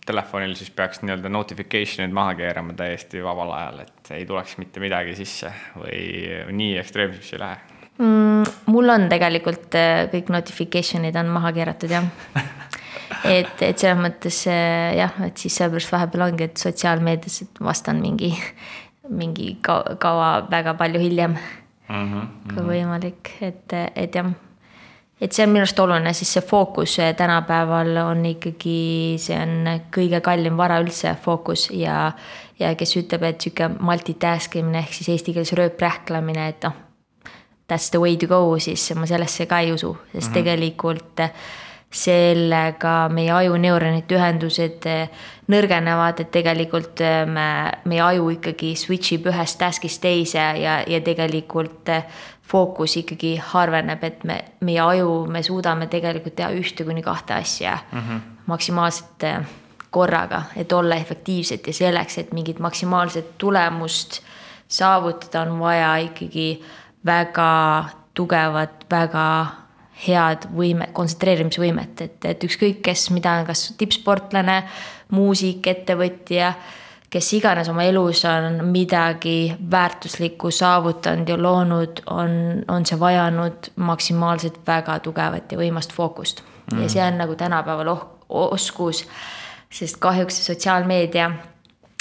telefonil 0.07 0.55
siis 0.59 0.71
peaks 0.75 1.03
nii-öelda 1.05 1.31
notification'id 1.33 2.15
maha 2.15 2.35
keerama 2.39 2.75
täiesti 2.79 3.23
vabal 3.25 3.53
ajal, 3.57 3.85
et 3.85 4.15
ei 4.17 4.27
tuleks 4.27 4.57
mitte 4.59 4.83
midagi 4.83 5.15
sisse 5.19 5.53
või 5.77 6.55
nii 6.57 6.79
ekstreemseks 6.81 7.35
ei 7.37 7.43
lähe 7.45 7.61
mm,? 7.99 8.57
mul 8.73 8.97
on 8.97 9.07
tegelikult 9.13 9.79
kõik 10.15 10.33
notification'id 10.35 11.17
on 11.21 11.33
maha 11.37 11.55
keeratud 11.57 11.95
jah 11.99 12.11
et, 13.25 13.63
et 13.63 13.79
selles 13.79 13.99
mõttes 14.01 14.43
äh, 14.51 14.97
jah, 14.99 15.17
et 15.27 15.39
siis 15.39 15.57
sellepärast 15.61 15.93
vahepeal 15.93 16.27
ongi, 16.29 16.51
et 16.51 16.61
sotsiaalmeedias 16.61 17.43
vastan 17.61 18.03
mingi, 18.03 18.35
mingi 19.09 19.57
kaua 19.63 20.31
väga 20.51 20.75
palju 20.75 21.01
hiljem 21.01 21.35
mm. 21.89 22.07
-hmm. 22.13 22.55
kui 22.55 22.69
võimalik, 22.75 23.35
et, 23.41 23.77
et 23.95 24.15
jah 24.15 24.31
et 25.21 25.33
see 25.33 25.45
on 25.45 25.53
minu 25.53 25.65
arust 25.65 25.81
oluline, 25.83 26.13
siis 26.17 26.33
see 26.33 26.45
fookus 26.45 26.97
tänapäeval 27.17 27.97
on 28.03 28.25
ikkagi, 28.27 29.17
see 29.21 29.37
on 29.37 29.69
kõige 29.93 30.23
kallim 30.25 30.57
vara 30.57 30.81
üldse, 30.81 31.13
fookus 31.23 31.69
ja. 31.77 32.13
ja 32.59 32.75
kes 32.79 32.97
ütleb, 33.03 33.27
et 33.29 33.41
sihuke 33.41 33.69
multitask 33.79 34.57
imine 34.61 34.81
ehk 34.85 34.97
siis 34.97 35.13
eesti 35.15 35.35
keeles 35.37 35.53
rööprähklemine, 35.59 36.49
et 36.55 36.69
noh. 36.69 36.87
That's 37.71 37.93
the 37.95 38.01
way 38.03 38.17
to 38.19 38.27
go, 38.27 38.59
siis 38.59 38.89
ma 38.99 39.07
sellesse 39.07 39.47
ka 39.47 39.61
ei 39.63 39.71
usu, 39.73 39.93
sest 40.13 40.15
mm 40.15 40.31
-hmm. 40.31 40.35
tegelikult 40.35 41.21
sellega 41.91 43.09
meie 43.11 43.33
aju 43.35 43.57
neuronite 43.59 44.15
ühendused 44.15 44.87
äh, 44.87 45.09
nõrgenevad, 45.51 46.21
et 46.23 46.31
tegelikult 46.31 47.03
me, 47.27 47.47
meie 47.91 48.03
aju 48.05 48.29
ikkagi 48.37 48.75
switch 48.79 49.17
ib 49.17 49.27
ühest 49.33 49.59
task'ist 49.59 50.03
teise 50.03 50.45
ja, 50.61 50.81
ja 50.87 51.01
tegelikult 51.03 51.91
fookus 52.51 52.97
ikkagi 53.01 53.37
harveneb, 53.53 54.05
et 54.07 54.23
me, 54.27 54.39
meie 54.67 54.81
aju, 54.83 55.25
me 55.31 55.43
suudame 55.47 55.87
tegelikult 55.91 56.37
teha 56.39 56.51
ühte 56.55 56.87
kuni 56.87 57.03
kahte 57.03 57.35
asja 57.35 57.79
mm 57.93 57.99
-hmm. 57.99 58.21
maksimaalselt 58.47 59.27
korraga, 59.91 60.43
et 60.57 60.73
olla 60.73 60.95
efektiivsed 60.95 61.67
ja 61.67 61.73
selleks, 61.73 62.19
et 62.19 62.33
mingit 62.33 62.59
maksimaalset 62.59 63.39
tulemust 63.39 64.21
saavutada, 64.69 65.43
on 65.43 65.59
vaja 65.61 65.97
ikkagi 65.97 66.63
väga 67.07 67.85
tugevat, 68.15 68.87
väga 68.91 69.47
head 70.07 70.47
võime, 70.57 70.91
kontsentreerimisvõimet, 70.97 72.05
et, 72.05 72.29
et 72.33 72.45
ükskõik 72.47 72.81
kes, 72.85 73.09
mida 73.15 73.41
kas 73.49 73.71
tippsportlane, 73.81 74.63
muusik, 75.15 75.67
ettevõtja, 75.71 76.55
kes 77.11 77.33
iganes 77.37 77.69
oma 77.69 77.85
elus 77.89 78.23
on 78.29 78.61
midagi 78.71 79.53
väärtuslikku 79.71 80.53
saavutanud 80.55 81.29
ja 81.29 81.37
loonud, 81.43 82.05
on, 82.15 82.33
on 82.71 82.87
see 82.87 83.01
vajanud 83.01 83.73
maksimaalselt 83.91 84.63
väga 84.67 85.01
tugevat 85.05 85.53
ja 85.53 85.59
võimast 85.59 85.93
fookust 85.97 86.45
mm.. 86.71 86.83
ja 86.85 86.89
see 86.89 87.05
on 87.05 87.19
nagu 87.21 87.37
tänapäeval 87.37 87.93
oh, 87.93 88.05
oskus, 88.29 89.05
sest 89.71 89.99
kahjuks 90.01 90.39
sotsiaalmeedia 90.47 91.33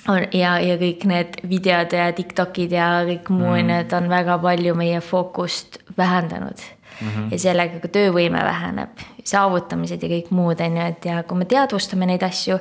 on 0.07 0.29
ja, 0.33 0.55
ja 0.61 0.77
kõik 0.79 1.05
need 1.09 1.39
videod 1.49 1.97
ja 1.97 2.11
Tiktokid 2.15 2.77
ja 2.77 2.91
kõik 3.09 3.33
muu 3.33 3.55
mm., 3.57 3.71
need 3.73 3.97
on 3.97 4.11
väga 4.13 4.37
palju 4.45 4.77
meie 4.77 5.01
fookust 5.01 5.81
vähendanud 5.97 6.61
mm. 7.01 7.07
-hmm. 7.07 7.31
ja 7.31 7.39
sellega 7.39 7.79
ka 7.79 7.87
töövõime 7.87 8.43
väheneb, 8.45 9.03
saavutamised 9.23 10.03
ja 10.03 10.09
kõik 10.09 10.31
muud, 10.31 10.61
on 10.61 10.77
ju, 10.77 10.87
et 10.93 11.05
ja 11.05 11.23
kui 11.23 11.37
me 11.37 11.45
teadvustame 11.45 12.05
neid 12.05 12.23
asju 12.23 12.59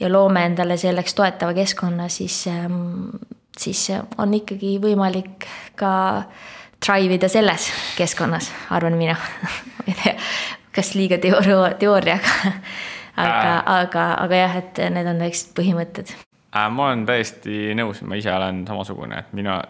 ja 0.00 0.12
loome 0.12 0.44
endale 0.44 0.76
selleks 0.76 1.14
toetava 1.14 1.54
keskkonna, 1.54 2.08
siis, 2.08 2.46
ähm, 2.46 3.08
siis 3.58 3.86
on 4.18 4.34
ikkagi 4.34 4.78
võimalik 4.82 5.46
ka 5.76 6.24
drive 6.86 7.14
ida 7.14 7.28
selles 7.28 7.70
keskkonnas, 7.96 8.52
arvan 8.70 8.98
mina 8.98 9.16
ma 9.78 9.86
ei 9.86 9.96
tea, 10.02 10.16
kas 10.74 10.94
liiga 10.94 11.18
teooria, 11.18 11.74
teooriaga 11.78 12.34
aga 13.16 13.56
äh., 13.56 13.62
aga, 13.80 14.06
aga 14.26 14.44
jah, 14.44 14.56
et 14.62 14.84
need 14.90 15.06
on 15.06 15.22
väiksed 15.22 15.54
põhimõtted 15.56 16.14
äh,. 16.14 16.70
ma 16.70 16.90
olen 16.90 17.06
täiesti 17.06 17.74
nõus, 17.78 18.02
ma 18.02 18.18
ise 18.20 18.32
olen 18.34 18.64
samasugune, 18.66 19.24
et 19.24 19.36
mina 19.36 19.60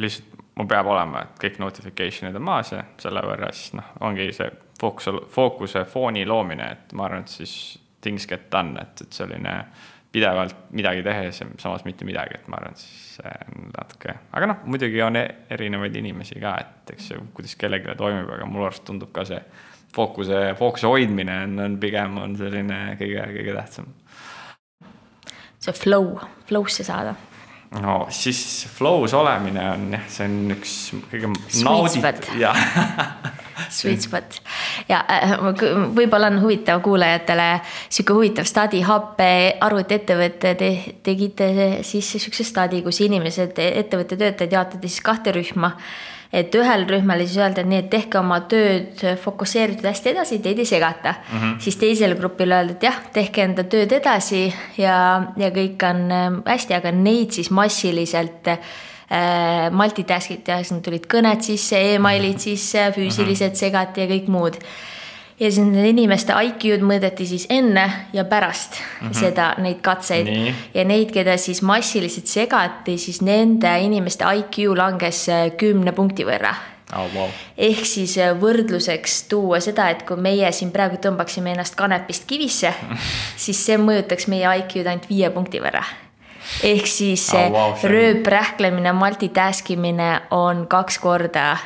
lihtsalt, 0.00 0.33
mul 0.56 0.68
peab 0.70 0.86
olema, 0.86 1.24
et 1.24 1.40
kõik 1.42 1.58
notification'id 1.62 2.36
on 2.38 2.46
maas 2.46 2.72
ja 2.74 2.84
selle 3.00 3.22
võrra 3.26 3.50
siis 3.54 3.74
noh, 3.78 3.90
ongi 4.06 4.28
see 4.34 4.50
fookuse, 4.80 5.14
fookuse 5.34 5.84
fooni 5.90 6.24
loomine, 6.26 6.70
et 6.76 6.94
ma 6.94 7.08
arvan, 7.08 7.24
et 7.24 7.32
siis 7.32 7.56
things 8.04 8.28
get 8.30 8.46
done, 8.52 8.78
et, 8.80 9.02
et 9.06 9.18
selline 9.18 9.56
pidevalt 10.14 10.70
midagi 10.78 11.02
tehes 11.02 11.40
ja 11.40 11.48
samas 11.58 11.82
mitte 11.84 12.06
midagi, 12.06 12.38
et 12.38 12.48
ma 12.48 12.60
arvan, 12.60 12.76
et 12.76 12.84
siis 12.84 13.18
see 13.18 13.34
on 13.48 13.68
natuke, 13.74 14.16
aga 14.38 14.50
noh, 14.52 14.62
muidugi 14.70 15.02
on 15.02 15.18
e-, 15.18 15.28
erinevaid 15.56 15.98
inimesi 15.98 16.38
ka, 16.42 16.54
et 16.62 16.94
eks 16.94 17.10
see, 17.10 17.26
kuidas 17.34 17.56
kellelegi 17.58 17.98
toimib, 17.98 18.30
aga 18.36 18.46
mulle 18.46 18.70
arust 18.70 18.86
tundub 18.86 19.10
ka 19.14 19.26
see 19.26 19.42
fookuse, 19.94 20.40
fookuse 20.58 20.90
hoidmine 20.90 21.42
on, 21.48 21.58
on 21.66 21.76
pigem 21.82 22.18
on 22.22 22.38
selline 22.38 22.80
kõige, 23.00 23.26
kõige 23.38 23.58
tähtsam. 23.58 23.92
See 25.64 25.72
flow, 25.74 26.18
flow'sse 26.46 26.84
saada 26.86 27.14
no 27.82 28.04
siis 28.14 28.66
flow's 28.76 29.14
olemine 29.16 29.64
on 29.70 29.88
jah, 29.96 30.04
see 30.10 30.28
on 30.28 30.54
üks 30.54 30.74
kõige 31.10 31.32
naudit-, 31.64 32.30
jah 32.38 32.58
Sweet 33.70 34.02
spot. 34.02 34.40
Ja 34.90 34.98
äh, 35.10 35.34
võib-olla 35.94 36.26
on 36.32 36.40
huvitav 36.42 36.80
kuulajatele 36.84 37.48
sihuke 37.86 38.16
huvitav 38.16 38.48
stadi, 38.50 38.80
HP 38.82 39.28
arvutiettevõte 39.62 40.54
te, 40.58 40.70
tegite 41.06 41.48
siis 41.86 42.08
sihukese 42.16 42.46
stadi, 42.48 42.82
kus 42.82 42.98
inimesed, 43.06 43.58
ettevõtte 43.64 44.18
töötajad 44.18 44.58
jaotati 44.58 44.90
siis 44.90 45.06
kahte 45.06 45.34
rühma 45.36 45.74
et 46.34 46.54
ühel 46.58 46.86
rühmal 46.88 47.22
siis 47.22 47.36
öelda, 47.38 47.62
et 47.62 47.70
nii, 47.70 47.82
et 47.84 47.90
tehke 47.92 48.18
oma 48.18 48.40
tööd 48.50 49.02
fokusseeritud 49.22 49.86
hästi 49.86 50.10
edasi, 50.14 50.40
teid 50.42 50.58
ei 50.58 50.66
segata 50.68 51.14
mm. 51.14 51.36
-hmm. 51.36 51.60
siis 51.62 51.76
teisele 51.78 52.16
grupile 52.18 52.56
öelda, 52.58 52.74
et 52.74 52.88
jah, 52.88 52.98
tehke 53.12 53.44
enda 53.44 53.64
tööd 53.64 53.92
edasi 53.92 54.48
ja, 54.78 54.96
ja 55.36 55.52
kõik 55.54 55.84
on 55.90 56.02
ähm, 56.10 56.40
hästi, 56.46 56.74
aga 56.80 56.92
neid 56.92 57.36
siis 57.36 57.50
massiliselt 57.54 58.50
äh, 58.50 58.58
multitask'id 59.70 60.42
tehakse, 60.44 60.80
tulid 60.82 61.06
kõned 61.06 61.44
sisse 61.46 61.78
e, 61.78 61.94
emailid 62.00 62.42
sisse, 62.42 62.90
füüsiliselt 62.96 63.56
segati 63.56 64.00
ja 64.00 64.10
kõik 64.10 64.28
muud 64.28 64.58
ja 65.40 65.50
siis 65.50 65.58
nende 65.58 65.88
inimeste 65.90 66.34
IQ-d 66.46 66.84
mõõdeti 66.86 67.26
siis 67.26 67.46
enne 67.50 67.84
ja 68.12 68.24
pärast 68.24 68.78
mm 68.78 69.08
-hmm. 69.08 69.18
seda, 69.18 69.54
neid 69.58 69.80
katseid. 69.82 70.28
ja 70.74 70.84
neid, 70.84 71.10
keda 71.12 71.36
siis 71.36 71.62
massiliselt 71.62 72.26
segati, 72.26 72.98
siis 72.98 73.22
nende 73.22 73.78
inimeste 73.80 74.24
IQ 74.24 74.76
langes 74.76 75.28
äh, 75.28 75.50
kümne 75.56 75.92
punkti 75.92 76.24
võrra 76.24 76.54
oh,. 76.96 77.14
Wow. 77.14 77.28
ehk 77.58 77.84
siis 77.86 78.18
äh, 78.18 78.40
võrdluseks 78.40 79.22
tuua 79.28 79.60
seda, 79.60 79.88
et 79.90 80.02
kui 80.02 80.16
meie 80.16 80.52
siin 80.52 80.70
praegu 80.70 80.96
tõmbaksime 80.96 81.52
ennast 81.52 81.74
kanepist 81.74 82.24
kivisse 82.26 82.74
siis 83.44 83.66
see 83.66 83.76
mõjutaks 83.78 84.28
meie 84.28 84.58
IQ-d 84.58 84.86
ainult 84.86 85.08
viie 85.08 85.30
punkti 85.30 85.60
võrra 85.60 85.82
ehk 86.62 86.86
siis 86.86 87.30
oh, 87.34 87.50
wow, 87.50 87.76
rööprähklemine, 87.82 88.92
multitask 88.92 89.70
imine 89.70 90.20
on 90.30 90.66
kaks 90.66 90.98
korda 90.98 91.56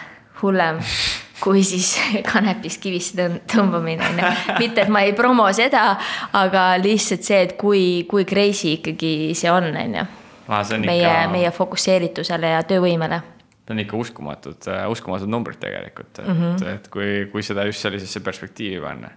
hullem 0.42 0.80
kui 1.40 1.62
siis 1.66 1.94
kanepist 2.32 2.82
kivisse 2.82 3.28
tõmbamine 3.50 4.10
on 4.10 4.22
ju. 4.22 4.32
mitte, 4.58 4.84
et 4.84 4.92
ma 4.92 5.04
ei 5.06 5.14
promo 5.16 5.48
seda, 5.56 5.90
aga 6.38 6.70
lihtsalt 6.82 7.26
see, 7.26 7.40
et 7.48 7.56
kui, 7.60 7.82
kui 8.10 8.26
crazy 8.28 8.78
ikkagi 8.78 9.12
see 9.38 9.52
on, 9.52 9.70
on 9.70 9.98
ju. 10.00 10.06
meie 10.84 11.02
ikka..., 11.02 11.32
meie 11.32 11.52
fokusseeritusele 11.54 12.54
ja 12.56 12.62
töövõimele. 12.68 13.22
Need 13.68 13.74
on 13.74 13.84
ikka 13.84 13.98
uskumatud, 14.00 14.62
äh, 14.72 14.86
uskumatud 14.88 15.28
numbrid 15.28 15.58
tegelikult, 15.60 16.14
et 16.18 16.26
mm, 16.26 16.38
-hmm. 16.42 16.68
et 16.74 16.88
kui, 16.88 17.26
kui 17.32 17.42
seda 17.44 17.66
just 17.68 17.84
sellisesse 17.84 18.20
perspektiivi 18.24 18.80
panna 18.80 19.10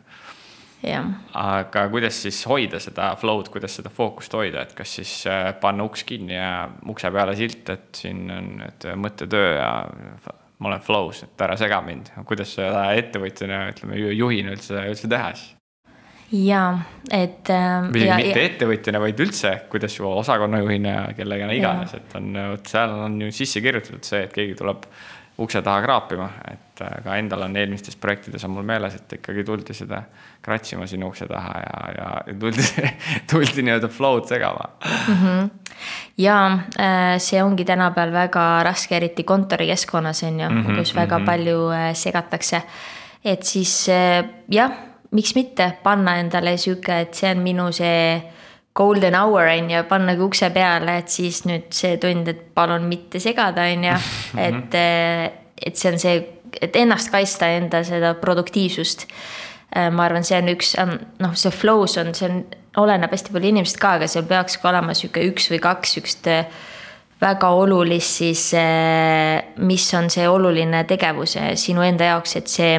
aga 1.38 1.84
kuidas 1.94 2.18
siis 2.24 2.42
hoida 2.50 2.80
seda 2.82 3.12
flow'd, 3.16 3.52
kuidas 3.54 3.76
seda 3.78 3.90
fookust 3.94 4.34
hoida, 4.34 4.64
et 4.66 4.74
kas 4.74 4.96
siis 4.98 5.14
äh, 5.30 5.54
panna 5.62 5.86
uks 5.86 6.04
kinni 6.04 6.34
ja 6.34 6.70
ukse 6.90 7.12
peale 7.14 7.36
silt, 7.38 7.70
et 7.70 8.02
siin 8.02 8.24
on 8.34 8.48
nüüd 8.64 8.88
mõttetöö 8.98 9.52
ja 9.60 9.72
ma 10.62 10.70
olen 10.70 10.84
flow's, 10.86 11.24
et 11.26 11.42
ära 11.42 11.58
sega 11.60 11.82
mind, 11.86 12.12
kuidas 12.30 12.54
seda 12.58 12.86
ettevõtjana, 13.00 13.64
ütleme 13.74 13.98
juhina 14.14 14.54
üldse, 14.56 14.86
üldse 14.92 15.10
teha 15.12 15.34
siis? 15.34 15.56
ja, 16.32 16.66
et 17.12 17.50
äh,. 17.52 17.88
või 17.92 18.06
ja, 18.06 18.20
mitte 18.22 18.38
ja... 18.40 18.50
ettevõtjana, 18.50 19.02
vaid 19.04 19.24
üldse, 19.26 19.56
kuidas 19.72 19.98
ju 19.98 20.08
osakonnajuhina 20.08 20.94
ja 20.94 21.08
kellega 21.18 21.50
iganes, 21.56 21.96
et 21.98 22.14
on, 22.20 22.30
vot 22.54 22.72
seal 22.72 22.94
on 23.08 23.18
ju 23.26 23.32
sisse 23.36 23.64
kirjutatud 23.64 24.08
see, 24.08 24.24
et 24.28 24.36
keegi 24.36 24.56
tuleb 24.60 24.88
ukse 25.42 25.62
taha 25.66 25.82
kraapima, 25.82 26.28
et 26.52 26.84
äh, 26.86 26.98
ka 27.06 27.16
endal 27.20 27.48
on 27.48 27.56
eelmistes 27.58 27.98
projektides 28.00 28.44
on 28.46 28.54
mul 28.56 28.68
meeles, 28.68 28.96
et 28.98 29.18
ikkagi 29.18 29.46
tuldi 29.48 29.76
seda 29.76 30.04
kratsima 30.44 30.86
sinna 30.90 31.10
ukse 31.10 31.28
taha 31.30 31.56
ja, 31.64 31.82
ja 31.98 32.38
tuldi 32.40 32.68
tuldi 33.32 33.66
nii-öelda 33.66 33.90
flow'd 33.92 34.30
segama 34.30 34.70
mm. 34.86 35.18
-hmm. 35.18 35.50
Ja 36.22 36.38
äh, 36.80 37.18
see 37.18 37.42
ongi 37.44 37.66
tänapäeval 37.66 38.14
väga 38.14 38.46
raske, 38.64 38.96
eriti 38.98 39.24
kontorikeskkonnas 39.24 40.24
on 40.24 40.40
ju 40.40 40.50
mm, 40.50 40.64
-hmm, 40.64 40.78
kus 40.78 40.96
väga 40.96 41.18
mm 41.18 41.24
-hmm. 41.24 41.26
palju 41.26 41.70
äh, 41.72 41.94
segatakse. 41.94 42.62
et 43.26 43.44
siis 43.44 43.88
jah, 44.50 44.72
miks 45.12 45.36
mitte 45.36 45.74
panna 45.84 46.16
endale 46.20 46.58
sihuke, 46.58 47.02
et 47.02 47.14
see 47.14 47.32
on 47.32 47.44
minu 47.44 47.72
see 47.72 48.22
golden 48.76 49.16
hour 49.16 49.48
on 49.48 49.72
ju, 49.72 49.84
pannagi 49.84 50.22
ukse 50.22 50.50
peale, 50.50 50.98
et 50.98 51.10
siis 51.10 51.44
nüüd 51.46 51.68
see 51.76 51.98
tund, 51.98 52.28
et 52.28 52.44
palun 52.56 52.88
mitte 52.88 53.20
segada, 53.20 53.68
on 53.68 53.84
ju, 53.84 53.98
mhm. 54.34 54.40
et, 54.40 55.36
et 55.66 55.78
see 55.78 55.92
on 55.92 56.00
see, 56.00 56.24
et 56.62 56.76
ennast 56.76 57.12
kaitsta, 57.12 57.52
enda 57.58 57.84
seda 57.88 58.14
produktiivsust. 58.14 59.08
ma 59.92 60.04
arvan, 60.04 60.24
see 60.28 60.36
on 60.36 60.50
üks, 60.52 60.74
noh, 61.24 61.36
see 61.40 61.52
flow's 61.56 61.96
on, 62.00 62.10
see 62.16 62.28
on, 62.28 62.42
oleneb 62.78 63.12
hästi 63.12 63.34
palju 63.34 63.52
inimesest 63.52 63.80
ka, 63.82 63.96
aga 64.00 64.08
seal 64.08 64.28
peakski 64.30 64.68
olema 64.70 64.96
sihuke 64.96 65.26
üks 65.32 65.50
või 65.52 65.60
kaks 65.64 65.98
sihukest 65.98 66.30
väga 67.22 67.50
olulist 67.54 68.22
siis, 68.22 68.48
mis 69.62 69.92
on 69.94 70.10
see 70.10 70.26
oluline 70.30 70.86
tegevus 70.90 71.36
sinu 71.60 71.84
enda 71.86 72.14
jaoks, 72.14 72.40
et 72.40 72.50
see 72.50 72.74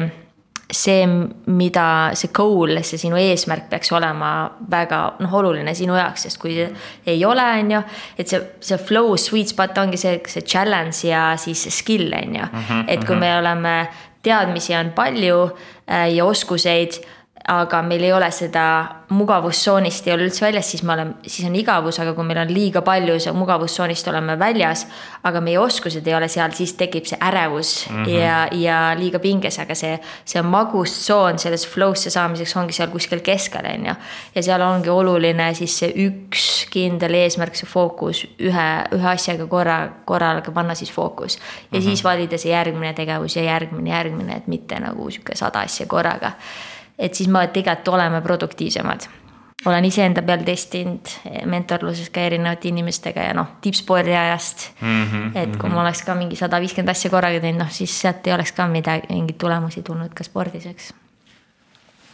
see, 0.73 1.05
mida 1.53 1.85
see 2.17 2.31
goal, 2.35 2.77
see 2.85 2.99
sinu 3.01 3.17
eesmärk 3.19 3.67
peaks 3.71 3.91
olema 3.93 4.31
väga 4.71 5.01
noh, 5.21 5.35
oluline 5.39 5.73
sinu 5.77 5.95
jaoks, 5.97 6.25
sest 6.27 6.39
kui 6.41 6.55
ei 6.59 7.25
ole, 7.27 7.45
on 7.59 7.73
ju. 7.75 7.81
et 8.17 8.31
see, 8.31 8.41
see 8.63 8.79
flow 8.81 9.13
sweet 9.19 9.53
spot 9.53 9.77
ongi 9.83 9.99
see, 10.01 10.17
see 10.31 10.45
challenge 10.47 11.03
ja 11.07 11.33
siis 11.41 11.65
skill 11.73 12.13
on 12.17 12.39
ju, 12.39 12.47
mhm, 12.47 12.85
et 12.87 13.05
kui 13.05 13.15
mhm. 13.15 13.23
me 13.25 13.33
oleme, 13.41 13.75
teadmisi 14.23 14.75
on 14.77 14.93
palju 14.95 15.39
äh, 15.43 16.07
ja 16.15 16.25
oskuseid 16.25 17.01
aga 17.47 17.81
meil 17.83 18.03
ei 18.07 18.13
ole 18.15 18.29
seda 18.31 18.65
mugavustsoonist 19.11 20.05
ei 20.07 20.13
ole 20.13 20.29
üldse 20.29 20.45
väljas, 20.45 20.69
siis 20.71 20.83
me 20.87 20.93
oleme, 20.93 21.15
siis 21.27 21.43
on 21.49 21.55
igavus, 21.59 21.97
aga 21.99 22.13
kui 22.15 22.23
meil 22.23 22.39
on 22.39 22.53
liiga 22.55 22.81
palju 22.85 23.17
see 23.19 23.33
mugavustsoonist 23.35 24.07
oleme 24.07 24.37
väljas, 24.39 24.85
aga 25.27 25.41
meie 25.43 25.59
oskused 25.59 26.07
ei 26.07 26.15
ole 26.15 26.29
seal, 26.31 26.55
siis 26.55 26.71
tekib 26.79 27.09
see 27.09 27.19
ärevus 27.19 27.73
mm 27.89 28.05
-hmm. 28.05 28.13
ja, 28.15 28.37
ja 28.51 28.77
liiga 28.99 29.19
pinges, 29.19 29.59
aga 29.59 29.75
see, 29.75 29.99
see 30.25 30.41
magustsoon 30.41 31.39
selles 31.39 31.67
flow'sse 31.67 32.09
saamiseks 32.15 32.55
ongi 32.57 32.73
seal 32.73 32.89
kuskil 32.95 33.19
keskel, 33.19 33.67
on 33.73 33.85
ju. 33.91 33.95
ja 34.35 34.43
seal 34.43 34.61
ongi 34.61 34.89
oluline 34.89 35.53
siis 35.53 35.79
see 35.79 35.91
üks 36.07 36.67
kindel 36.71 37.13
eesmärk, 37.13 37.55
see 37.55 37.67
fookus 37.67 38.23
ühe, 38.39 38.69
ühe 38.95 39.09
asjaga 39.09 39.47
korra, 39.47 39.89
korraga 40.05 40.51
panna 40.51 40.75
siis 40.75 40.91
fookus. 40.91 41.35
ja 41.35 41.41
mm 41.43 41.79
-hmm. 41.79 41.83
siis 41.83 42.03
valida 42.03 42.37
see 42.37 42.51
järgmine 42.51 42.93
tegevus 42.93 43.35
ja 43.35 43.43
järgmine, 43.43 43.89
järgmine, 43.89 44.35
et 44.35 44.47
mitte 44.47 44.79
nagu 44.79 45.11
sihuke 45.11 45.35
sada 45.35 45.59
asja 45.59 45.85
korraga 45.85 46.31
et 46.99 47.13
siis 47.13 47.29
me 47.29 47.47
tegelikult 47.47 47.87
oleme 47.87 48.21
produktiivsemad. 48.21 49.09
olen 49.65 49.85
iseenda 49.85 50.21
peal 50.21 50.41
testinud 50.43 51.07
mentorluses 51.47 52.09
ka 52.09 52.21
erinevate 52.21 52.67
inimestega 52.67 53.29
ja 53.29 53.33
noh, 53.33 53.53
tippspordi 53.61 54.11
ajast 54.11 54.71
mm. 54.81 55.03
-hmm, 55.03 55.29
et 55.35 55.55
kui 55.57 55.69
mm 55.69 55.71
-hmm. 55.71 55.75
ma 55.75 55.81
oleks 55.81 56.01
ka 56.03 56.15
mingi 56.15 56.35
sada 56.35 56.59
viiskümmend 56.59 56.89
asja 56.89 57.09
korraga 57.09 57.39
teinud, 57.39 57.59
noh 57.59 57.71
siis 57.71 58.01
sealt 58.01 58.27
ei 58.27 58.33
oleks 58.33 58.51
ka 58.51 58.67
midagi, 58.67 59.07
mingeid 59.09 59.37
tulemusi 59.37 59.81
tulnud 59.81 60.13
ka 60.13 60.23
spordis, 60.23 60.65
eks 60.65 60.93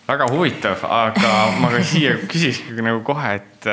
väga 0.09 0.25
huvitav, 0.31 0.83
aga 0.89 1.33
ma 1.61 1.69
ka 1.69 1.81
siia 1.85 2.15
küsiks 2.29 2.63
nagu 2.81 3.03
kohe, 3.05 3.35
et, 3.37 3.67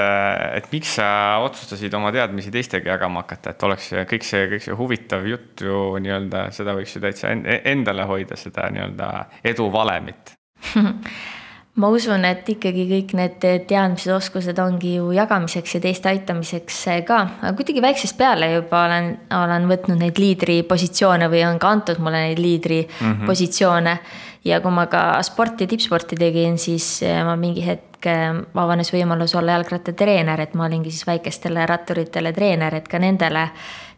et 0.59 0.69
miks 0.73 0.97
sa 0.99 1.09
otsustasid 1.45 1.95
oma 1.97 2.13
teadmisi 2.13 2.53
teistega 2.53 2.93
jagama 2.93 3.25
hakata, 3.25 3.55
et 3.55 3.67
oleks 3.69 3.91
kõik 4.11 4.27
see, 4.27 4.49
kõik 4.53 4.67
see 4.67 4.77
huvitav 4.77 5.27
jutt 5.29 5.65
ju 5.65 5.83
nii-öelda, 6.05 6.49
seda 6.57 6.77
võiks 6.77 6.97
ju 6.97 7.05
täitsa 7.05 7.33
endale 7.33 8.09
hoida, 8.11 8.37
seda 8.41 8.69
nii-öelda 8.75 9.13
edu 9.53 9.71
valemit 9.73 10.36
ma 11.81 11.89
usun, 11.93 12.25
et 12.25 12.47
ikkagi 12.49 12.87
kõik 12.89 13.15
need 13.19 13.43
teadmised, 13.69 14.11
oskused 14.15 14.59
ongi 14.63 14.95
ju 14.97 15.11
jagamiseks 15.17 15.77
ja 15.77 15.81
teiste 15.85 16.09
aitamiseks 16.09 16.79
ka, 17.09 17.19
aga 17.43 17.53
kuidagi 17.59 17.83
väiksest 17.85 18.17
peale 18.17 18.49
juba 18.55 18.87
olen, 18.87 19.11
olen 19.37 19.67
võtnud 19.69 20.01
neid 20.01 20.21
liidripositsioone 20.21 21.29
või 21.33 21.43
on 21.49 21.61
ka 21.61 21.75
antud 21.77 22.01
mulle 22.01 22.23
neid 22.31 22.41
liidripositsioone 22.41 23.93
mm. 23.93 24.07
-hmm. 24.07 24.47
ja 24.49 24.61
kui 24.65 24.73
ma 24.73 24.87
ka 24.93 25.03
sporti, 25.27 25.67
tippsporti 25.67 26.17
tegin, 26.17 26.57
siis 26.59 27.03
eh, 27.03 27.21
ma 27.25 27.37
mingi 27.37 27.67
hetk 27.67 28.09
eh, 28.09 28.33
avanes 28.55 28.93
võimalus 28.95 29.37
olla 29.37 29.59
jalgrattatreener, 29.59 30.41
et 30.41 30.55
ma 30.55 30.65
olingi 30.71 30.91
siis 30.91 31.07
väikestele 31.07 31.67
ratturitele 31.67 32.33
treener, 32.33 32.75
et 32.75 32.89
ka 32.89 32.99
nendele 32.99 33.51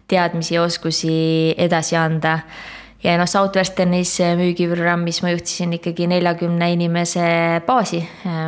teadmisi 0.09 0.54
ja 0.54 0.62
oskusi 0.62 1.54
edasi 1.56 1.96
anda 1.96 2.40
ja 3.05 3.18
noh, 3.18 3.28
Southwesternis 3.30 4.16
müügiprogrammis 4.38 5.22
ma 5.22 5.30
juhtisin 5.34 5.76
ikkagi 5.78 6.09
neljakümne 6.11 6.72
inimese 6.74 7.28
baasi, 7.66 8.03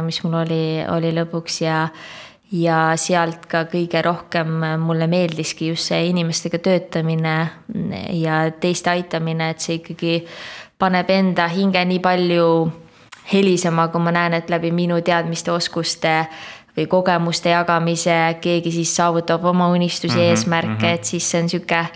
mis 0.06 0.22
mul 0.24 0.40
oli, 0.44 0.64
oli 0.90 1.14
lõpuks 1.20 1.62
ja 1.64 1.84
ja 2.50 2.96
sealt 2.98 3.44
ka 3.46 3.62
kõige 3.70 4.00
rohkem 4.02 4.56
mulle 4.82 5.06
meeldiski 5.06 5.68
just 5.68 5.86
see 5.92 6.08
inimestega 6.08 6.58
töötamine 6.58 7.34
ja 8.18 8.42
teiste 8.50 8.90
aitamine, 8.90 9.52
et 9.52 9.62
see 9.62 9.78
ikkagi 9.78 10.16
paneb 10.78 11.12
enda 11.14 11.46
hinge 11.52 11.84
nii 11.86 12.00
palju 12.02 12.48
helisema, 13.30 13.86
kui 13.92 14.02
ma 14.02 14.10
näen, 14.16 14.34
et 14.34 14.50
läbi 14.50 14.72
minu 14.74 14.98
teadmiste, 15.06 15.52
oskuste 15.52 16.24
või 16.74 16.88
kogemuste 16.90 17.52
jagamise 17.54 18.16
keegi 18.42 18.72
siis 18.80 18.96
saavutab 18.96 19.44
oma 19.44 19.68
unistusi 19.70 20.16
mm, 20.16 20.20
-hmm, 20.20 20.30
eesmärke 20.30 20.72
mm, 20.72 20.82
-hmm. 20.82 20.94
et 20.94 21.04
siis 21.04 21.30
see 21.30 21.42
on 21.42 21.48
sihuke 21.48 21.86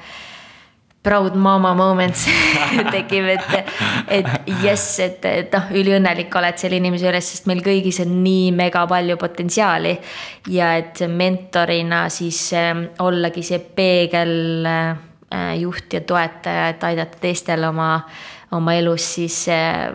proud 1.04 1.36
mama 1.36 1.74
moments 1.76 2.24
tekib, 2.94 3.28
et, 3.34 3.72
et 4.08 4.50
jess, 4.64 4.98
et, 5.04 5.24
et 5.28 5.52
noh, 5.52 5.72
üliõnnelik 5.76 6.32
oled 6.40 6.60
selle 6.60 6.80
inimese 6.80 7.10
üles, 7.10 7.28
sest 7.34 7.48
meil 7.50 7.60
kõigis 7.64 8.00
on 8.04 8.14
nii 8.24 8.52
mega 8.56 8.86
palju 8.88 9.18
potentsiaali. 9.20 9.96
ja 10.54 10.74
et 10.80 11.04
mentorina 11.08 12.06
siis 12.12 12.40
äh, 12.56 12.72
ollagi 13.04 13.44
see 13.44 13.60
peegel 13.76 14.66
äh, 14.66 15.52
juht 15.60 15.92
ja 15.92 16.00
toetaja, 16.00 16.68
et 16.72 16.88
aidata 16.88 17.20
teistel 17.20 17.68
oma, 17.68 17.98
oma 18.56 18.74
elus 18.78 19.14
siis 19.18 19.44
äh, 19.52 19.92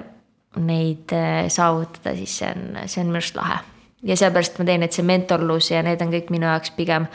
neid 0.57 1.13
äh, 1.13 1.47
saavutada, 1.49 2.15
siis 2.17 2.39
see 2.41 2.53
on, 2.53 2.79
see 2.85 3.01
on 3.01 3.11
minu 3.11 3.21
arust 3.21 3.37
lahe. 3.37 3.59
Ja 4.03 4.15
seepärast 4.19 4.59
ma 4.59 4.65
teen, 4.65 4.83
et 4.85 4.95
see 4.95 5.05
mentorlus 5.05 5.71
ja 5.71 5.83
need 5.85 6.01
on 6.01 6.13
kõik 6.13 6.29
minu 6.33 6.47
jaoks 6.47 6.71
pigem 6.77 7.07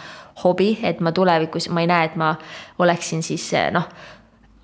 hobi, 0.43 0.74
et 0.82 1.01
ma 1.01 1.12
tulevikus, 1.14 1.68
ma 1.70 1.85
ei 1.85 1.89
näe, 1.91 2.11
et 2.11 2.18
ma 2.20 2.35
oleksin 2.82 3.22
siis 3.22 3.47
noh, 3.72 3.87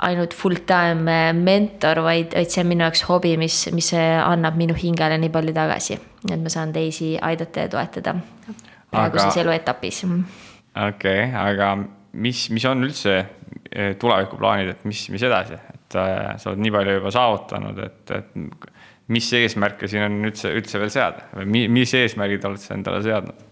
ainult 0.07 0.35
full-time 0.35 1.19
mentor, 1.37 2.03
vaid, 2.05 2.35
vaid 2.35 2.51
see 2.51 2.65
on 2.65 2.71
minu 2.73 2.87
jaoks 2.87 3.05
hobi, 3.09 3.37
mis, 3.41 3.63
mis 3.77 3.93
annab 4.01 4.59
minu 4.61 4.77
hingele 4.77 5.21
nii 5.21 5.33
palju 5.33 5.55
tagasi. 5.57 6.01
et 6.31 6.41
ma 6.41 6.53
saan 6.53 6.73
teisi 6.73 7.17
aidata 7.23 7.67
ja 7.67 7.73
toetada 7.73 8.15
praeguses 8.91 9.33
aga... 9.33 9.41
eluetapis. 9.45 10.03
okei 10.05 10.89
okay,, 10.89 11.31
aga 11.35 11.75
mis, 12.13 12.49
mis 12.51 12.67
on 12.69 12.85
üldse 12.87 13.17
eh, 13.21 13.95
tulevikuplaanid, 14.01 14.75
et 14.75 14.85
mis, 14.89 15.07
mis 15.15 15.25
edasi, 15.27 15.59
et 15.75 15.99
äh, 15.99 16.35
sa 16.41 16.53
oled 16.53 16.63
nii 16.65 16.75
palju 16.75 16.99
juba 16.99 17.15
saavutanud, 17.15 17.83
et, 17.87 18.15
et 18.19 18.31
mis 19.11 19.31
eesmärke 19.37 19.89
siin 19.91 20.07
on 20.07 20.19
üldse, 20.31 20.53
üldse 20.57 20.81
veel 20.83 20.93
seada 20.95 21.29
või 21.35 21.67
mis 21.73 21.95
eesmärgid 21.99 22.45
oled 22.49 22.63
sa 22.63 22.77
endale 22.77 23.03
seadnud? 23.07 23.47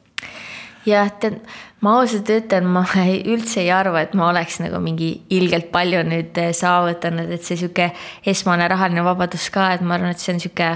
jah, 0.88 1.10
tead, 1.20 1.40
ma 1.84 1.98
ausalt 1.98 2.30
ütlen, 2.32 2.68
ma 2.72 2.84
ei, 3.04 3.20
üldse 3.28 3.62
ei 3.64 3.72
arva, 3.74 4.02
et 4.04 4.14
ma 4.18 4.30
oleks 4.32 4.60
nagu 4.62 4.80
mingi 4.82 5.10
ilgelt 5.34 5.70
palju 5.74 6.04
nüüd 6.06 6.38
eh, 6.40 6.54
saavutanud, 6.56 7.30
et 7.34 7.44
see 7.44 7.58
sihuke 7.60 7.90
esmane 8.28 8.68
rahaline 8.70 9.04
vabadus 9.06 9.48
ka, 9.54 9.72
et 9.76 9.84
ma 9.84 9.98
arvan, 9.98 10.14
et 10.14 10.22
see 10.22 10.34
on 10.34 10.42
sihuke 10.42 10.72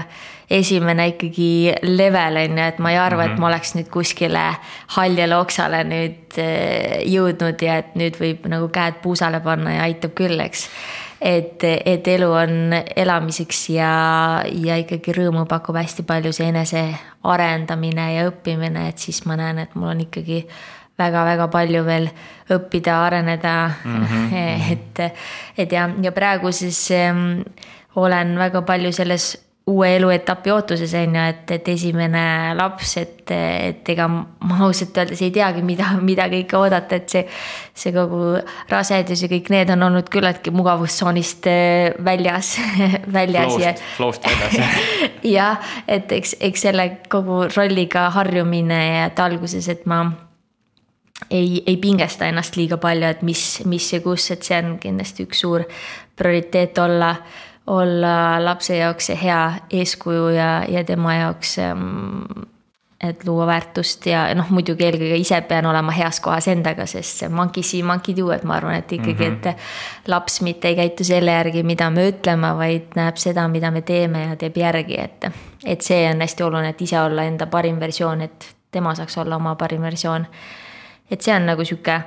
esimene 0.53 1.07
ikkagi 1.13 1.73
level 1.87 2.37
on 2.43 2.59
ju, 2.59 2.65
et 2.67 2.81
ma 2.83 2.91
ei 2.93 2.99
arva 2.99 3.23
mm, 3.23 3.29
-hmm. 3.29 3.33
et 3.33 3.39
ma 3.39 3.47
mhm. 3.47 3.53
oleks 3.53 3.75
nüüd 3.77 3.89
kuskile 3.89 4.43
haljale 4.97 5.37
oksale 5.39 5.83
nüüd 5.87 6.37
eh, 6.37 6.99
jõudnud 7.09 7.61
ja 7.63 7.79
et 7.81 7.95
nüüd 7.95 8.19
võib 8.19 8.45
nagu 8.51 8.69
käed 8.69 9.01
puusale 9.01 9.39
panna 9.39 9.79
ja 9.79 9.87
aitab 9.87 10.13
küll, 10.19 10.39
eks 10.39 10.69
et, 11.23 11.63
et 11.63 12.07
elu 12.07 12.27
on 12.27 12.75
elamiseks 12.95 13.61
ja, 13.71 13.91
ja 14.43 14.77
ikkagi 14.81 15.15
rõõmu 15.15 15.45
pakub 15.49 15.77
hästi 15.79 16.03
palju 16.07 16.33
see 16.35 16.49
enesearendamine 16.51 18.07
ja 18.17 18.27
õppimine, 18.27 18.89
et 18.91 18.99
siis 18.99 19.23
ma 19.29 19.37
näen, 19.39 19.63
et 19.63 19.75
mul 19.79 19.93
on 19.93 20.03
ikkagi 20.03 20.43
väga-väga 20.99 21.47
palju 21.53 21.85
veel 21.87 22.09
õppida, 22.53 22.99
areneda 23.05 23.55
mm. 23.69 24.03
-hmm. 24.05 24.67
et, 24.73 25.03
et 25.57 25.71
ja, 25.71 25.89
ja 26.01 26.11
praegu 26.11 26.51
siis 26.51 26.91
ähm, 26.91 27.41
olen 27.95 28.37
väga 28.39 28.61
palju 28.61 28.91
selles 28.91 29.37
uue 29.67 29.95
eluetapi 29.95 30.51
ootuses 30.51 30.91
on 30.99 31.15
ju, 31.15 31.21
et, 31.29 31.51
et 31.55 31.67
esimene 31.71 32.23
laps, 32.57 32.97
et, 32.99 33.31
et 33.31 33.91
ega 33.93 34.09
ma 34.11 34.57
ausalt 34.65 34.97
öeldes 34.99 35.21
ei 35.23 35.31
teagi, 35.31 35.63
mida, 35.63 35.93
mida 36.03 36.25
kõike 36.31 36.57
oodata, 36.59 36.99
et 36.99 37.13
see. 37.13 37.23
see 37.73 37.93
kogu 37.95 38.35
rasedus 38.69 39.23
ja 39.23 39.29
kõik 39.31 39.47
need 39.49 39.71
on 39.73 39.87
olnud 39.87 40.09
küllaltki 40.11 40.51
mugavustsoonist 40.53 41.47
äh, 41.49 41.95
väljas 42.05 42.51
väljas 43.17 43.55
flow'st, 43.55 43.63
ja. 43.63 43.71
Flow'st 43.95 44.27
väljas 44.27 44.75
jah, 45.37 45.71
et 45.87 46.11
eks, 46.11 46.35
eks 46.43 46.67
selle 46.67 46.89
kogu 47.09 47.45
rolliga 47.55 48.09
harjumine 48.13 48.81
ja 48.83 49.07
et 49.07 49.23
alguses, 49.23 49.71
et 49.71 49.87
ma 49.89 50.03
ei, 51.31 51.63
ei 51.65 51.79
pingesta 51.81 52.27
ennast 52.27 52.59
liiga 52.59 52.77
palju, 52.83 53.07
et 53.07 53.23
mis, 53.23 53.47
mis 53.65 53.89
ja 53.95 54.03
kus, 54.03 54.27
et 54.35 54.43
see 54.43 54.59
on 54.59 54.75
kindlasti 54.83 55.25
üks 55.25 55.43
suur 55.47 55.63
prioriteet 56.19 56.77
olla 56.83 57.15
olla 57.67 58.45
lapse 58.45 58.77
jaoks 58.77 59.11
see 59.11 59.19
hea 59.23 59.43
eeskuju 59.71 60.27
ja, 60.35 60.49
ja 60.67 60.83
tema 60.83 61.15
jaoks 61.15 61.57
ähm, 61.59 62.25
et 63.03 63.25
luua 63.27 63.45
väärtust 63.47 64.05
ja 64.07 64.23
noh, 64.35 64.47
muidugi 64.53 64.85
eelkõige 64.85 65.17
ise 65.19 65.41
pean 65.47 65.65
olema 65.67 65.91
heas 65.95 66.21
kohas 66.23 66.47
endaga, 66.51 66.85
sest 66.87 67.23
see 67.23 67.29
monkey 67.29 67.63
see, 67.65 67.83
monkey 67.83 68.15
do, 68.15 68.29
et 68.31 68.45
ma 68.47 68.57
arvan, 68.59 68.77
et 68.79 68.91
ikkagi 68.95 69.29
mm, 69.29 69.39
-hmm. 69.43 69.49
et 70.03 70.07
laps 70.11 70.41
mitte 70.41 70.71
ei 70.71 70.75
käitu 70.75 71.03
selle 71.03 71.31
järgi, 71.31 71.63
mida 71.63 71.89
me 71.89 72.07
ütleme, 72.11 72.53
vaid 72.57 72.95
näeb 72.95 73.19
seda, 73.19 73.47
mida 73.47 73.71
me 73.71 73.81
teeme 73.81 74.25
ja 74.25 74.35
teeb 74.35 74.57
järgi, 74.57 74.99
et. 74.99 75.31
et 75.65 75.81
see 75.81 76.07
on 76.11 76.21
hästi 76.21 76.43
oluline, 76.43 76.69
et 76.69 76.81
ise 76.81 76.99
olla 76.99 77.23
enda 77.23 77.47
parim 77.47 77.79
versioon, 77.79 78.21
et 78.21 78.55
tema 78.71 78.95
saaks 78.95 79.17
olla 79.17 79.35
oma 79.35 79.55
parim 79.55 79.81
versioon. 79.81 80.25
et 81.11 81.21
see 81.21 81.35
on 81.35 81.45
nagu 81.45 81.65
sihuke 81.65 82.01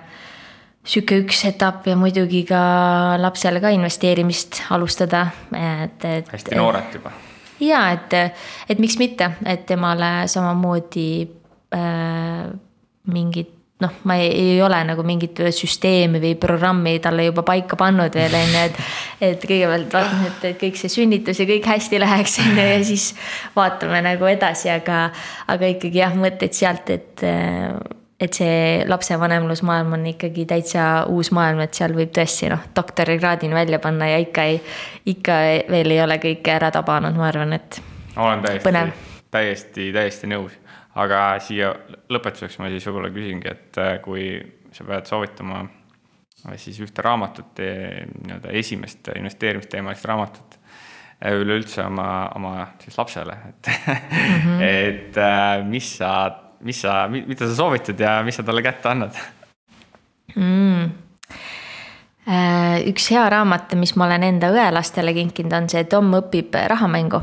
sihuke 0.86 1.20
üks 1.24 1.42
etapp 1.48 1.88
ja 1.90 1.96
muidugi 1.98 2.44
ka 2.48 2.60
lapsele 3.20 3.60
ka 3.62 3.72
investeerimist 3.74 4.62
alustada, 4.74 5.26
et, 5.52 5.98
et. 6.04 6.30
hästi 6.32 6.58
noorelt 6.58 6.94
juba. 6.98 7.12
ja 7.64 7.88
et, 7.96 8.14
et 8.68 8.82
miks 8.82 8.98
mitte, 9.02 9.32
et 9.46 9.66
temale 9.68 10.28
samamoodi 10.30 11.10
äh, 11.74 12.46
mingit 13.12 13.52
noh, 13.82 13.92
ma 14.08 14.16
ei, 14.16 14.30
ei 14.30 14.62
ole 14.64 14.78
nagu 14.88 15.04
mingit 15.04 15.42
süsteemi 15.52 16.20
või 16.22 16.32
programmi 16.40 16.96
talle 17.04 17.26
juba 17.26 17.44
paika 17.44 17.76
pannud 17.76 18.14
veel 18.16 18.38
on 18.38 18.54
ju, 18.54 18.62
et. 18.70 18.80
et 19.28 19.44
kõigepealt 19.50 19.92
vaatame, 19.92 20.30
et, 20.30 20.48
et 20.52 20.58
kõik 20.62 20.80
see 20.80 20.92
sünnitus 20.92 21.42
ja 21.42 21.48
kõik 21.50 21.68
hästi 21.74 22.00
läheks 22.00 22.38
on 22.44 22.56
ju 22.56 22.66
ja 22.70 22.80
siis 22.86 23.10
vaatame 23.56 24.00
nagu 24.06 24.30
edasi, 24.30 24.70
aga, 24.72 25.10
aga 25.52 25.74
ikkagi 25.74 26.00
jah, 26.00 26.16
mõtteid 26.16 26.56
sealt, 26.56 26.94
et 26.94 27.26
et 28.20 28.32
see 28.32 28.84
lapsevanemlusmaailm 28.88 29.92
on 29.92 30.06
ikkagi 30.06 30.46
täitsa 30.46 31.04
uus 31.12 31.32
maailm, 31.36 31.60
et 31.60 31.74
seal 31.74 31.92
võib 31.96 32.14
tõesti 32.16 32.48
noh, 32.48 32.62
doktorikraadini 32.76 33.54
välja 33.54 33.78
panna 33.78 34.08
ja 34.08 34.22
ikka 34.22 34.46
ei, 34.52 34.62
ikka 35.12 35.42
veel 35.70 35.90
ei 35.90 36.00
ole 36.02 36.16
kõike 36.22 36.56
ära 36.56 36.70
tabanud, 36.72 37.16
ma 37.18 37.28
arvan, 37.28 37.52
et 37.58 37.82
olen 38.16 38.42
täiesti 38.42 39.04
täiesti, 39.30 39.90
täiesti 39.92 40.30
nõus. 40.30 40.54
aga 40.96 41.36
siia 41.44 41.74
lõpetuseks 42.08 42.56
ma 42.60 42.70
siis 42.72 42.86
võib-olla 42.88 43.10
küsingi, 43.12 43.50
et 43.52 43.80
äh, 43.82 43.96
kui 44.04 44.38
sa 44.72 44.86
pead 44.88 45.08
soovitama 45.10 45.58
äh, 45.66 46.54
siis 46.60 46.78
ühte 46.80 47.04
raamatut, 47.04 47.60
nii-öelda 47.60 48.54
esimest 48.56 49.10
investeerimisteemalist 49.12 50.08
raamatut 50.08 50.56
äh, 50.56 51.36
üleüldse 51.36 51.84
oma, 51.84 52.08
oma 52.38 52.54
siis 52.80 52.96
lapsele, 52.98 53.36
et 53.50 53.72
mm, 53.72 54.40
-hmm. 54.46 54.62
et 54.62 55.68
mis 55.68 55.96
sa, 55.98 56.14
mis 56.60 56.80
sa, 56.80 57.06
mida 57.08 57.46
sa 57.46 57.54
soovitad 57.54 58.00
ja 58.00 58.20
mis 58.24 58.36
sa 58.38 58.44
talle 58.46 58.62
kätte 58.64 58.88
annad? 58.90 59.16
mm.. 60.34 60.90
üks 62.90 63.08
hea 63.14 63.24
raamat, 63.30 63.74
mis 63.78 63.94
ma 63.96 64.08
olen 64.08 64.26
enda 64.26 64.50
õelastele 64.54 65.14
kinkinud, 65.16 65.56
on 65.56 65.68
see 65.70 65.84
Tom 65.90 66.12
õpib 66.18 66.56
rahamängu. 66.74 67.22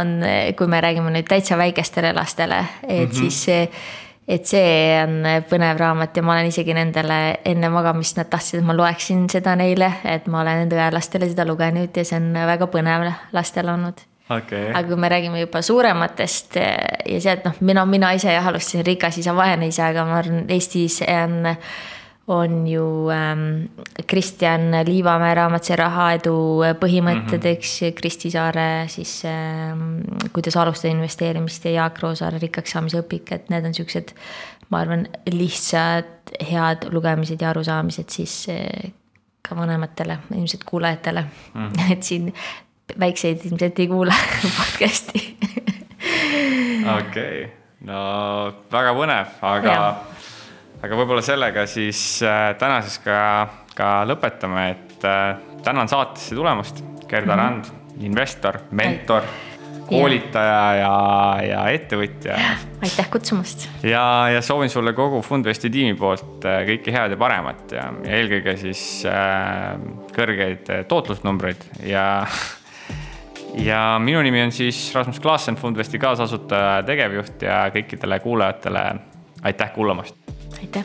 on, 0.00 0.16
kui 0.56 0.66
me 0.70 0.80
räägime 0.84 1.12
nüüd 1.14 1.28
täitsa 1.28 1.58
väikestele 1.58 2.12
lastele, 2.16 2.64
et 2.82 2.88
mm 2.88 3.04
-hmm. 3.04 3.20
siis 3.20 3.44
see 3.44 3.68
et 4.28 4.46
see 4.46 5.02
on 5.02 5.20
põnev 5.50 5.78
raamat 5.78 6.16
ja 6.16 6.22
ma 6.22 6.32
olen 6.32 6.46
isegi 6.46 6.74
nendele 6.74 7.40
enne 7.44 7.68
magamist, 7.68 8.16
nad 8.16 8.30
tahtsid, 8.32 8.60
et 8.60 8.66
ma 8.66 8.76
loeksin 8.76 9.28
seda 9.28 9.56
neile, 9.56 9.92
et 10.04 10.26
ma 10.26 10.40
olen 10.40 10.64
enda 10.64 10.76
õelastele 10.76 11.28
seda 11.28 11.44
lugenud 11.44 11.96
ja 11.96 12.04
see 12.04 12.16
on 12.16 12.32
väga 12.32 12.66
põnev 12.66 13.12
lastel 13.32 13.68
olnud 13.68 14.00
okei 14.30 14.70
aga 14.72 14.86
kui 14.88 14.96
me 14.96 15.08
räägime 15.08 15.40
juba 15.42 15.62
suurematest 15.62 16.56
eh, 16.56 16.76
ja 17.14 17.20
sealt 17.20 17.44
noh, 17.48 17.58
mina, 17.60 17.84
mina 17.88 18.12
ise 18.16 18.32
jah 18.32 18.46
alustasin 18.48 18.86
Rikas 18.86 19.18
isa, 19.20 19.34
vaene 19.36 19.68
isa, 19.68 19.90
aga 19.92 20.06
ma 20.08 20.16
arvan, 20.22 20.46
Eestis 20.54 21.02
on, 21.04 21.50
on 22.32 22.56
ju 22.68 22.86
ähm, 23.12 23.44
Kristjan 24.08 24.70
Liivamäe 24.88 25.34
raamat 25.36 25.68
See 25.68 25.76
rahaedu 25.76 26.34
põhimõtted 26.80 27.36
mm, 27.36 27.44
-hmm. 27.44 27.52
eks, 27.52 27.76
Kristi 28.00 28.32
Saare 28.32 28.88
siis 28.88 29.22
ähm, 29.28 30.00
kuidas 30.32 30.56
alustada 30.56 30.94
investeerimist 30.94 31.68
ja 31.68 31.76
Jaak 31.82 32.00
Roosaare 32.02 32.40
rikkaks 32.40 32.76
saamise 32.76 33.04
õpik, 33.04 33.32
et 33.36 33.52
need 33.52 33.68
on 33.68 33.76
siuksed, 33.76 34.16
ma 34.70 34.80
arvan, 34.80 35.06
lihtsad, 35.30 36.36
head 36.40 36.88
lugemised 36.92 37.40
ja 37.40 37.52
arusaamised 37.52 38.08
siis 38.08 38.48
eh, 38.48 38.92
ka 39.44 39.56
vanematele 39.56 40.18
ilmselt 40.32 40.64
kuulajatele 40.64 41.20
mm. 41.20 41.68
-hmm. 41.68 41.92
et 41.92 42.02
siin 42.02 42.32
väikseid 43.00 43.44
ilmselt 43.48 43.78
ei 43.78 43.88
kuula 43.88 44.14
podcast'i. 44.58 45.22
okei 46.96 47.44
no 47.88 48.00
väga 48.72 48.92
põnev, 48.96 49.38
aga, 49.44 49.78
aga 50.82 50.98
võib-olla 51.00 51.24
sellega 51.24 51.66
siis 51.70 52.00
äh, 52.24 52.52
tänases 52.60 53.00
ka, 53.04 53.16
ka 53.76 53.94
lõpetame, 54.08 54.68
et 54.74 55.08
äh, 55.08 55.32
tänan 55.64 55.90
saatesse 55.90 56.36
tulemast, 56.36 56.84
Gerda 57.08 57.36
mm 57.36 57.40
-hmm. 57.40 57.44
Rand, 57.44 57.64
investor, 58.00 58.58
mentor, 58.70 59.26
koolitaja 59.86 60.74
ja, 60.78 60.94
ja 61.44 61.60
ettevõtja 61.68 62.36
aitäh 62.82 63.10
kutsumast. 63.10 63.68
ja, 63.82 64.28
ja 64.32 64.42
soovin 64.42 64.70
sulle 64.70 64.92
kogu 64.92 65.22
Fundvesti 65.22 65.70
tiimi 65.70 65.94
poolt 65.94 66.44
äh, 66.44 66.64
kõike 66.68 66.92
head 66.92 67.10
ja 67.10 67.16
paremat 67.16 67.72
ja, 67.72 67.92
ja 68.04 68.18
eelkõige 68.20 68.56
siis 68.56 69.04
äh, 69.08 69.76
kõrgeid 70.16 70.72
tootlusnumbreid 70.88 71.64
ja 71.84 72.26
ja 73.58 73.98
minu 74.02 74.22
nimi 74.22 74.42
on 74.42 74.52
siis 74.52 74.94
Rasmus 74.94 75.20
Klaassen, 75.20 75.56
Fundvesti 75.56 75.98
kaasasutaja 75.98 76.76
ja 76.76 76.82
tegevjuht 76.82 77.42
ja 77.42 77.64
kõikidele 77.74 78.20
kuulajatele 78.20 78.84
aitäh 79.42 79.72
kuulamast. 79.72 80.16
aitäh 80.60 80.84